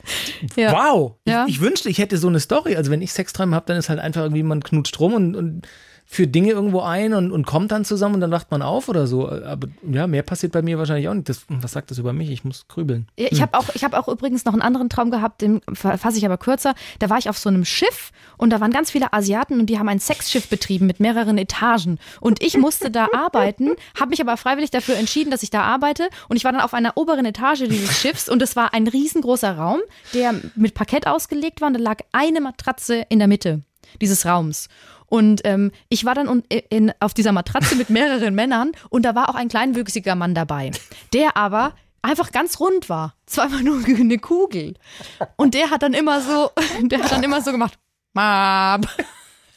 ja. 0.56 0.72
wow. 0.72 1.16
Ja. 1.26 1.44
Ich, 1.46 1.56
ich 1.56 1.60
wünschte, 1.60 1.90
ich 1.90 1.98
hätte 1.98 2.16
so 2.16 2.28
eine 2.28 2.40
Story. 2.40 2.76
Also, 2.76 2.90
wenn 2.90 3.02
ich 3.02 3.12
Sexträume 3.12 3.54
habe, 3.54 3.66
dann 3.66 3.76
ist 3.76 3.90
halt 3.90 3.98
einfach 3.98 4.22
irgendwie, 4.22 4.42
man 4.42 4.62
knutscht 4.62 4.98
rum 5.00 5.12
und, 5.12 5.36
und 5.36 5.66
führt 6.12 6.34
Dinge 6.34 6.50
irgendwo 6.50 6.80
ein 6.80 7.14
und, 7.14 7.30
und 7.30 7.46
kommt 7.46 7.70
dann 7.70 7.84
zusammen 7.84 8.16
und 8.16 8.20
dann 8.20 8.32
wacht 8.32 8.50
man 8.50 8.62
auf 8.62 8.88
oder 8.88 9.06
so. 9.06 9.28
Aber 9.30 9.68
ja, 9.88 10.08
mehr 10.08 10.24
passiert 10.24 10.50
bei 10.50 10.60
mir 10.60 10.76
wahrscheinlich 10.76 11.08
auch 11.08 11.14
nicht. 11.14 11.28
Das, 11.28 11.44
was 11.48 11.70
sagt 11.70 11.92
das 11.92 11.98
über 11.98 12.12
mich? 12.12 12.30
Ich 12.30 12.42
muss 12.42 12.66
grübeln. 12.66 13.06
Ja, 13.16 13.28
Ich 13.30 13.40
habe 13.40 13.56
auch, 13.56 13.68
ich 13.74 13.84
hab 13.84 13.94
auch 13.94 14.08
übrigens 14.08 14.44
noch 14.44 14.52
einen 14.52 14.60
anderen 14.60 14.88
Traum 14.88 15.12
gehabt, 15.12 15.40
den 15.40 15.60
fasse 15.72 16.18
ich 16.18 16.26
aber 16.26 16.36
kürzer. 16.36 16.74
Da 16.98 17.10
war 17.10 17.18
ich 17.18 17.28
auf 17.28 17.38
so 17.38 17.48
einem 17.48 17.64
Schiff 17.64 18.10
und 18.38 18.50
da 18.50 18.60
waren 18.60 18.72
ganz 18.72 18.90
viele 18.90 19.12
Asiaten 19.12 19.60
und 19.60 19.66
die 19.66 19.78
haben 19.78 19.88
ein 19.88 20.00
Sexschiff 20.00 20.48
betrieben 20.48 20.86
mit 20.86 20.98
mehreren 20.98 21.38
Etagen. 21.38 22.00
Und 22.20 22.42
ich 22.42 22.58
musste 22.58 22.90
da 22.90 23.06
arbeiten, 23.14 23.76
habe 23.98 24.10
mich 24.10 24.20
aber 24.20 24.36
freiwillig 24.36 24.72
dafür 24.72 24.96
entschieden, 24.96 25.30
dass 25.30 25.44
ich 25.44 25.50
da 25.50 25.62
arbeite. 25.62 26.08
Und 26.28 26.36
ich 26.36 26.42
war 26.42 26.50
dann 26.50 26.60
auf 26.60 26.74
einer 26.74 26.96
oberen 26.96 27.24
Etage 27.24 27.68
dieses 27.68 28.00
Schiffs 28.00 28.28
und 28.28 28.42
es 28.42 28.56
war 28.56 28.74
ein 28.74 28.88
riesengroßer 28.88 29.56
Raum, 29.56 29.78
der 30.12 30.34
mit 30.56 30.74
Parkett 30.74 31.06
ausgelegt 31.06 31.60
war 31.60 31.68
und 31.68 31.74
da 31.74 31.80
lag 31.80 31.98
eine 32.10 32.40
Matratze 32.40 33.06
in 33.10 33.20
der 33.20 33.28
Mitte 33.28 33.62
dieses 34.00 34.26
Raums. 34.26 34.68
Und 35.10 35.42
ähm, 35.44 35.70
ich 35.90 36.06
war 36.06 36.14
dann 36.14 36.28
un- 36.28 36.44
in, 36.70 36.92
auf 37.00 37.12
dieser 37.12 37.32
Matratze 37.32 37.74
mit 37.76 37.90
mehreren 37.90 38.34
Männern 38.40 38.72
und 38.88 39.02
da 39.04 39.14
war 39.14 39.28
auch 39.28 39.34
ein 39.34 39.48
kleinwüchsiger 39.48 40.14
Mann 40.14 40.34
dabei, 40.34 40.70
der 41.12 41.36
aber 41.36 41.74
einfach 42.00 42.32
ganz 42.32 42.58
rund 42.60 42.88
war. 42.88 43.14
Zweimal 43.26 43.62
nur 43.62 43.84
eine 43.84 44.16
Kugel. 44.18 44.74
Und 45.36 45.52
der 45.52 45.68
hat 45.70 45.82
dann 45.82 45.92
immer 45.92 46.22
so, 46.22 46.50
der 46.82 47.02
hat 47.02 47.12
dann 47.12 47.22
immer 47.22 47.42
so 47.42 47.50
gemacht, 47.52 47.78
Mab. 48.14 48.86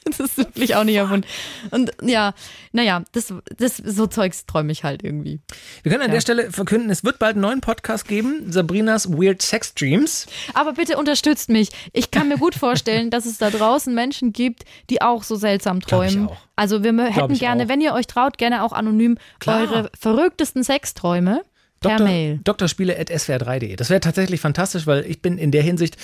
Das 0.17 0.19
ist 0.19 0.37
wirklich 0.37 0.75
auch 0.75 0.83
nicht 0.83 0.95
erfunden. 0.95 1.25
Und 1.71 1.91
ja, 2.01 2.33
naja, 2.71 3.03
das, 3.13 3.33
das, 3.57 3.77
so 3.77 4.07
Zeugs 4.07 4.45
träume 4.45 4.71
ich 4.71 4.83
halt 4.83 5.03
irgendwie. 5.03 5.39
Wir 5.81 5.91
können 5.91 6.03
an 6.03 6.09
Ja. 6.09 6.15
der 6.15 6.21
Stelle 6.21 6.51
verkünden, 6.51 6.89
es 6.89 7.03
wird 7.03 7.19
bald 7.19 7.33
einen 7.35 7.41
neuen 7.41 7.61
Podcast 7.61 8.07
geben, 8.07 8.51
Sabrinas 8.51 9.11
Weird 9.11 9.41
Sex 9.41 9.73
Dreams. 9.73 10.27
Aber 10.53 10.73
bitte 10.73 10.97
unterstützt 10.97 11.49
mich. 11.49 11.69
Ich 11.93 12.11
kann 12.11 12.27
mir 12.27 12.37
gut 12.37 12.55
vorstellen, 12.55 13.09
dass 13.11 13.25
es 13.25 13.37
da 13.37 13.49
draußen 13.49 13.93
Menschen 13.93 14.33
gibt, 14.33 14.63
die 14.89 15.01
auch 15.01 15.23
so 15.23 15.35
seltsam 15.35 15.81
träumen. 15.81 16.29
Also 16.55 16.83
wir 16.83 16.93
hätten 17.05 17.33
gerne, 17.33 17.63
auch. 17.63 17.67
wenn 17.69 17.81
ihr 17.81 17.93
euch 17.93 18.07
traut, 18.07 18.37
gerne 18.37 18.63
auch 18.63 18.73
anonym 18.73 19.17
Klar. 19.39 19.61
eure 19.61 19.89
verrücktesten 19.99 20.63
Sexträume 20.63 21.41
per 21.79 21.91
Doktor, 21.91 22.05
Mail. 22.05 22.39
Doktorspiele.swr3.de. 22.43 23.75
Das 23.75 23.89
wäre 23.89 23.99
tatsächlich 23.99 24.39
fantastisch, 24.39 24.87
weil 24.87 25.05
ich 25.05 25.21
bin 25.21 25.37
in 25.37 25.51
der 25.51 25.63
Hinsicht, 25.63 25.97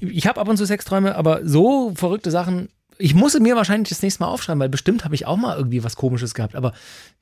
ich 0.00 0.26
habe 0.26 0.40
ab 0.40 0.48
und 0.48 0.56
zu 0.56 0.64
Sexträume, 0.64 1.14
aber 1.14 1.40
so 1.46 1.92
verrückte 1.94 2.30
Sachen, 2.30 2.68
ich 2.98 3.14
muss 3.14 3.38
mir 3.38 3.56
wahrscheinlich 3.56 3.88
das 3.88 4.02
nächste 4.02 4.22
Mal 4.22 4.28
aufschreiben, 4.28 4.60
weil 4.60 4.68
bestimmt 4.68 5.04
habe 5.04 5.14
ich 5.14 5.26
auch 5.26 5.36
mal 5.36 5.56
irgendwie 5.56 5.84
was 5.84 5.96
Komisches 5.96 6.34
gehabt. 6.34 6.54
Aber 6.54 6.72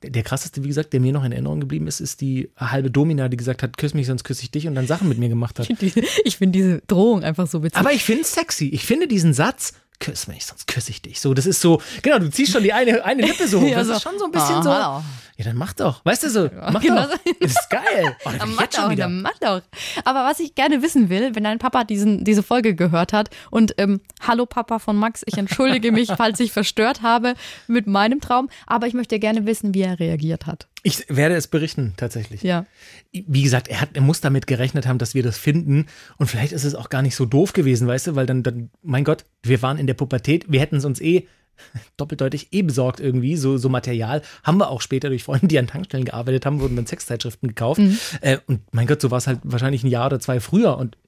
der, 0.03 0.09
der 0.09 0.23
krasseste, 0.23 0.63
wie 0.63 0.67
gesagt, 0.67 0.93
der 0.93 0.99
mir 0.99 1.13
noch 1.13 1.23
in 1.23 1.31
Erinnerung 1.31 1.59
geblieben 1.59 1.87
ist, 1.87 1.99
ist 1.99 2.21
die 2.21 2.49
halbe 2.57 2.91
Domina, 2.91 3.29
die 3.29 3.37
gesagt 3.37 3.63
hat, 3.63 3.77
küss 3.77 3.93
mich, 3.93 4.07
sonst 4.07 4.23
küsse 4.23 4.43
ich 4.43 4.51
dich 4.51 4.67
und 4.67 4.75
dann 4.75 4.87
Sachen 4.87 5.09
mit 5.09 5.17
mir 5.17 5.29
gemacht 5.29 5.59
hat. 5.59 5.69
Ich 6.23 6.37
finde 6.37 6.57
diese 6.57 6.81
Drohung 6.87 7.23
einfach 7.23 7.47
so 7.47 7.63
witzig. 7.63 7.79
Aber 7.79 7.91
ich 7.91 8.03
finde 8.03 8.21
es 8.21 8.33
sexy. 8.33 8.69
Ich 8.69 8.85
finde 8.85 9.07
diesen 9.07 9.33
Satz, 9.33 9.73
küss 9.99 10.27
mich, 10.27 10.45
sonst 10.45 10.67
küsse 10.67 10.91
ich 10.91 11.01
dich. 11.01 11.19
So, 11.21 11.33
das 11.33 11.45
ist 11.45 11.61
so, 11.61 11.81
genau, 12.01 12.19
du 12.19 12.29
ziehst 12.29 12.51
schon 12.53 12.63
die 12.63 12.73
eine, 12.73 13.03
eine 13.05 13.21
Lippe 13.23 13.47
so 13.47 13.61
hoch. 13.61 13.67
Ja, 13.69 13.77
das 13.79 13.87
so. 13.87 13.93
ist 13.93 14.01
schon 14.03 14.17
so 14.19 14.25
ein 14.25 14.31
bisschen 14.31 14.55
Ah, 14.55 14.63
so. 14.63 14.71
hallo. 14.73 15.03
Ja, 15.37 15.43
dann 15.45 15.57
mach 15.57 15.73
doch. 15.73 15.99
Weißt 16.05 16.23
du 16.23 16.29
so, 16.29 16.49
mach 16.71 16.81
genau 16.81 17.03
doch. 17.03 17.17
Das 17.41 17.51
ist 17.51 17.69
geil. 17.69 18.15
Oh, 18.25 18.29
da 18.29 18.31
Ja, 18.31 18.37
bin 18.43 18.49
ich 18.51 18.55
mach 18.55 18.67
doch, 18.67 18.89
wieder. 18.89 19.03
dann 19.03 19.21
mach 19.21 19.37
doch. 19.41 19.61
Aber 20.05 20.23
was 20.23 20.39
ich 20.39 20.55
gerne 20.55 20.81
wissen 20.81 21.09
will, 21.09 21.35
wenn 21.35 21.43
dein 21.43 21.59
Papa 21.59 21.83
diesen, 21.83 22.23
diese 22.23 22.41
Folge 22.43 22.73
gehört 22.75 23.11
hat 23.11 23.29
und 23.51 23.73
ähm, 23.77 23.99
hallo 24.25 24.45
Papa 24.45 24.79
von 24.79 24.95
Max, 24.95 25.23
ich 25.25 25.37
entschuldige 25.37 25.91
mich, 25.91 26.09
falls 26.17 26.39
ich 26.39 26.51
verstört 26.53 27.01
habe 27.01 27.33
mit 27.67 27.85
meinem 27.87 28.21
Traum, 28.21 28.49
aber 28.65 28.87
ich 28.87 28.93
möchte 28.93 29.19
gerne 29.19 29.45
wissen, 29.45 29.73
wie 29.73 29.81
er 29.81 29.99
reagiert 29.99 30.45
hat. 30.45 30.67
Ich 30.85 31.03
werde 31.09 31.33
es 31.33 31.47
berichten, 31.47 31.95
tatsächlich. 31.97 32.43
Ja. 32.43 32.67
Wie 33.11 33.41
gesagt, 33.41 33.69
er, 33.69 33.81
hat, 33.81 33.89
er 33.93 34.03
muss 34.03 34.21
damit 34.21 34.45
gerechnet 34.45 34.85
haben, 34.85 34.99
dass 34.99 35.15
wir 35.15 35.23
das 35.23 35.35
finden. 35.35 35.87
Und 36.17 36.27
vielleicht 36.27 36.53
ist 36.53 36.63
es 36.63 36.75
auch 36.75 36.89
gar 36.89 37.01
nicht 37.01 37.15
so 37.15 37.25
doof 37.25 37.53
gewesen, 37.53 37.87
weißt 37.87 38.05
du, 38.05 38.15
weil 38.15 38.27
dann, 38.27 38.43
dann 38.43 38.69
mein 38.83 39.03
Gott, 39.03 39.25
wir 39.41 39.63
waren 39.63 39.79
in 39.79 39.87
der 39.87 39.95
Pubertät, 39.95 40.45
wir 40.47 40.59
hätten 40.59 40.75
es 40.75 40.85
uns 40.85 41.01
eh 41.01 41.27
doppeldeutig 41.97 42.49
eh 42.51 42.61
besorgt 42.61 42.99
irgendwie, 42.99 43.35
so, 43.35 43.57
so 43.57 43.67
Material. 43.67 44.21
Haben 44.43 44.59
wir 44.59 44.69
auch 44.69 44.79
später 44.79 45.09
durch 45.09 45.23
Freunde, 45.23 45.47
die 45.47 45.57
an 45.57 45.65
Tankstellen 45.65 46.05
gearbeitet 46.05 46.45
haben, 46.45 46.59
wurden 46.59 46.75
dann 46.75 46.85
Sexzeitschriften 46.85 47.49
gekauft. 47.49 47.81
Äh, 48.21 48.37
und 48.45 48.61
mein 48.71 48.85
Gott, 48.85 49.01
so 49.01 49.09
war 49.09 49.17
es 49.17 49.25
halt 49.25 49.39
wahrscheinlich 49.41 49.83
ein 49.83 49.89
Jahr 49.89 50.05
oder 50.05 50.19
zwei 50.19 50.39
früher. 50.39 50.77
Und 50.77 50.99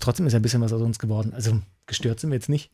trotzdem 0.00 0.26
ist 0.26 0.32
ja 0.32 0.40
ein 0.40 0.42
bisschen 0.42 0.60
was 0.60 0.72
aus 0.72 0.82
uns 0.82 0.98
geworden. 0.98 1.34
Also 1.34 1.60
gestört 1.86 2.18
sind 2.18 2.30
wir 2.30 2.36
jetzt 2.36 2.48
nicht. 2.48 2.72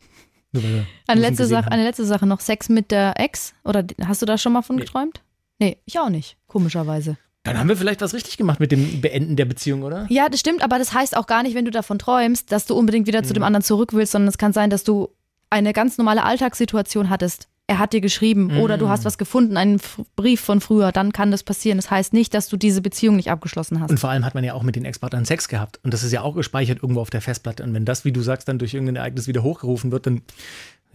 Nur 0.52 0.62
weil 0.62 0.72
wir 0.72 0.86
Eine 1.06 1.20
letzte, 1.20 1.46
Sache, 1.46 1.66
haben. 1.66 1.72
eine 1.72 1.84
letzte 1.84 2.06
Sache 2.06 2.26
noch, 2.26 2.40
Sex 2.40 2.70
mit 2.70 2.92
der 2.92 3.20
Ex? 3.20 3.52
Oder 3.62 3.84
hast 4.06 4.22
du 4.22 4.26
da 4.26 4.38
schon 4.38 4.54
mal 4.54 4.62
von 4.62 4.78
geträumt? 4.78 5.20
Nee, 5.58 5.78
ich 5.84 5.98
auch 5.98 6.08
nicht, 6.10 6.36
komischerweise. 6.46 7.16
Dann 7.44 7.58
haben 7.58 7.68
wir 7.68 7.76
vielleicht 7.76 8.00
was 8.00 8.14
richtig 8.14 8.38
gemacht 8.38 8.58
mit 8.58 8.72
dem 8.72 9.00
Beenden 9.02 9.36
der 9.36 9.44
Beziehung, 9.44 9.82
oder? 9.82 10.06
Ja, 10.08 10.28
das 10.30 10.40
stimmt, 10.40 10.62
aber 10.62 10.78
das 10.78 10.94
heißt 10.94 11.16
auch 11.16 11.26
gar 11.26 11.42
nicht, 11.42 11.54
wenn 11.54 11.66
du 11.66 11.70
davon 11.70 11.98
träumst, 11.98 12.50
dass 12.52 12.64
du 12.64 12.74
unbedingt 12.74 13.06
wieder 13.06 13.22
zu 13.22 13.30
Mhm. 13.30 13.34
dem 13.34 13.42
anderen 13.42 13.62
zurück 13.62 13.92
willst, 13.92 14.12
sondern 14.12 14.28
es 14.28 14.38
kann 14.38 14.52
sein, 14.54 14.70
dass 14.70 14.82
du 14.82 15.10
eine 15.50 15.72
ganz 15.74 15.98
normale 15.98 16.22
Alltagssituation 16.24 17.10
hattest. 17.10 17.48
Er 17.66 17.78
hat 17.78 17.92
dir 17.94 18.00
geschrieben 18.02 18.58
oder 18.58 18.76
du 18.76 18.86
Mhm. 18.86 18.90
hast 18.90 19.04
was 19.04 19.16
gefunden, 19.18 19.56
einen 19.56 19.76
F 19.76 20.00
Brief 20.16 20.40
von 20.40 20.60
früher, 20.60 20.90
dann 20.92 21.12
kann 21.12 21.30
das 21.30 21.42
passieren. 21.42 21.78
Das 21.78 21.90
heißt 21.90 22.12
nicht, 22.12 22.34
dass 22.34 22.48
du 22.48 22.56
diese 22.56 22.82
Beziehung 22.82 23.16
nicht 23.16 23.30
abgeschlossen 23.30 23.80
hast. 23.80 23.90
Und 23.90 24.00
vor 24.00 24.10
allem 24.10 24.24
hat 24.24 24.34
man 24.34 24.44
ja 24.44 24.52
auch 24.54 24.62
mit 24.62 24.76
den 24.76 24.84
Ex-Partnern 24.84 25.24
Sex 25.24 25.48
gehabt. 25.48 25.80
Und 25.82 25.94
das 25.94 26.02
ist 26.02 26.12
ja 26.12 26.20
auch 26.22 26.34
gespeichert 26.34 26.78
irgendwo 26.82 27.00
auf 27.00 27.08
der 27.10 27.20
Festplatte. 27.22 27.62
Und 27.62 27.72
wenn 27.72 27.84
das, 27.86 28.04
wie 28.04 28.12
du 28.12 28.20
sagst, 28.22 28.48
dann 28.48 28.58
durch 28.58 28.74
irgendein 28.74 28.96
Ereignis 28.96 29.28
wieder 29.28 29.42
hochgerufen 29.42 29.92
wird, 29.92 30.06
dann, 30.06 30.22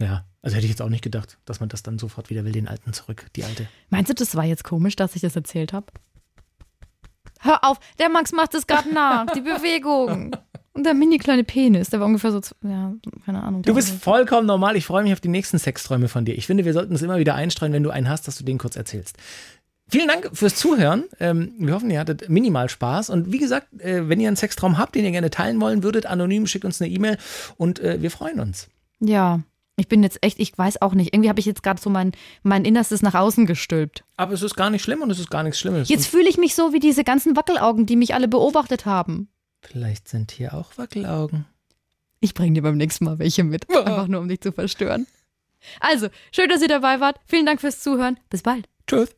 ja, 0.00 0.24
also 0.42 0.56
hätte 0.56 0.64
ich 0.64 0.70
jetzt 0.70 0.82
auch 0.82 0.88
nicht 0.88 1.04
gedacht, 1.04 1.38
dass 1.44 1.60
man 1.60 1.68
das 1.68 1.82
dann 1.82 1.98
sofort 1.98 2.30
wieder 2.30 2.44
will, 2.44 2.52
den 2.52 2.68
alten 2.68 2.92
zurück, 2.92 3.26
die 3.36 3.44
alte. 3.44 3.68
Meinst 3.90 4.10
du, 4.10 4.14
das 4.14 4.34
war 4.34 4.44
jetzt 4.44 4.64
komisch, 4.64 4.96
dass 4.96 5.14
ich 5.14 5.22
das 5.22 5.36
erzählt 5.36 5.72
habe? 5.72 5.86
Hör 7.40 7.64
auf, 7.64 7.78
der 7.98 8.08
Max 8.08 8.32
macht 8.32 8.54
es 8.54 8.66
gerade 8.66 8.92
nach, 8.92 9.26
die 9.26 9.40
Bewegung. 9.40 10.36
Und 10.72 10.84
der 10.84 10.94
mini 10.94 11.18
kleine 11.18 11.42
Penis, 11.42 11.90
der 11.90 11.98
war 11.98 12.06
ungefähr 12.06 12.30
so, 12.30 12.40
ja, 12.62 12.94
keine 13.26 13.42
Ahnung. 13.42 13.62
Du 13.62 13.74
bist 13.74 13.90
vollkommen 13.90 14.46
normal. 14.46 14.76
Ich 14.76 14.86
freue 14.86 15.02
mich 15.02 15.12
auf 15.12 15.20
die 15.20 15.28
nächsten 15.28 15.58
Sexträume 15.58 16.08
von 16.08 16.24
dir. 16.24 16.36
Ich 16.36 16.46
finde, 16.46 16.64
wir 16.64 16.72
sollten 16.72 16.94
es 16.94 17.02
immer 17.02 17.18
wieder 17.18 17.34
einstreuen, 17.34 17.72
wenn 17.72 17.82
du 17.82 17.90
einen 17.90 18.08
hast, 18.08 18.28
dass 18.28 18.38
du 18.38 18.44
den 18.44 18.58
kurz 18.58 18.76
erzählst. 18.76 19.16
Vielen 19.88 20.06
Dank 20.06 20.30
fürs 20.32 20.54
Zuhören. 20.54 21.04
Ähm, 21.18 21.52
wir 21.58 21.74
hoffen, 21.74 21.90
ihr 21.90 21.98
hattet 21.98 22.28
minimal 22.28 22.68
Spaß. 22.68 23.10
Und 23.10 23.32
wie 23.32 23.38
gesagt, 23.38 23.66
äh, 23.80 24.08
wenn 24.08 24.20
ihr 24.20 24.28
einen 24.28 24.36
Sextraum 24.36 24.78
habt, 24.78 24.94
den 24.94 25.04
ihr 25.04 25.10
gerne 25.10 25.30
teilen 25.30 25.60
wollen 25.60 25.82
würdet, 25.82 26.06
anonym, 26.06 26.46
schickt 26.46 26.64
uns 26.64 26.80
eine 26.80 26.90
E-Mail 26.90 27.18
und 27.56 27.80
äh, 27.80 28.00
wir 28.00 28.12
freuen 28.12 28.38
uns. 28.38 28.68
Ja, 29.00 29.40
ich 29.80 29.88
bin 29.88 30.02
jetzt 30.02 30.18
echt, 30.22 30.38
ich 30.38 30.56
weiß 30.56 30.82
auch 30.82 30.94
nicht. 30.94 31.12
Irgendwie 31.14 31.28
habe 31.28 31.40
ich 31.40 31.46
jetzt 31.46 31.62
gerade 31.62 31.80
so 31.80 31.90
mein, 31.90 32.12
mein 32.42 32.64
Innerstes 32.64 33.02
nach 33.02 33.14
außen 33.14 33.46
gestülpt. 33.46 34.04
Aber 34.16 34.32
es 34.32 34.42
ist 34.42 34.54
gar 34.54 34.70
nicht 34.70 34.82
schlimm 34.82 35.02
und 35.02 35.10
es 35.10 35.18
ist 35.18 35.30
gar 35.30 35.42
nichts 35.42 35.58
Schlimmes. 35.58 35.88
Jetzt 35.88 36.06
fühle 36.06 36.28
ich 36.28 36.38
mich 36.38 36.54
so 36.54 36.72
wie 36.72 36.80
diese 36.80 37.02
ganzen 37.04 37.36
Wackelaugen, 37.36 37.86
die 37.86 37.96
mich 37.96 38.14
alle 38.14 38.28
beobachtet 38.28 38.86
haben. 38.86 39.28
vielleicht 39.62 40.08
sind 40.08 40.30
hier 40.30 40.54
auch 40.54 40.78
Wackelaugen. 40.78 41.46
Ich 42.20 42.34
bringe 42.34 42.54
dir 42.54 42.62
beim 42.62 42.76
nächsten 42.76 43.04
Mal 43.06 43.18
welche 43.18 43.44
mit. 43.44 43.68
Einfach 43.74 44.06
nur, 44.06 44.20
um 44.20 44.28
dich 44.28 44.40
zu 44.40 44.52
verstören. 44.52 45.06
Also, 45.80 46.08
schön, 46.32 46.48
dass 46.48 46.62
ihr 46.62 46.68
dabei 46.68 47.00
wart. 47.00 47.18
Vielen 47.26 47.46
Dank 47.46 47.60
fürs 47.60 47.80
Zuhören. 47.80 48.18
Bis 48.30 48.42
bald. 48.42 48.68
Tschüss. 48.86 49.14